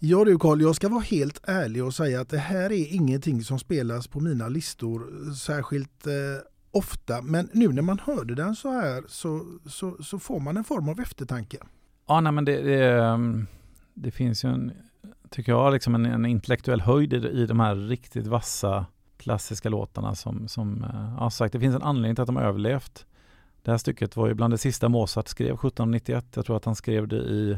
Ja 0.03 0.25
du 0.25 0.37
Karl, 0.37 0.61
jag 0.61 0.75
ska 0.75 0.89
vara 0.89 1.01
helt 1.01 1.41
ärlig 1.47 1.85
och 1.85 1.93
säga 1.93 2.21
att 2.21 2.29
det 2.29 2.37
här 2.37 2.71
är 2.71 2.93
ingenting 2.93 3.43
som 3.43 3.59
spelas 3.59 4.07
på 4.07 4.19
mina 4.19 4.47
listor 4.47 5.01
eh, 5.01 5.33
särskilt 5.33 6.07
eh, 6.07 6.13
ofta. 6.71 7.21
Men 7.21 7.49
nu 7.53 7.67
när 7.67 7.81
man 7.81 7.99
hörde 7.99 8.35
den 8.35 8.55
så 8.55 8.71
här 8.71 9.03
så, 9.07 9.45
så, 9.65 10.03
så 10.03 10.19
får 10.19 10.39
man 10.39 10.57
en 10.57 10.63
form 10.63 10.89
av 10.89 10.99
eftertanke. 10.99 11.57
Ja, 12.07 12.21
nej, 12.21 12.31
men 12.31 12.45
det, 12.45 12.61
det, 12.61 13.03
ehm, 13.03 13.47
det 13.93 14.11
finns 14.11 14.45
ju 14.45 14.49
en, 14.49 14.71
tycker 15.29 15.51
jag, 15.51 15.73
liksom 15.73 15.95
en, 15.95 16.05
en 16.05 16.25
intellektuell 16.25 16.81
höjd 16.81 17.13
i, 17.13 17.17
i 17.17 17.45
de 17.45 17.59
här 17.59 17.75
riktigt 17.75 18.27
vassa 18.27 18.85
klassiska 19.17 19.69
låtarna 19.69 20.15
som, 20.15 20.47
som 20.47 20.83
eh, 20.83 21.15
ja, 21.19 21.29
sagt, 21.29 21.53
det 21.53 21.59
finns 21.59 21.75
en 21.75 21.83
anledning 21.83 22.15
till 22.15 22.21
att 22.21 22.27
de 22.27 22.35
har 22.35 22.43
överlevt. 22.43 23.05
Det 23.61 23.71
här 23.71 23.77
stycket 23.77 24.15
var 24.15 24.27
ju 24.27 24.33
bland 24.33 24.53
det 24.53 24.57
sista 24.57 24.89
Mozart 24.89 25.27
skrev 25.27 25.53
1791. 25.53 26.25
Jag 26.35 26.45
tror 26.45 26.57
att 26.57 26.65
han 26.65 26.75
skrev 26.75 27.07
det 27.07 27.17
i 27.17 27.57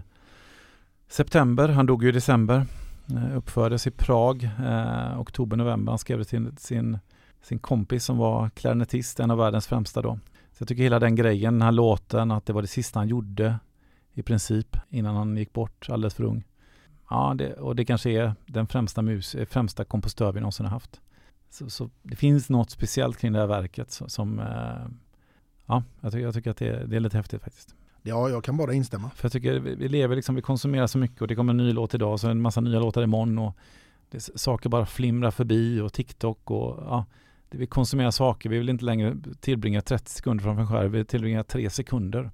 september. 1.08 1.70
Han 1.70 1.86
dog 1.86 2.04
ju 2.04 2.10
i 2.10 2.12
december. 2.12 2.66
Eh, 3.10 3.38
uppfördes 3.38 3.88
i 3.88 3.92
Prag, 3.92 4.44
eh, 4.44 5.20
oktober-november. 5.20 5.92
Han 5.92 6.00
skrev 6.00 6.20
det 6.20 6.26
till 6.26 6.52
sin, 6.58 7.00
sin 7.42 7.60
kompis 7.60 8.06
som 8.06 8.18
var 8.18 8.50
klarinettist, 8.50 9.20
en 9.20 9.32
av 9.32 9.38
världens 9.38 9.68
främsta 9.68 10.02
då. 10.02 10.20
Så 10.52 10.62
jag 10.62 10.68
tycker 10.68 10.84
hela 10.84 11.00
den 11.00 11.16
grejen, 11.16 11.54
den 11.54 11.62
här 11.62 11.72
låten, 11.72 12.32
att 12.32 12.46
det 12.46 12.54
var 12.54 12.62
det 12.62 12.68
sista 12.68 13.00
han 13.00 13.08
gjorde 13.08 13.60
i 14.14 14.24
princip 14.24 14.78
innan 14.90 15.16
han 15.16 15.38
gick 15.38 15.54
bort 15.54 15.90
alldeles 15.90 16.14
för 16.14 16.24
ung. 16.24 16.44
Ja, 17.10 17.34
det, 17.38 17.54
och 17.54 17.76
det 17.76 17.86
kanske 17.86 18.12
är 18.12 18.36
den 18.46 18.68
främsta, 18.68 19.02
mus, 19.02 19.36
främsta 19.50 19.86
kompositör 19.86 20.32
vi 20.32 20.40
någonsin 20.40 20.66
har 20.66 20.74
haft. 20.74 21.02
Så, 21.50 21.70
så, 21.70 21.90
det 22.02 22.16
finns 22.16 22.50
något 22.50 22.70
speciellt 22.70 23.18
kring 23.18 23.34
det 23.34 23.40
här 23.40 23.48
verket 23.48 23.92
som, 23.92 24.10
som 24.10 24.40
eh, 24.40 24.86
ja, 25.66 25.84
jag 26.02 26.12
tycker, 26.12 26.26
jag 26.26 26.34
tycker 26.34 26.52
att 26.52 26.58
det, 26.58 26.86
det, 26.86 26.96
är 26.96 27.00
lite 27.00 27.18
häftigt 27.18 27.44
faktiskt. 27.44 27.76
Ja, 28.04 28.30
jag 28.30 28.44
kan 28.44 28.58
bara 28.58 28.74
instämma. 28.74 29.10
För 29.10 29.26
jag 29.26 29.32
tycker 29.32 29.60
vi, 29.60 29.88
lever 29.88 30.16
liksom, 30.16 30.36
vi 30.36 30.42
konsumerar 30.42 30.88
så 30.88 30.98
mycket 30.98 31.22
och 31.22 31.28
det 31.28 31.36
kommer 31.36 31.54
en 31.54 31.58
ny 31.58 31.74
låt 31.74 31.94
idag, 31.94 32.20
så 32.20 32.30
en 32.30 32.42
massa 32.42 32.62
nya 32.62 32.80
låtar 32.80 33.04
imorgon 33.04 33.38
och 33.38 33.58
det, 34.10 34.40
saker 34.40 34.70
bara 34.70 34.86
flimrar 34.86 35.32
förbi 35.32 35.80
och 35.80 35.94
TikTok 35.94 36.52
och 36.52 36.84
ja, 36.84 37.06
det, 37.50 37.58
vi 37.58 37.68
konsumerar 37.68 38.12
saker. 38.12 38.50
Vi 38.50 38.58
vill 38.58 38.70
inte 38.70 38.86
längre 38.86 39.18
tillbringa 39.40 39.82
30 39.82 40.12
sekunder 40.12 40.44
framför 40.44 40.62
en 40.62 40.68
skärm, 40.68 40.92
vi 40.92 40.98
vill 40.98 41.06
tillbringa 41.06 41.44
3 41.44 41.70
sekunder. 41.70 42.32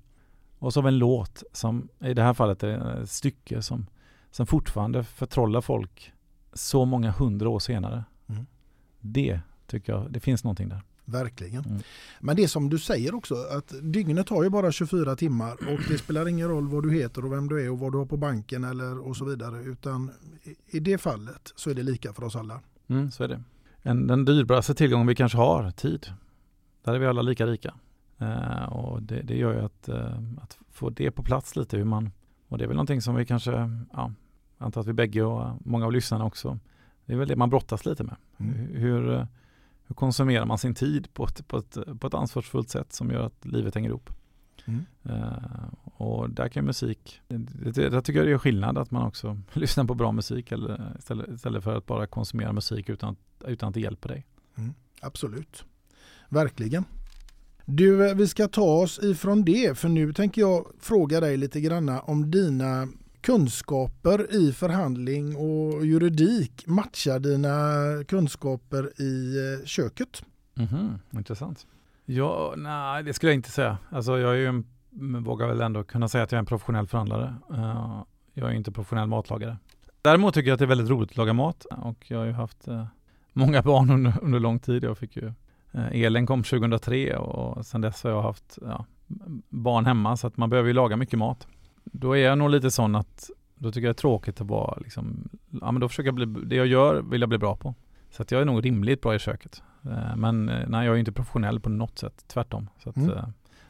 Och 0.59 0.74
så 0.74 0.80
har 0.80 0.84
vi 0.84 0.88
en 0.88 0.97
låt 0.97 1.43
som 1.53 1.89
i 1.99 2.13
det 2.13 2.24
här 2.24 2.34
fallet 2.34 2.63
är 2.63 3.01
ett 3.03 3.09
stycke 3.09 3.61
som, 3.61 3.86
som 4.32 4.45
fortfarande 4.45 5.03
förtrollar 5.03 5.61
folk 5.61 6.13
så 6.53 6.86
många 6.86 7.11
hundra 7.11 7.49
år 7.49 7.59
senare. 7.59 8.03
Mm. 8.28 8.45
Det 8.99 9.39
tycker 9.67 9.93
jag, 9.93 10.11
det 10.11 10.20
finns 10.20 10.43
någonting 10.43 10.70
där. 10.70 10.82
Verkligen. 11.12 11.66
Mm. 11.66 11.82
Men 12.20 12.36
det 12.36 12.47
som 12.47 12.70
du 12.70 12.80
säger 12.80 13.16
också 13.16 13.36
att 13.36 13.74
dygnet 13.82 14.30
har 14.30 14.43
ju 14.43 14.49
bara 14.49 14.72
24 14.72 15.16
timmar 15.16 15.53
och 15.53 15.80
det 15.89 15.97
spelar 15.97 16.28
ingen 16.28 16.47
roll 16.47 16.68
vad 16.68 16.84
du 16.84 16.93
heter 16.93 17.26
och 17.26 17.32
vem 17.32 17.49
du 17.49 17.66
är 17.66 17.72
och 17.72 17.80
vad 17.80 17.91
du 17.91 17.97
har 17.97 18.05
på 18.05 18.18
banken 18.18 18.64
eller 18.64 19.07
och 19.07 19.18
så 19.18 19.26
vidare. 19.26 19.64
Utan 19.64 20.12
i 20.68 20.80
det 20.80 20.97
fallet 20.97 21.53
så 21.55 21.70
är 21.70 21.74
det 21.74 21.84
lika 21.84 22.14
för 22.14 22.24
oss 22.24 22.36
alla. 22.36 22.62
Mm, 22.88 23.12
så 23.12 23.24
är 23.24 23.28
det. 23.28 23.43
En, 23.82 24.07
den 24.07 24.26
dyrbaraste 24.26 24.76
tillgången 24.76 25.07
vi 25.07 25.16
kanske 25.16 25.38
har, 25.38 25.72
tid. 25.72 26.07
Där 26.84 26.93
är 26.93 26.99
vi 26.99 27.05
alla 27.05 27.22
lika 27.22 27.45
rika. 27.45 27.74
Uh, 28.22 28.64
och 28.64 29.03
det, 29.03 29.22
det, 29.22 29.38
gör 29.38 29.53
ju 29.53 29.60
att, 29.60 29.89
uh, 29.89 30.20
att 30.41 30.57
få 30.72 30.89
det 30.89 31.12
på 31.12 31.24
plats 31.24 31.55
lite 31.55 31.78
hur 31.78 31.84
man, 31.84 32.12
och 32.47 32.57
det 32.57 32.64
är 32.64 32.68
väl 32.68 32.76
någonting 32.76 33.01
som 33.01 33.16
vi 33.16 33.26
kanske, 33.26 33.51
ja, 33.93 34.12
antar 34.57 34.82
att 34.82 34.88
vi 34.88 34.93
bägge 34.93 35.24
och 35.24 35.57
många 35.66 35.86
av 35.86 35.91
lyssnarna 35.91 36.26
också, 36.26 36.60
det 37.05 37.14
är 37.14 37.18
väl 37.18 37.28
det 37.28 37.36
man 37.36 37.49
brottas 37.49 37.86
lite 37.86 38.03
med. 38.03 38.16
Mm. 38.38 38.53
Hur, 38.55 39.10
uh, 39.10 39.26
hur 39.90 39.96
konsumerar 39.96 40.46
man 40.46 40.58
sin 40.58 40.76
tid 40.76 41.14
på 41.14 41.26
ett, 41.26 41.48
på 41.48 41.58
ett, 41.58 41.78
på 42.00 42.08
ett 42.08 42.14
ansvarsfullt 42.14 42.70
sätt 42.70 42.94
som 42.94 43.12
gör 43.12 43.26
att 43.26 43.46
livet 43.46 43.76
hänger 43.76 43.90
ihop. 43.90 44.10
Mm. 44.66 44.86
Uh, 45.10 45.74
och 45.84 46.30
där 46.30 46.50
kan 46.50 46.66
musik, 46.66 47.22
det, 47.28 47.72
det, 47.72 47.82
jag 47.82 48.06
tycker 48.06 48.24
det 48.24 48.30
gör 48.30 48.38
skillnad 48.38 48.78
att 48.78 48.92
man 48.92 49.08
också 49.08 49.38
lyssnar 49.54 49.86
på 49.86 49.94
bra 49.94 50.12
musik 50.12 50.52
eller, 50.52 50.96
istället, 51.00 51.30
istället 51.30 51.64
för 51.64 51.78
att 51.78 51.86
bara 51.86 52.08
konsumera 52.08 52.54
musik 52.54 52.90
utan, 52.90 53.16
utan 53.46 53.70
att 53.70 53.74
det 53.74 53.82
hjälper 53.82 54.10
dig. 54.10 54.26
Mm. 54.56 54.74
Absolut, 55.02 55.66
verkligen. 56.30 56.86
Du, 57.66 58.14
vi 58.14 58.28
ska 58.28 58.48
ta 58.48 58.82
oss 58.82 59.00
ifrån 59.04 59.46
det 59.46 59.78
för 59.78 59.90
nu 59.90 60.14
tänker 60.14 60.42
jag 60.42 60.68
fråga 60.80 61.20
dig 61.20 61.38
lite 61.38 61.62
granna 61.62 62.02
om 62.02 62.32
dina 62.32 62.88
kunskaper 63.22 64.36
i 64.36 64.51
förhandling 64.51 65.36
och 65.36 65.86
juridik 65.86 66.67
matchar 66.67 67.20
dina 67.20 67.49
kunskaper 68.03 69.01
i 69.01 69.38
eh, 69.38 69.65
köket? 69.65 70.24
Mm 70.55 70.70
-hmm, 70.70 71.17
intressant. 71.17 71.67
Ja, 72.05 72.53
nej, 72.57 73.03
det 73.03 73.13
skulle 73.13 73.32
jag 73.32 73.36
inte 73.38 73.51
säga. 73.51 73.78
Alltså 73.89 74.17
jag 74.17 74.32
är 74.32 74.38
ju 74.38 74.47
en, 74.47 74.65
vågar 75.24 75.47
väl 75.47 75.61
ändå 75.61 75.84
kunna 75.84 76.07
säga 76.07 76.24
att 76.24 76.32
jag 76.32 76.38
är 76.38 76.39
en 76.39 76.45
professionell 76.45 76.88
förhandlare. 76.88 77.36
Uh, 77.51 78.03
jag 78.34 78.49
är 78.49 78.53
inte 78.53 78.72
professionell 78.72 79.07
matlagare. 79.07 79.57
Däremot 80.01 80.34
tycker 80.34 80.49
jag 80.49 80.53
att 80.53 80.59
det 80.59 80.65
är 80.65 80.67
väldigt 80.67 80.89
roligt 80.89 81.09
att 81.09 81.17
laga 81.17 81.34
mat 81.34 81.65
och 81.65 82.05
jag 82.07 82.17
har 82.17 82.26
ju 82.26 82.32
haft 82.32 82.67
uh, 82.67 82.86
många 83.34 83.61
barn 83.61 83.89
under, 83.89 84.13
under 84.22 84.39
lång 84.39 84.59
tid. 84.59 84.84
Jag 84.84 84.97
fick 84.97 85.15
ju, 85.15 85.26
uh, 85.76 86.03
Elin 86.03 86.26
kom 86.26 86.43
2003 86.43 87.17
och 87.17 87.65
sedan 87.65 87.82
dess 87.82 88.03
har 88.03 88.11
jag 88.11 88.22
haft 88.22 88.57
ja, 88.61 88.86
barn 89.49 89.86
hemma 89.86 90.17
så 90.17 90.28
att 90.28 90.38
man 90.38 90.49
behöver 90.49 90.67
ju 90.67 90.74
laga 90.74 90.97
mycket 90.97 91.20
mat 91.20 91.47
då 91.92 92.18
är 92.18 92.20
jag 92.20 92.38
nog 92.38 92.50
lite 92.50 92.72
sån 92.72 92.96
att 92.96 93.30
då 93.56 93.72
tycker 93.72 93.88
jag 93.88 93.96
det 93.96 94.00
är 94.00 94.02
tråkigt 94.02 94.42
att 94.42 94.48
vara 94.48 94.78
liksom, 94.80 95.30
ja 95.62 95.72
men 95.72 95.80
då 95.80 95.90
försöker 95.90 96.08
jag 96.08 96.16
bli, 96.16 96.26
det 96.26 96.56
jag 96.56 96.68
gör 96.68 97.02
vill 97.02 97.22
jag 97.22 97.30
bli 97.30 97.38
bra 97.38 97.56
på. 97.56 97.76
Så 98.12 98.22
att 98.22 98.32
jag 98.32 98.42
är 98.42 98.46
nog 98.46 98.66
rimligt 98.66 99.02
bra 99.02 99.16
i 99.16 99.20
köket. 99.20 99.64
Eh, 99.84 100.16
men 100.16 100.50
eh, 100.50 100.70
nej, 100.70 100.86
jag 100.86 100.96
är 100.96 101.00
inte 101.00 101.12
professionell 101.12 101.60
på 101.60 101.70
något 101.70 102.00
sätt, 102.00 102.24
tvärtom. 102.28 102.70
Så 102.84 102.90
att, 102.90 102.96
mm. 102.96 103.10
Eh, 103.10 103.28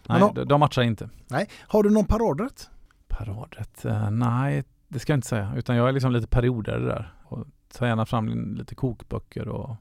nej, 0.08 0.22
har, 0.22 0.46
de 0.46 0.60
matchar 0.60 0.82
inte. 0.82 1.10
Nej, 1.28 1.50
har 1.62 1.84
du 1.84 1.90
någon 1.90 2.06
paradrätt? 2.06 2.70
Paradrätt? 3.08 3.86
Nej, 4.12 4.64
det 4.88 5.00
ska 5.00 5.14
jag 5.14 5.18
inte 5.18 5.28
säga. 5.28 5.54
Utan 5.58 5.76
jag 5.76 5.90
är 5.90 5.94
liksom 5.94 6.12
lite 6.12 6.28
perioder 6.28 6.80
där. 6.80 7.14
Och 7.24 7.48
tar 7.78 7.88
gärna 7.88 8.06
fram 8.06 8.56
lite 8.56 8.76
kokböcker 8.76 9.48
och 9.48 9.76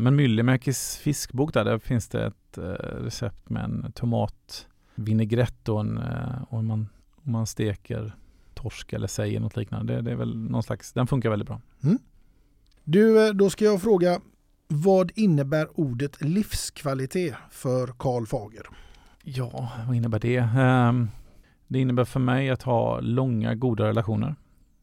men 0.00 0.16
Myllymäkis 0.16 0.96
fiskbok 0.96 1.54
där, 1.54 1.64
där 1.64 1.78
finns 1.78 2.08
det 2.08 2.26
ett 2.26 2.58
recept 2.78 3.50
med 3.50 3.64
en 3.64 3.92
tomatvinägrett 3.92 5.68
och 5.68 5.80
en, 5.80 6.00
och 6.48 6.64
man 6.64 6.88
om 7.24 7.32
man 7.32 7.46
steker 7.46 8.14
torsk 8.54 8.92
eller 8.92 9.06
sej 9.06 9.40
något 9.40 9.56
liknande. 9.56 9.94
Det, 9.94 10.02
det, 10.02 10.10
är 10.10 10.16
väl 10.16 10.36
någon 10.36 10.62
slags, 10.62 10.92
den 10.92 11.06
funkar 11.06 11.30
väldigt 11.30 11.48
bra. 11.48 11.60
Mm. 11.82 11.98
Du, 12.84 13.26
eh, 13.26 13.34
då 13.34 13.50
ska 13.50 13.64
jag 13.64 13.82
fråga, 13.82 14.20
vad 14.68 15.12
innebär 15.14 15.80
ordet 15.80 16.20
livskvalitet 16.20 17.34
för 17.50 17.86
Karl 17.86 18.26
Fager? 18.26 18.66
Ja, 19.22 19.72
vad 19.86 19.96
innebär 19.96 20.18
det? 20.18 20.38
Um, 20.38 21.10
det 21.66 21.80
innebär 21.80 22.04
för 22.04 22.20
mig 22.20 22.50
att 22.50 22.62
ha 22.62 23.00
långa 23.00 23.54
goda 23.54 23.84
relationer. 23.84 24.34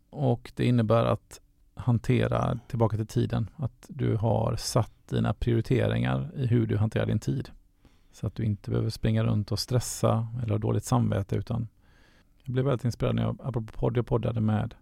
Och 0.09 0.51
det 0.55 0.65
innebär 0.65 1.05
att 1.05 1.41
hantera, 1.73 2.59
tillbaka 2.67 2.97
till 2.97 3.07
tiden, 3.07 3.49
att 3.55 3.85
du 3.87 4.15
har 4.15 4.55
satt 4.55 5.07
dina 5.09 5.33
prioriteringar 5.33 6.31
i 6.35 6.45
hur 6.47 6.67
du 6.67 6.77
hanterar 6.77 7.05
din 7.05 7.19
tid. 7.19 7.49
Så 8.11 8.27
att 8.27 8.35
du 8.35 8.43
inte 8.43 8.69
behöver 8.69 8.89
springa 8.89 9.23
runt 9.23 9.51
och 9.51 9.59
stressa 9.59 10.27
eller 10.41 10.51
ha 10.51 10.57
dåligt 10.57 10.83
samvete 10.83 11.35
utan 11.35 11.67
jag 12.51 12.53
blev 12.53 12.65
väldigt 12.65 12.85
inspirerad 12.85 13.15
när 13.15 13.23
jag, 13.23 13.37
apropå 13.43 13.71
podd, 13.73 13.97
jag 13.97 14.05
poddade 14.05 14.41
med 14.41 14.73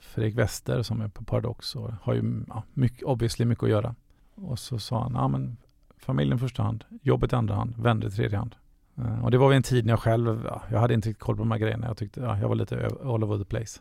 Fredrik 0.00 0.34
Wester 0.34 0.82
som 0.82 1.00
är 1.00 1.08
på 1.08 1.24
Paradox 1.24 1.76
och 1.76 1.92
har 2.02 2.14
ju 2.14 2.44
ja, 2.48 2.62
mycket, 2.74 3.02
obviously 3.02 3.44
mycket 3.44 3.64
att 3.64 3.70
göra. 3.70 3.94
Och 4.34 4.58
så 4.58 4.78
sa 4.78 5.02
han, 5.02 5.12
ja 5.14 5.28
men 5.28 5.56
familjen 5.96 6.38
första 6.38 6.62
hand, 6.62 6.84
jobbet 7.02 7.32
andra 7.32 7.54
hand, 7.54 7.74
vänner 7.78 8.10
tredje 8.10 8.38
hand. 8.38 8.54
Uh, 8.98 9.24
och 9.24 9.30
det 9.30 9.38
var 9.38 9.48
vid 9.48 9.56
en 9.56 9.62
tid 9.62 9.86
när 9.86 9.92
jag 9.92 10.00
själv, 10.00 10.44
ja, 10.44 10.62
jag 10.70 10.80
hade 10.80 10.94
inte 10.94 11.08
riktigt 11.08 11.22
koll 11.22 11.36
på 11.36 11.42
de 11.42 11.50
här 11.50 11.58
grejerna. 11.58 11.86
Jag 11.86 11.96
tyckte, 11.96 12.20
ja, 12.20 12.38
jag 12.38 12.48
var 12.48 12.54
lite 12.54 12.88
all 13.04 13.24
over 13.24 13.38
the 13.38 13.44
place. 13.44 13.80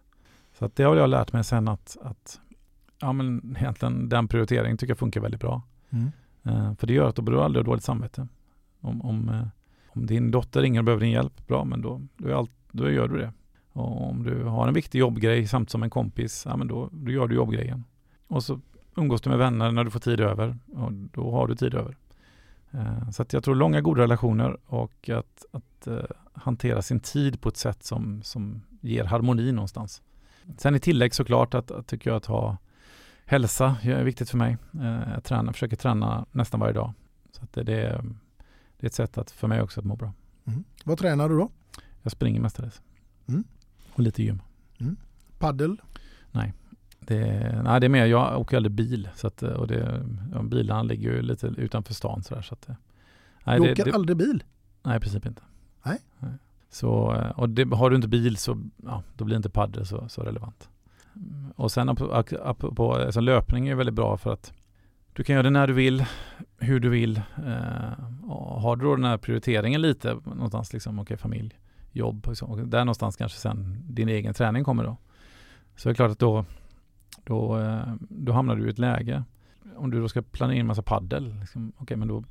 Så 0.58 0.66
att 0.66 0.76
det 0.76 0.84
har 0.84 0.96
jag 0.96 1.10
lärt 1.10 1.34
mig 1.34 1.44
sen 1.44 1.68
att, 1.68 1.98
att 2.02 2.40
ja 3.00 3.14
men 3.14 3.56
egentligen 3.60 4.10
den 4.10 4.28
prioriteringen 4.28 4.78
tycker 4.78 4.92
jag 4.92 4.98
funkar 5.00 5.22
väldigt 5.22 5.42
bra. 5.42 5.62
Mm. 5.90 6.12
Uh, 6.48 6.74
för 6.74 6.88
det 6.88 6.94
gör 6.94 7.10
att 7.10 7.16
då 7.16 7.22
behöver 7.22 7.42
du 7.42 7.46
aldrig 7.46 7.66
ha 7.66 7.72
dåligt 7.72 7.84
samvete. 7.84 8.28
Om, 8.82 9.02
om, 9.02 9.30
uh, 9.30 9.48
om 9.88 10.06
din 10.06 10.32
dotter 10.32 10.62
ringer 10.62 10.80
och 10.80 10.86
behöver 10.86 11.04
din 11.04 11.14
hjälp, 11.14 11.48
bra 11.48 11.66
men 11.66 11.82
då, 11.82 12.02
då 12.18 12.30
är 12.30 12.34
allt 12.34 12.52
då 12.78 12.92
gör 12.92 13.08
du 13.08 13.18
det. 13.18 13.34
Och 13.72 14.10
om 14.10 14.24
du 14.24 14.44
har 14.44 14.68
en 14.68 14.74
viktig 14.74 15.00
jobbgrej 15.00 15.48
samt 15.48 15.70
som 15.70 15.84
en 15.84 15.90
kompis, 15.90 16.44
ja 16.46 16.58
men 16.58 16.68
då, 16.68 16.90
då 16.92 17.12
gör 17.12 17.28
du 17.28 17.36
jobbgrejen. 17.36 17.84
Och 18.28 18.44
så 18.44 18.60
umgås 18.96 19.22
du 19.22 19.30
med 19.30 19.40
vänner 19.40 19.72
när 19.72 19.84
du 19.84 19.92
får 19.92 20.00
tid 20.00 20.20
över 20.20 20.58
och 20.74 20.92
då 20.92 21.32
har 21.32 21.48
du 21.48 21.56
tid 21.56 21.74
över. 21.74 21.98
Eh, 22.72 23.10
så 23.10 23.22
att 23.22 23.34
jag 23.34 23.44
tror 23.44 23.56
långa 23.56 23.82
goda 23.82 24.02
relationer 24.02 24.58
och 24.66 25.10
att, 25.10 25.46
att 25.52 25.88
uh, 25.88 26.04
hantera 26.34 26.82
sin 26.82 27.00
tid 27.00 27.42
på 27.42 27.50
ett 27.50 27.58
sätt 27.58 27.84
som, 27.84 28.24
som 28.24 28.62
ger 28.82 29.04
harmoni 29.04 29.52
någonstans. 29.52 30.02
Sen 30.58 30.76
i 30.76 30.80
tillägg 30.80 31.14
såklart 31.14 31.54
att, 31.54 31.72
att 31.72 31.88
tycker 31.88 32.10
jag 32.10 32.18
att 32.18 32.26
ha 32.26 32.58
hälsa 33.26 33.78
är 33.82 34.04
viktigt 34.04 34.30
för 34.30 34.38
mig. 34.38 34.58
Uh, 34.76 35.14
jag 35.14 35.24
tränar, 35.24 35.54
försöker 35.54 35.76
träna 35.76 36.26
nästan 36.32 36.60
varje 36.60 36.74
dag. 36.74 36.94
Så 37.32 37.44
att 37.44 37.54
det, 37.54 37.64
det, 37.64 37.82
är, 37.82 38.04
det 38.78 38.86
är 38.86 38.88
ett 38.88 38.94
sätt 38.94 39.18
att, 39.18 39.32
för 39.32 39.48
mig 39.48 39.62
också 39.62 39.80
att 39.80 39.86
må 39.86 39.96
bra. 39.96 40.14
Mm. 40.46 40.64
Vad 40.84 40.98
tränar 40.98 41.30
du 41.30 41.38
då? 41.38 41.50
Jag 42.08 42.12
springer 42.12 42.42
mestadels. 42.42 42.82
Mm. 43.28 43.44
Och 43.94 44.00
lite 44.00 44.24
gym. 44.24 44.42
Mm. 44.80 44.98
Paddel? 45.38 45.82
Nej. 46.32 46.54
Det, 47.00 47.62
nej, 47.64 47.80
det 47.80 47.88
är 47.88 47.90
mer, 47.90 48.06
jag 48.06 48.42
åker 48.42 48.58
aldrig 48.58 48.72
bil. 48.72 49.10
Så 49.16 49.28
att, 49.28 49.44
och 49.44 49.68
det, 49.68 50.06
ja, 50.34 50.42
bilarna 50.42 50.84
ligger 50.84 51.12
ju 51.12 51.22
lite 51.22 51.48
utanför 51.48 51.94
stan 51.94 52.24
sådär. 52.24 52.42
Så 52.42 52.54
att, 52.54 52.70
nej, 53.46 53.60
du 53.60 53.72
åker 53.72 53.86
det, 53.86 53.92
aldrig 53.92 54.18
bil? 54.18 54.44
Nej, 54.84 54.98
i 54.98 55.00
princip 55.00 55.26
inte. 55.26 55.42
Nej. 55.84 56.00
nej. 56.20 56.32
Så, 56.70 56.90
och 57.36 57.50
det, 57.50 57.76
har 57.76 57.90
du 57.90 57.96
inte 57.96 58.08
bil 58.08 58.38
så 58.38 58.64
ja, 58.84 59.04
då 59.16 59.26
blir 59.26 59.36
inte 59.36 59.50
paddel 59.50 59.86
så, 59.86 60.10
så 60.10 60.22
relevant. 60.22 60.70
Och 61.56 61.72
sen 61.72 61.96
på, 61.96 62.94
alltså 62.96 63.20
löpning 63.20 63.68
är 63.68 63.76
väldigt 63.76 63.96
bra 63.96 64.18
för 64.18 64.34
att 64.34 64.54
du 65.14 65.24
kan 65.24 65.34
göra 65.34 65.44
det 65.44 65.50
när 65.50 65.68
du 65.68 65.74
vill, 65.74 66.06
hur 66.58 66.80
du 66.80 66.90
vill. 66.90 67.18
Eh, 67.18 68.00
har 68.62 68.76
du 68.76 68.86
då 68.86 68.96
den 68.96 69.06
här 69.06 69.18
prioriteringen 69.18 69.82
lite 69.82 70.14
någonstans, 70.14 70.74
liksom, 70.74 71.00
okej 71.00 71.04
okay, 71.04 71.18
familj, 71.18 71.60
jobb, 71.98 72.28
och 72.42 72.58
där 72.58 72.80
någonstans 72.80 73.16
kanske 73.16 73.40
sen 73.40 73.84
din 73.90 74.10
egen 74.10 74.34
träning 74.34 74.64
kommer 74.64 74.84
då. 74.84 74.98
Så 75.76 75.90
det 75.90 75.94
är 75.94 75.96
klart 75.96 76.12
att 76.12 76.20
då, 76.20 76.46
då, 77.24 77.60
eh, 77.60 77.94
då 78.00 78.32
hamnar 78.32 78.56
du 78.56 78.68
i 78.68 78.70
ett 78.70 78.80
läge. 78.80 79.24
Om 79.76 79.92
du 79.92 80.02
då 80.02 80.10
ska 80.10 80.22
planera 80.22 80.58
in 80.58 80.68
massa 80.68 80.82
paddel, 80.82 81.40
liksom, 81.40 81.72
okay, 81.78 81.98
men 81.98 82.08
då, 82.08 82.24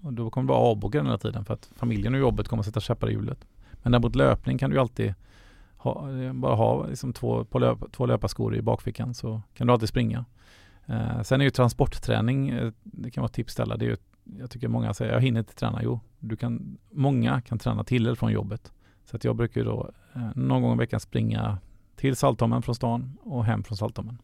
då 0.00 0.30
kommer 0.30 0.48
du 0.48 0.52
vara 0.52 0.62
avboka 0.62 0.98
den 0.98 1.06
hela 1.06 1.18
tiden 1.18 1.44
för 1.44 1.54
att 1.54 1.70
familjen 1.76 2.14
och 2.14 2.20
jobbet 2.20 2.48
kommer 2.48 2.60
att 2.60 2.66
sätta 2.66 2.80
käppar 2.80 3.10
i 3.10 3.12
hjulet. 3.12 3.46
Men 3.82 3.92
däremot 3.92 4.16
löpning 4.16 4.58
kan 4.58 4.70
du 4.70 4.78
alltid 4.78 5.14
ha, 5.76 6.20
eh, 6.22 6.32
bara 6.32 6.54
ha 6.54 6.86
liksom 6.86 7.12
två, 7.12 7.44
på 7.44 7.58
löp, 7.58 7.92
två 7.92 8.06
löparskor 8.06 8.56
i 8.56 8.62
bakfickan 8.62 9.14
så 9.14 9.42
kan 9.54 9.66
du 9.66 9.72
alltid 9.72 9.88
springa. 9.88 10.24
Eh, 10.86 11.22
sen 11.22 11.40
är 11.40 11.44
ju 11.44 11.50
transportträning, 11.50 12.48
eh, 12.48 12.72
det 12.82 13.10
kan 13.10 13.22
vara 13.22 13.28
ett 13.28 13.34
tips 13.34 13.52
ställa. 13.52 13.76
Det 13.76 13.84
är 13.84 13.88
ju, 13.88 13.96
jag 14.38 14.50
tycker 14.50 14.68
många 14.68 14.94
säger, 14.94 15.12
jag 15.12 15.20
hinner 15.20 15.40
inte 15.40 15.54
träna. 15.54 15.80
Jo, 15.82 16.00
du 16.18 16.36
kan, 16.36 16.78
många 16.90 17.40
kan 17.40 17.58
träna 17.58 17.84
till 17.84 18.06
eller 18.06 18.14
från 18.14 18.32
jobbet. 18.32 18.72
Så 19.10 19.16
att 19.16 19.24
jag 19.24 19.36
brukar 19.36 19.64
då 19.64 19.90
eh, 20.14 20.28
någon 20.34 20.62
gång 20.62 20.74
i 20.74 20.78
veckan 20.78 21.00
springa 21.00 21.58
till 21.96 22.16
Saltholmen 22.16 22.62
från 22.62 22.74
stan 22.74 23.18
och 23.22 23.44
hem 23.44 23.62
från 23.62 23.76
Saltholmen. 23.76 24.18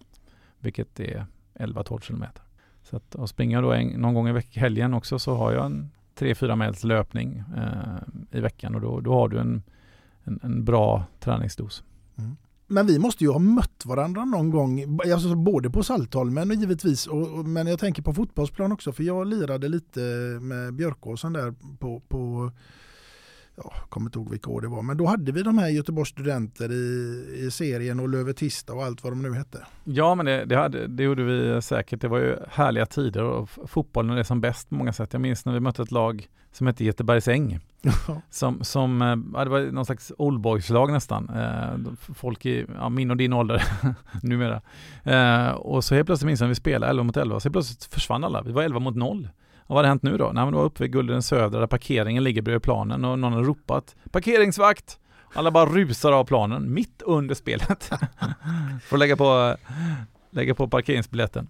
Vilket 0.59 1.01
är 1.01 1.27
11-12 1.55 2.01
kilometer. 2.01 2.43
Så 2.83 2.97
att 2.97 3.15
och 3.15 3.29
springer 3.29 3.57
jag 3.57 3.65
då 3.65 3.73
en, 3.73 3.89
någon 3.89 4.15
gång 4.15 4.29
i 4.29 4.33
veck, 4.33 4.57
helgen 4.57 4.95
också 4.95 5.19
så 5.19 5.35
har 5.35 5.53
jag 5.53 5.67
en 5.67 5.91
3-4 6.19 6.57
mils 6.57 6.85
löpning 6.85 7.43
eh, 7.57 8.39
i 8.39 8.41
veckan 8.41 8.75
och 8.75 8.81
då, 8.81 9.01
då 9.01 9.13
har 9.13 9.29
du 9.29 9.39
en, 9.39 9.63
en, 10.25 10.41
en 10.43 10.65
bra 10.65 11.05
träningsdos. 11.21 11.85
Mm. 12.19 12.37
Men 12.67 12.87
vi 12.87 12.99
måste 12.99 13.25
ju 13.25 13.31
ha 13.31 13.39
mött 13.39 13.87
varandra 13.87 14.25
någon 14.25 14.51
gång, 14.51 14.99
alltså 15.13 15.35
både 15.35 15.71
på 15.71 15.83
Saltholmen 15.83 16.51
och 16.51 16.57
givetvis, 16.57 17.07
och, 17.07 17.29
men 17.45 17.67
jag 17.67 17.79
tänker 17.79 18.03
på 18.03 18.15
fotbollsplan 18.15 18.73
också 18.73 18.93
för 18.93 19.03
jag 19.03 19.27
lirade 19.27 19.69
lite 19.69 20.01
med 20.41 20.75
Björkåsen 20.75 21.33
där 21.33 21.55
på, 21.79 22.01
på 22.01 22.53
jag 23.57 23.73
kommer 23.89 24.07
inte 24.09 24.19
ihåg 24.19 24.31
vilka 24.31 24.51
år 24.51 24.61
det 24.61 24.69
var, 24.69 24.83
men 24.83 24.97
då 24.97 25.07
hade 25.07 25.33
vi 25.33 25.43
de 25.43 25.59
här 25.59 25.69
Göteborgs 25.69 26.09
studenter 26.09 26.73
i, 26.73 27.47
i 27.47 27.51
serien 27.51 28.01
och 28.01 28.09
Lövetista 28.09 28.73
och 28.73 28.85
allt 28.85 29.05
vad 29.05 29.13
de 29.13 29.23
nu 29.23 29.35
hette. 29.35 29.67
Ja, 29.85 30.15
men 30.15 30.27
det, 30.27 30.45
det, 30.45 30.57
hade, 30.57 30.87
det 30.87 31.03
gjorde 31.03 31.25
vi 31.25 31.63
säkert. 31.63 32.01
Det 32.01 32.09
var 32.09 32.19
ju 32.19 32.37
härliga 32.51 32.87
tider 32.87 33.23
och 33.23 33.51
fotbollen 33.67 34.19
är 34.19 34.23
som 34.23 34.41
bäst 34.41 34.69
på 34.69 34.75
många 34.75 34.93
sätt. 34.93 35.13
Jag 35.13 35.23
minns 35.23 35.45
när 35.45 35.53
vi 35.53 35.61
mötte 35.61 35.83
ett 35.83 35.91
lag 35.91 36.29
som 36.53 36.67
hette 36.67 36.85
Göteborgsäng. 36.85 37.59
som, 38.31 38.65
som 38.65 39.03
eh, 39.03 39.17
ja, 39.35 39.45
det 39.45 39.51
var 39.51 39.73
någon 39.73 39.87
slags 39.87 40.13
oldboys-lag 40.19 40.93
nästan. 40.93 41.31
Eh, 41.35 41.93
folk 42.15 42.47
i 42.47 42.67
ja, 42.79 42.89
min 42.89 43.11
och 43.11 43.17
din 43.17 43.33
ålder 43.33 43.63
numera. 44.23 44.63
Eh, 45.05 45.51
och 45.51 45.85
så 45.85 45.95
helt 45.95 46.07
plötsligt 46.07 46.27
minns 46.27 46.41
jag 46.41 46.45
när 46.45 46.49
vi 46.49 46.55
spelade 46.55 46.91
11 46.91 47.03
mot 47.03 47.17
11, 47.17 47.41
så 47.41 47.47
helt 47.49 47.53
plötsligt 47.55 47.85
försvann 47.95 48.25
alla. 48.25 48.43
Vi 48.43 48.53
var 48.53 48.63
11 48.63 48.81
mot 48.81 48.97
0. 48.97 49.29
Och 49.67 49.75
vad 49.75 49.79
hade 49.79 49.89
hänt 49.89 50.03
nu 50.03 50.17
då? 50.17 50.25
Nej 50.25 50.45
men 50.45 50.53
det 50.53 50.59
var 50.59 50.65
uppe 50.65 50.83
vid 50.83 50.93
Gullren 50.93 51.23
Södra 51.23 51.61
där 51.61 51.67
parkeringen 51.67 52.25
ligger 52.25 52.43
bredvid 52.43 52.63
planen 52.63 53.05
och 53.05 53.19
någon 53.19 53.33
har 53.33 53.43
ropat 53.45 53.97
Parkeringsvakt! 54.11 54.99
Alla 55.35 55.51
bara 55.51 55.67
rusar 55.67 56.13
av 56.13 56.25
planen 56.25 56.75
mitt 56.75 57.03
under 57.03 57.35
spelet. 57.35 57.85
För 58.83 58.97
att 58.97 58.99
lägga 58.99 59.17
på, 59.17 59.57
lägga 60.31 60.55
på 60.55 60.69
parkeringsbiljetten. 60.69 61.49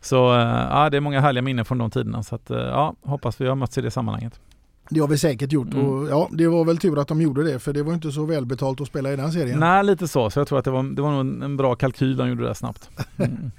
Så 0.00 0.34
eh, 0.34 0.66
ja, 0.70 0.90
det 0.90 0.96
är 0.96 1.00
många 1.00 1.20
härliga 1.20 1.42
minnen 1.42 1.64
från 1.64 1.78
de 1.78 1.90
tiderna. 1.90 2.22
Så 2.22 2.34
att, 2.34 2.50
eh, 2.50 2.58
ja, 2.58 2.94
hoppas 3.02 3.40
vi 3.40 3.46
har 3.46 3.54
mötts 3.54 3.78
i 3.78 3.80
det 3.80 3.90
sammanhanget. 3.90 4.40
Det 4.88 5.00
har 5.00 5.08
vi 5.08 5.18
säkert 5.18 5.52
gjort 5.52 5.74
mm. 5.74 5.86
och 5.86 6.08
ja, 6.08 6.28
det 6.32 6.46
var 6.46 6.64
väl 6.64 6.78
tur 6.78 6.98
att 6.98 7.08
de 7.08 7.20
gjorde 7.20 7.44
det 7.44 7.58
för 7.58 7.72
det 7.72 7.82
var 7.82 7.94
inte 7.94 8.12
så 8.12 8.24
välbetalt 8.24 8.80
att 8.80 8.86
spela 8.86 9.12
i 9.12 9.16
den 9.16 9.32
serien. 9.32 9.58
Nej, 9.58 9.84
lite 9.84 10.08
så. 10.08 10.30
Så 10.30 10.40
jag 10.40 10.48
tror 10.48 10.58
att 10.58 10.64
det 10.64 10.70
var, 10.70 10.82
det 10.82 11.02
var 11.02 11.24
nog 11.24 11.42
en 11.42 11.56
bra 11.56 11.74
kalkyl 11.74 12.16
de 12.16 12.28
gjorde 12.28 12.48
det 12.48 12.54
snabbt. 12.54 12.90
Mm. 13.18 13.50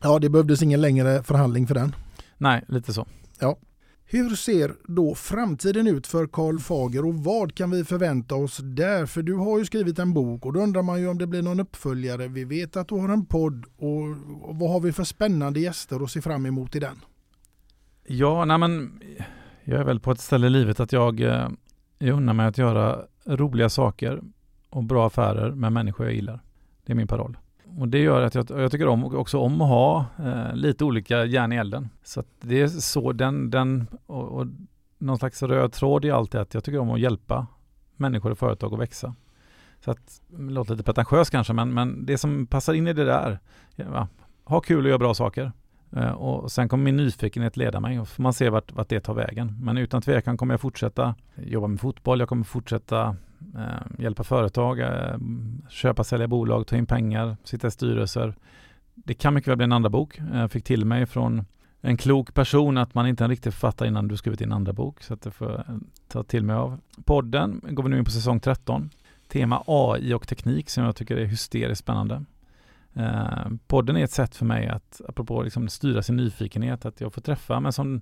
ja, 0.00 0.18
det 0.18 0.28
behövdes 0.28 0.62
ingen 0.62 0.80
längre 0.80 1.22
förhandling 1.22 1.66
för 1.66 1.74
den. 1.74 1.94
Nej, 2.38 2.64
lite 2.68 2.92
så. 2.92 3.06
Ja. 3.40 3.58
Hur 4.06 4.30
ser 4.30 4.74
då 4.84 5.14
framtiden 5.14 5.86
ut 5.86 6.06
för 6.06 6.26
Karl 6.26 6.58
Fager 6.58 7.04
och 7.04 7.14
vad 7.14 7.54
kan 7.54 7.70
vi 7.70 7.84
förvänta 7.84 8.34
oss 8.34 8.56
där? 8.62 9.06
För 9.06 9.22
du 9.22 9.34
har 9.34 9.58
ju 9.58 9.64
skrivit 9.64 9.98
en 9.98 10.14
bok 10.14 10.46
och 10.46 10.52
då 10.52 10.60
undrar 10.60 10.82
man 10.82 11.00
ju 11.00 11.08
om 11.08 11.18
det 11.18 11.26
blir 11.26 11.42
någon 11.42 11.60
uppföljare. 11.60 12.28
Vi 12.28 12.44
vet 12.44 12.76
att 12.76 12.88
du 12.88 12.94
har 12.94 13.08
en 13.08 13.26
podd 13.26 13.64
och 13.76 14.16
vad 14.56 14.70
har 14.70 14.80
vi 14.80 14.92
för 14.92 15.04
spännande 15.04 15.60
gäster 15.60 16.04
att 16.04 16.10
se 16.10 16.20
fram 16.20 16.46
emot 16.46 16.76
i 16.76 16.80
den? 16.80 16.96
Ja, 18.06 18.44
nej 18.44 18.58
men 18.58 19.00
jag 19.64 19.80
är 19.80 19.84
väl 19.84 20.00
på 20.00 20.10
ett 20.12 20.20
ställe 20.20 20.46
i 20.46 20.50
livet 20.50 20.80
att 20.80 20.92
jag, 20.92 21.20
eh, 21.20 21.48
jag 21.98 22.16
unnar 22.16 22.32
mig 22.32 22.46
att 22.46 22.58
göra 22.58 22.98
roliga 23.26 23.68
saker 23.68 24.22
och 24.70 24.84
bra 24.84 25.06
affärer 25.06 25.50
med 25.50 25.72
människor 25.72 26.06
jag 26.06 26.14
gillar. 26.14 26.40
Det 26.86 26.92
är 26.92 26.96
min 26.96 27.06
paroll. 27.06 27.36
Och 27.78 27.88
det 27.88 27.98
gör 27.98 28.22
att 28.22 28.34
jag, 28.34 28.50
jag 28.50 28.70
tycker 28.70 28.88
om, 28.88 29.04
också 29.04 29.38
om 29.38 29.60
att 29.60 29.68
ha 29.68 30.04
eh, 30.18 30.54
lite 30.54 30.84
olika 30.84 31.24
järn 31.24 31.52
i 31.52 31.56
elden. 31.56 31.88
Så 32.02 32.20
att 32.20 32.26
det 32.40 32.60
är 32.60 32.68
så 32.68 33.12
den, 33.12 33.50
den 33.50 33.86
och, 34.06 34.28
och 34.28 34.46
någon 34.98 35.18
slags 35.18 35.42
röd 35.42 35.72
tråd 35.72 36.04
i 36.04 36.10
allt 36.10 36.32
det 36.32 36.40
att 36.40 36.54
jag 36.54 36.64
tycker 36.64 36.78
om 36.78 36.90
att 36.90 37.00
hjälpa 37.00 37.46
människor 37.96 38.30
och 38.30 38.38
företag 38.38 38.74
att 38.74 38.80
växa. 38.80 39.14
Så 39.84 39.90
att, 39.90 40.22
det 40.28 40.52
låter 40.52 40.72
lite 40.72 40.84
pretentiöst 40.84 41.30
kanske, 41.30 41.52
men, 41.52 41.74
men 41.74 42.06
det 42.06 42.18
som 42.18 42.46
passar 42.46 42.74
in 42.74 42.86
i 42.86 42.92
det 42.92 43.04
där, 43.04 43.38
ja, 43.76 44.08
ha 44.44 44.60
kul 44.60 44.84
och 44.84 44.88
göra 44.88 44.98
bra 44.98 45.14
saker. 45.14 45.52
Eh, 45.96 46.12
och 46.12 46.52
sen 46.52 46.68
kommer 46.68 46.84
min 46.84 46.96
nyfikenhet 46.96 47.56
leda 47.56 47.80
mig 47.80 48.00
och 48.00 48.08
man 48.16 48.32
ser 48.32 48.50
vart, 48.50 48.72
vart 48.72 48.88
det 48.88 49.00
tar 49.00 49.14
vägen. 49.14 49.58
Men 49.60 49.78
utan 49.78 50.02
tvekan 50.02 50.36
kommer 50.36 50.54
jag 50.54 50.60
fortsätta 50.60 51.14
jobba 51.36 51.66
med 51.66 51.80
fotboll, 51.80 52.20
jag 52.20 52.28
kommer 52.28 52.44
fortsätta 52.44 53.16
eh, 53.56 54.02
hjälpa 54.02 54.24
företag, 54.24 54.80
eh, 54.80 55.16
köpa, 55.68 56.04
sälja 56.04 56.28
bolag, 56.28 56.66
ta 56.66 56.76
in 56.76 56.86
pengar, 56.86 57.36
sitta 57.44 57.66
i 57.66 57.70
styrelser. 57.70 58.34
Det 58.94 59.14
kan 59.14 59.34
mycket 59.34 59.48
väl 59.48 59.56
bli 59.56 59.64
en 59.64 59.72
andra 59.72 59.90
bok. 59.90 60.18
Eh, 60.18 60.40
jag 60.40 60.50
fick 60.50 60.64
till 60.64 60.84
mig 60.84 61.06
från 61.06 61.44
en 61.80 61.96
klok 61.96 62.34
person 62.34 62.78
att 62.78 62.94
man 62.94 63.06
inte 63.06 63.22
är 63.22 63.24
en 63.24 63.30
riktig 63.30 63.52
författare 63.52 63.88
innan 63.88 64.08
du 64.08 64.16
skrivit 64.16 64.38
din 64.38 64.52
andra 64.52 64.72
bok. 64.72 65.02
Så 65.02 65.14
att 65.14 65.22
det 65.22 65.30
får 65.30 65.50
jag 65.50 65.80
ta 66.08 66.22
till 66.22 66.44
mig 66.44 66.56
av. 66.56 66.80
Podden 67.04 67.60
går 67.68 67.82
vi 67.82 67.88
nu 67.88 67.98
in 67.98 68.04
på 68.04 68.10
säsong 68.10 68.40
13. 68.40 68.90
Tema 69.28 69.62
AI 69.66 70.14
och 70.14 70.28
teknik 70.28 70.70
som 70.70 70.84
jag 70.84 70.96
tycker 70.96 71.16
är 71.16 71.24
hysteriskt 71.24 71.80
spännande. 71.80 72.24
Eh, 72.94 73.48
podden 73.66 73.96
är 73.96 74.04
ett 74.04 74.10
sätt 74.10 74.36
för 74.36 74.46
mig 74.46 74.68
att, 74.68 75.00
apropå 75.08 75.42
liksom 75.42 75.68
styra 75.68 76.02
sin 76.02 76.16
nyfikenhet, 76.16 76.84
att 76.84 77.00
jag 77.00 77.12
får 77.14 77.20
träffa, 77.20 77.60
men 77.60 77.72
som 77.72 78.00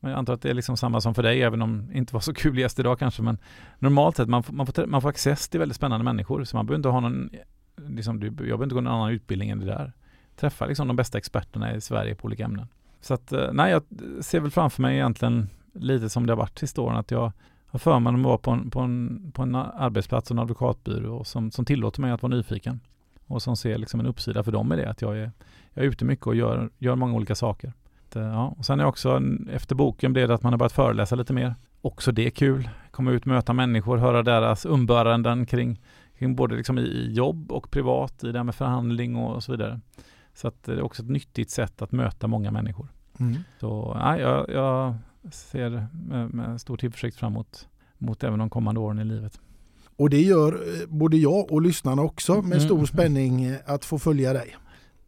jag 0.00 0.12
antar 0.12 0.32
att 0.32 0.42
det 0.42 0.50
är 0.50 0.54
liksom 0.54 0.76
samma 0.76 1.00
som 1.00 1.14
för 1.14 1.22
dig, 1.22 1.42
även 1.42 1.62
om 1.62 1.86
det 1.86 1.98
inte 1.98 2.14
var 2.14 2.20
så 2.20 2.34
kul 2.34 2.58
gäst 2.58 2.78
idag 2.78 2.98
kanske, 2.98 3.22
men 3.22 3.38
normalt 3.78 4.16
sett, 4.16 4.28
man, 4.28 4.42
man, 4.50 4.66
får, 4.66 4.86
man 4.86 5.02
får 5.02 5.08
access 5.08 5.48
till 5.48 5.60
väldigt 5.60 5.76
spännande 5.76 6.04
människor, 6.04 6.44
så 6.44 6.56
man 6.56 6.66
behöver 6.66 6.78
inte 6.78 6.88
ha 6.88 7.00
någon, 7.00 7.30
liksom, 7.86 8.22
jag 8.22 8.32
behöver 8.32 8.64
inte 8.64 8.74
gå 8.74 8.80
någon 8.80 8.92
annan 8.92 9.10
utbildning 9.10 9.50
än 9.50 9.60
det 9.60 9.66
där. 9.66 9.92
Träffa 10.36 10.66
liksom 10.66 10.88
de 10.88 10.96
bästa 10.96 11.18
experterna 11.18 11.74
i 11.74 11.80
Sverige 11.80 12.14
på 12.14 12.26
olika 12.26 12.44
ämnen. 12.44 12.68
Så 13.00 13.14
att, 13.14 13.32
eh, 13.32 13.52
nej, 13.52 13.70
jag 13.70 13.82
ser 14.24 14.40
väl 14.40 14.50
framför 14.50 14.82
mig 14.82 14.94
egentligen 14.94 15.48
lite 15.72 16.08
som 16.08 16.26
det 16.26 16.32
har 16.32 16.38
varit 16.38 16.58
sista 16.58 16.80
åren, 16.80 16.96
att 16.96 17.10
jag 17.10 17.32
har 17.66 17.78
förmånen 17.78 18.20
att 18.20 18.26
vara 18.26 18.38
på 18.38 18.50
en, 18.50 18.70
på 18.70 18.80
en, 18.80 19.32
på 19.34 19.42
en 19.42 19.54
arbetsplats 19.54 20.30
och 20.30 20.34
en 20.34 20.38
advokatbyrå 20.38 21.24
som, 21.24 21.50
som 21.50 21.64
tillåter 21.64 22.00
mig 22.00 22.10
att 22.10 22.22
vara 22.22 22.34
nyfiken 22.34 22.80
och 23.26 23.42
som 23.42 23.56
ser 23.56 23.78
liksom 23.78 24.00
en 24.00 24.06
uppsida 24.06 24.42
för 24.42 24.52
dem 24.52 24.72
i 24.72 24.76
det, 24.76 24.90
att 24.90 25.02
jag 25.02 25.18
är, 25.18 25.32
jag 25.74 25.84
är 25.84 25.88
ute 25.88 26.04
mycket 26.04 26.26
och 26.26 26.36
gör, 26.36 26.70
gör 26.78 26.94
många 26.94 27.14
olika 27.14 27.34
saker. 27.34 27.72
Eh, 28.14 28.22
ja. 28.22 28.54
Och 28.58 28.64
sen 28.64 28.80
är 28.80 28.84
också 28.84 29.22
efter 29.52 29.74
boken 29.74 30.12
blev 30.12 30.28
det 30.28 30.34
att 30.34 30.42
man 30.42 30.52
har 30.52 30.58
börjat 30.58 30.72
föreläsa 30.72 31.16
lite 31.16 31.32
mer. 31.32 31.54
Också 31.80 32.12
det 32.12 32.26
är 32.26 32.30
kul. 32.30 32.68
Komma 32.90 33.10
ut, 33.10 33.26
möta 33.26 33.52
människor, 33.52 33.96
höra 33.96 34.22
deras 34.22 34.66
umbäranden 34.66 35.46
kring, 35.46 35.80
kring 36.18 36.36
både 36.36 36.56
liksom 36.56 36.78
i 36.78 37.12
jobb 37.12 37.52
och 37.52 37.70
privat, 37.70 38.24
i 38.24 38.32
det 38.32 38.38
här 38.38 38.44
med 38.44 38.54
förhandling 38.54 39.16
och 39.16 39.44
så 39.44 39.52
vidare. 39.52 39.80
Så 40.34 40.48
att 40.48 40.62
det 40.62 40.72
är 40.72 40.82
också 40.82 41.02
ett 41.02 41.10
nyttigt 41.10 41.50
sätt 41.50 41.82
att 41.82 41.92
möta 41.92 42.26
många 42.26 42.50
människor. 42.50 42.88
Mm. 43.20 43.36
Så 43.60 43.96
ja, 44.00 44.18
jag, 44.18 44.50
jag 44.50 44.94
ser 45.32 45.86
med, 45.92 46.34
med 46.34 46.60
stor 46.60 46.76
tillförsikt 46.76 47.16
fram 47.16 47.32
emot 47.32 47.68
mot 47.98 48.24
även 48.24 48.38
de 48.38 48.50
kommande 48.50 48.80
åren 48.80 48.98
i 48.98 49.04
livet. 49.04 49.40
Och 49.96 50.10
det 50.10 50.20
gör 50.20 50.52
eh, 50.52 50.86
både 50.88 51.16
jag 51.16 51.52
och 51.52 51.62
lyssnarna 51.62 52.02
också 52.02 52.34
med 52.34 52.52
mm. 52.52 52.60
stor 52.60 52.86
spänning 52.86 53.44
eh, 53.44 53.56
att 53.66 53.84
få 53.84 53.98
följa 53.98 54.32
dig. 54.32 54.56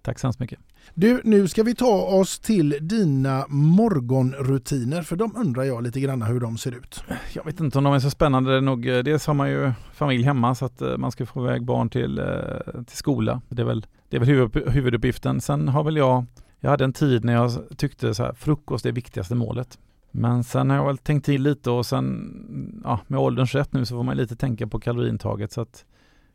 Tack 0.03 0.19
så 0.19 0.27
hemskt 0.27 0.41
mycket. 0.41 0.59
Du, 0.95 1.21
nu 1.25 1.49
ska 1.49 1.63
vi 1.63 1.75
ta 1.75 2.03
oss 2.03 2.39
till 2.39 2.79
dina 2.81 3.45
morgonrutiner 3.49 5.03
för 5.03 5.17
de 5.17 5.37
undrar 5.37 5.63
jag 5.63 5.83
lite 5.83 6.01
grann 6.01 6.23
hur 6.23 6.41
de 6.41 6.59
ser 6.59 6.73
ut. 6.73 7.05
Jag 7.33 7.45
vet 7.45 7.61
inte 7.61 7.79
om 7.79 7.85
de 7.85 7.95
är 7.95 7.99
så 7.99 8.11
spännande. 8.11 8.61
Nog, 8.61 8.89
eh, 8.89 8.99
dels 8.99 9.27
har 9.27 9.35
man 9.35 9.51
ju 9.51 9.73
familj 9.95 10.25
hemma 10.25 10.55
så 10.55 10.65
att 10.65 10.83
eh, 10.83 10.97
man 10.97 11.13
ska 11.13 11.27
få 11.27 11.45
iväg 11.47 11.65
barn 11.65 11.91
till, 11.91 12.19
eh, 12.19 12.83
till 12.87 12.97
skola. 12.97 13.41
Det 13.49 13.63
är 13.63 13.67
väl, 13.67 13.87
det 14.09 14.17
är 14.17 14.21
väl 14.21 14.29
huvud, 14.29 14.69
huvuduppgiften. 14.69 15.41
Sen 15.41 15.69
har 15.69 15.85
väl 15.85 15.97
jag, 15.97 16.25
jag 16.61 16.71
hade 16.71 16.85
en 16.85 16.93
tid 16.93 17.25
när 17.25 17.33
jag 17.33 17.51
tyckte 17.77 18.15
så 18.15 18.23
här, 18.23 18.33
frukost 18.33 18.87
är 18.87 18.93
viktigaste 18.93 19.35
målet. 19.35 19.79
Men 20.11 20.45
sen 20.45 20.71
har 20.71 20.77
jag 20.77 20.87
väl 20.87 20.99
tänkt 20.99 21.25
till 21.25 21.43
lite 21.43 21.71
och 21.71 21.87
sen, 21.87 22.81
ja, 22.85 23.01
med 23.07 23.21
ålderns 23.21 23.55
rätt 23.55 23.73
nu 23.73 23.85
så 23.85 23.97
får 23.97 24.03
man 24.03 24.17
lite 24.17 24.37
tänka 24.37 24.67
på 24.67 24.81
kaloriintaget 24.81 25.53
så 25.53 25.61
att 25.61 25.85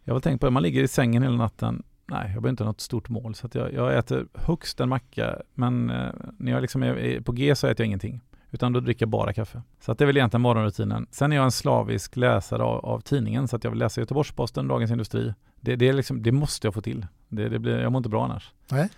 jag 0.03 0.13
har 0.13 0.15
väl 0.15 0.21
tänkt 0.21 0.39
på 0.39 0.45
det, 0.45 0.51
man 0.51 0.63
ligger 0.63 0.83
i 0.83 0.87
sängen 0.87 1.23
hela 1.23 1.35
natten, 1.35 1.83
nej 2.05 2.21
jag 2.21 2.29
behöver 2.29 2.49
inte 2.49 2.63
något 2.63 2.81
stort 2.81 3.09
mål 3.09 3.35
så 3.35 3.49
jag, 3.53 3.73
jag 3.73 3.97
äter 3.97 4.27
högst 4.33 4.79
en 4.79 4.89
macka 4.89 5.41
men 5.53 5.89
eh, 5.89 6.11
när 6.37 6.51
jag 6.51 6.61
liksom 6.61 6.83
är 6.83 7.21
på 7.21 7.31
G 7.31 7.55
så 7.55 7.67
äter 7.67 7.83
jag 7.83 7.87
ingenting. 7.87 8.21
Utan 8.53 8.73
då 8.73 8.79
dricker 8.79 9.05
jag 9.05 9.09
bara 9.09 9.33
kaffe. 9.33 9.61
Så 9.79 9.91
att 9.91 9.97
det 9.97 10.03
är 10.03 10.05
väl 10.05 10.17
egentligen 10.17 10.41
morgonrutinen. 10.41 11.07
Sen 11.11 11.31
är 11.31 11.35
jag 11.35 11.45
en 11.45 11.51
slavisk 11.51 12.15
läsare 12.15 12.63
av, 12.63 12.85
av 12.85 12.99
tidningen 12.99 13.47
så 13.47 13.55
att 13.55 13.63
jag 13.63 13.71
vill 13.71 13.79
läsa 13.79 14.01
Göteborgs-Posten, 14.01 14.67
Dagens 14.67 14.91
Industri, 14.91 15.33
Det, 15.59 15.75
det, 15.75 15.89
är 15.89 15.93
liksom, 15.93 16.23
det 16.23 16.31
måste 16.31 16.67
jag 16.67 16.73
få 16.73 16.81
till. 16.81 17.05
Det, 17.29 17.49
det 17.49 17.59
blir, 17.59 17.79
jag 17.79 17.91
mår 17.91 17.99
inte 17.99 18.09
bra 18.09 18.25
annars. 18.25 18.51
Nej. 18.71 18.89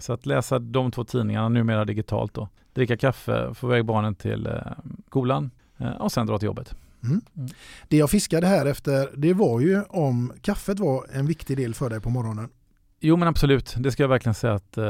Så 0.00 0.12
att 0.12 0.26
läsa 0.26 0.58
de 0.58 0.90
två 0.90 1.04
tidningarna, 1.04 1.48
numera 1.48 1.84
digitalt 1.84 2.34
då. 2.34 2.48
Dricka 2.72 2.96
kaffe, 2.96 3.54
få 3.54 3.66
iväg 3.66 3.84
barnen 3.84 4.14
till 4.14 4.46
eh, 4.46 4.52
skolan 5.06 5.50
eh, 5.78 5.92
och 5.92 6.12
sen 6.12 6.26
dra 6.26 6.38
till 6.38 6.46
jobbet. 6.46 6.74
Mm. 7.04 7.20
Det 7.88 7.96
jag 7.96 8.10
fiskade 8.10 8.46
här 8.46 8.66
efter, 8.66 9.08
det 9.16 9.34
var 9.34 9.60
ju 9.60 9.82
om 9.82 10.32
kaffet 10.40 10.80
var 10.80 11.06
en 11.12 11.26
viktig 11.26 11.56
del 11.56 11.74
för 11.74 11.90
dig 11.90 12.00
på 12.00 12.10
morgonen. 12.10 12.48
Jo 13.00 13.16
men 13.16 13.28
absolut, 13.28 13.74
det 13.78 13.92
ska 13.92 14.02
jag 14.02 14.08
verkligen 14.08 14.34
säga 14.34 14.54
att 14.54 14.78
eh, 14.78 14.84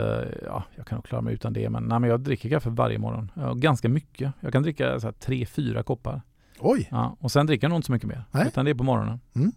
ja, 0.44 0.64
jag 0.76 0.86
kan 0.86 0.96
nog 0.96 1.04
klara 1.04 1.22
mig 1.22 1.34
utan 1.34 1.52
det. 1.52 1.70
Men, 1.70 1.84
nej, 1.84 1.98
men 1.98 2.10
jag 2.10 2.20
dricker 2.20 2.48
kaffe 2.48 2.70
varje 2.70 2.98
morgon. 2.98 3.30
Ja, 3.34 3.54
ganska 3.54 3.88
mycket. 3.88 4.32
Jag 4.40 4.52
kan 4.52 4.62
dricka 4.62 5.00
så 5.00 5.06
här, 5.06 5.12
tre, 5.12 5.46
fyra 5.46 5.82
koppar. 5.82 6.22
Oj! 6.58 6.88
Ja, 6.90 7.16
och 7.20 7.32
sen 7.32 7.46
dricker 7.46 7.64
jag 7.64 7.68
nog 7.70 7.78
inte 7.78 7.86
så 7.86 7.92
mycket 7.92 8.08
mer. 8.08 8.24
Nej. 8.30 8.46
Utan 8.46 8.64
det 8.64 8.70
är 8.70 8.74
på 8.74 8.84
morgonen. 8.84 9.20
Mm. 9.34 9.52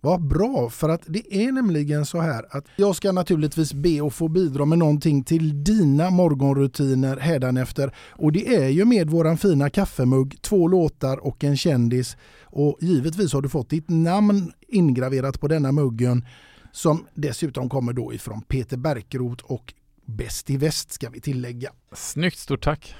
Vad 0.00 0.22
bra, 0.26 0.70
för 0.70 0.88
att 0.88 1.02
det 1.06 1.34
är 1.46 1.52
nämligen 1.52 2.06
så 2.06 2.20
här 2.20 2.46
att 2.50 2.64
jag 2.76 2.96
ska 2.96 3.12
naturligtvis 3.12 3.72
be 3.74 4.06
att 4.06 4.14
få 4.14 4.28
bidra 4.28 4.64
med 4.64 4.78
någonting 4.78 5.24
till 5.24 5.64
dina 5.64 6.10
morgonrutiner 6.10 7.16
hädanefter. 7.16 7.94
Och 8.10 8.32
det 8.32 8.54
är 8.56 8.68
ju 8.68 8.84
med 8.84 9.10
våran 9.10 9.38
fina 9.38 9.70
kaffemugg, 9.70 10.38
två 10.42 10.68
låtar 10.68 11.16
och 11.26 11.44
en 11.44 11.56
kändis. 11.56 12.16
Och 12.44 12.78
givetvis 12.80 13.32
har 13.32 13.42
du 13.42 13.48
fått 13.48 13.70
ditt 13.70 13.88
namn 13.88 14.52
ingraverat 14.68 15.40
på 15.40 15.48
denna 15.48 15.72
muggen 15.72 16.24
som 16.72 17.06
dessutom 17.14 17.68
kommer 17.68 17.92
då 17.92 18.12
ifrån 18.14 18.42
Peter 18.42 18.76
Bärkroth 18.76 19.44
och 19.44 19.74
Bäst 20.06 20.50
i 20.50 20.56
väst 20.56 20.92
ska 20.92 21.10
vi 21.10 21.20
tillägga. 21.20 21.70
Snyggt, 21.92 22.38
stort 22.38 22.64
tack. 22.64 22.94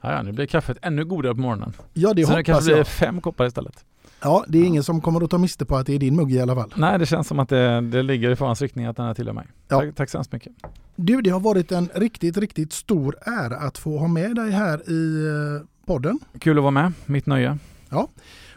Ja, 0.00 0.12
ja, 0.12 0.22
nu 0.22 0.32
blir 0.32 0.46
kaffet 0.46 0.76
ännu 0.82 1.04
godare 1.04 1.34
på 1.34 1.40
morgonen. 1.40 1.72
Ja, 1.92 2.14
det 2.14 2.24
Så 2.24 2.30
det 2.30 2.36
hoppas 2.36 2.46
kanske 2.46 2.64
blir 2.64 2.76
jag. 2.76 2.86
fem 2.86 3.20
koppar 3.20 3.46
istället. 3.46 3.84
Ja, 4.22 4.44
det 4.48 4.58
är 4.58 4.64
ingen 4.64 4.82
som 4.82 5.00
kommer 5.00 5.24
att 5.24 5.30
ta 5.30 5.38
miste 5.38 5.64
på 5.64 5.76
att 5.76 5.86
det 5.86 5.94
är 5.94 5.98
din 5.98 6.16
mugg 6.16 6.32
i 6.32 6.40
alla 6.40 6.54
fall. 6.54 6.72
Nej, 6.76 6.98
det 6.98 7.06
känns 7.06 7.28
som 7.28 7.38
att 7.38 7.48
det, 7.48 7.80
det 7.80 8.02
ligger 8.02 8.30
i 8.30 8.36
farans 8.36 8.62
riktning 8.62 8.86
att 8.86 8.96
den 8.96 9.06
här 9.06 9.14
tillhör 9.14 9.34
mig. 9.34 9.46
Ja. 9.68 9.80
Tack, 9.80 9.94
tack 9.94 10.10
så 10.10 10.18
hemskt 10.18 10.32
mycket. 10.32 10.52
Du, 10.96 11.20
det 11.20 11.30
har 11.30 11.40
varit 11.40 11.72
en 11.72 11.88
riktigt, 11.94 12.36
riktigt 12.36 12.72
stor 12.72 13.16
ära 13.20 13.56
att 13.56 13.78
få 13.78 13.98
ha 13.98 14.08
med 14.08 14.36
dig 14.36 14.50
här 14.50 14.90
i 14.90 15.26
eh, 15.26 15.66
podden. 15.86 16.18
Kul 16.38 16.58
att 16.58 16.62
vara 16.62 16.70
med, 16.70 16.92
mitt 17.06 17.26
nöje. 17.26 17.58
Ja. 17.88 18.08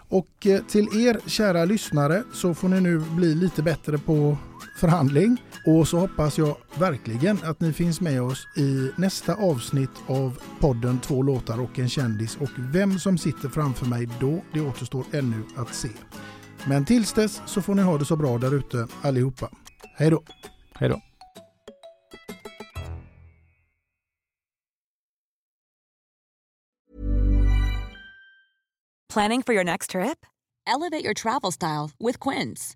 Och 0.09 0.47
eh, 0.47 0.61
till 0.61 0.87
er 1.07 1.19
kära 1.25 1.65
lyssnare 1.65 2.23
så 2.33 2.53
får 2.53 2.69
ni 2.69 2.81
nu 2.81 2.99
bli 2.99 3.35
lite 3.35 3.63
bättre 3.63 3.97
på 3.97 4.37
förhandling. 4.75 5.41
Och 5.65 5.87
så 5.87 5.99
hoppas 5.99 6.37
jag 6.37 6.57
verkligen 6.79 7.37
att 7.43 7.59
ni 7.59 7.73
finns 7.73 8.01
med 8.01 8.21
oss 8.21 8.47
i 8.57 8.91
nästa 8.95 9.35
avsnitt 9.35 9.89
av 10.07 10.39
podden 10.59 10.99
Två 10.99 11.23
låtar 11.23 11.61
och 11.61 11.79
en 11.79 11.89
kändis. 11.89 12.37
Och 12.37 12.49
vem 12.57 12.99
som 12.99 13.17
sitter 13.17 13.49
framför 13.49 13.85
mig 13.85 14.09
då, 14.19 14.41
det 14.53 14.61
återstår 14.61 15.05
ännu 15.11 15.43
att 15.55 15.75
se. 15.75 15.89
Men 16.67 16.85
tills 16.85 17.13
dess 17.13 17.41
så 17.45 17.61
får 17.61 17.75
ni 17.75 17.81
ha 17.81 17.97
det 17.97 18.05
så 18.05 18.15
bra 18.15 18.37
där 18.37 18.53
ute 18.53 18.87
allihopa. 19.01 19.49
Hej 19.97 20.09
då! 20.09 20.23
Hej 20.73 20.89
då! 20.89 21.01
Planning 29.13 29.43
for 29.43 29.53
your 29.53 29.63
next 29.63 29.91
trip? 29.91 30.25
Elevate 30.67 31.05
your 31.05 31.13
travel 31.13 31.51
style 31.51 31.91
with 31.99 32.19
Quince. 32.19 32.75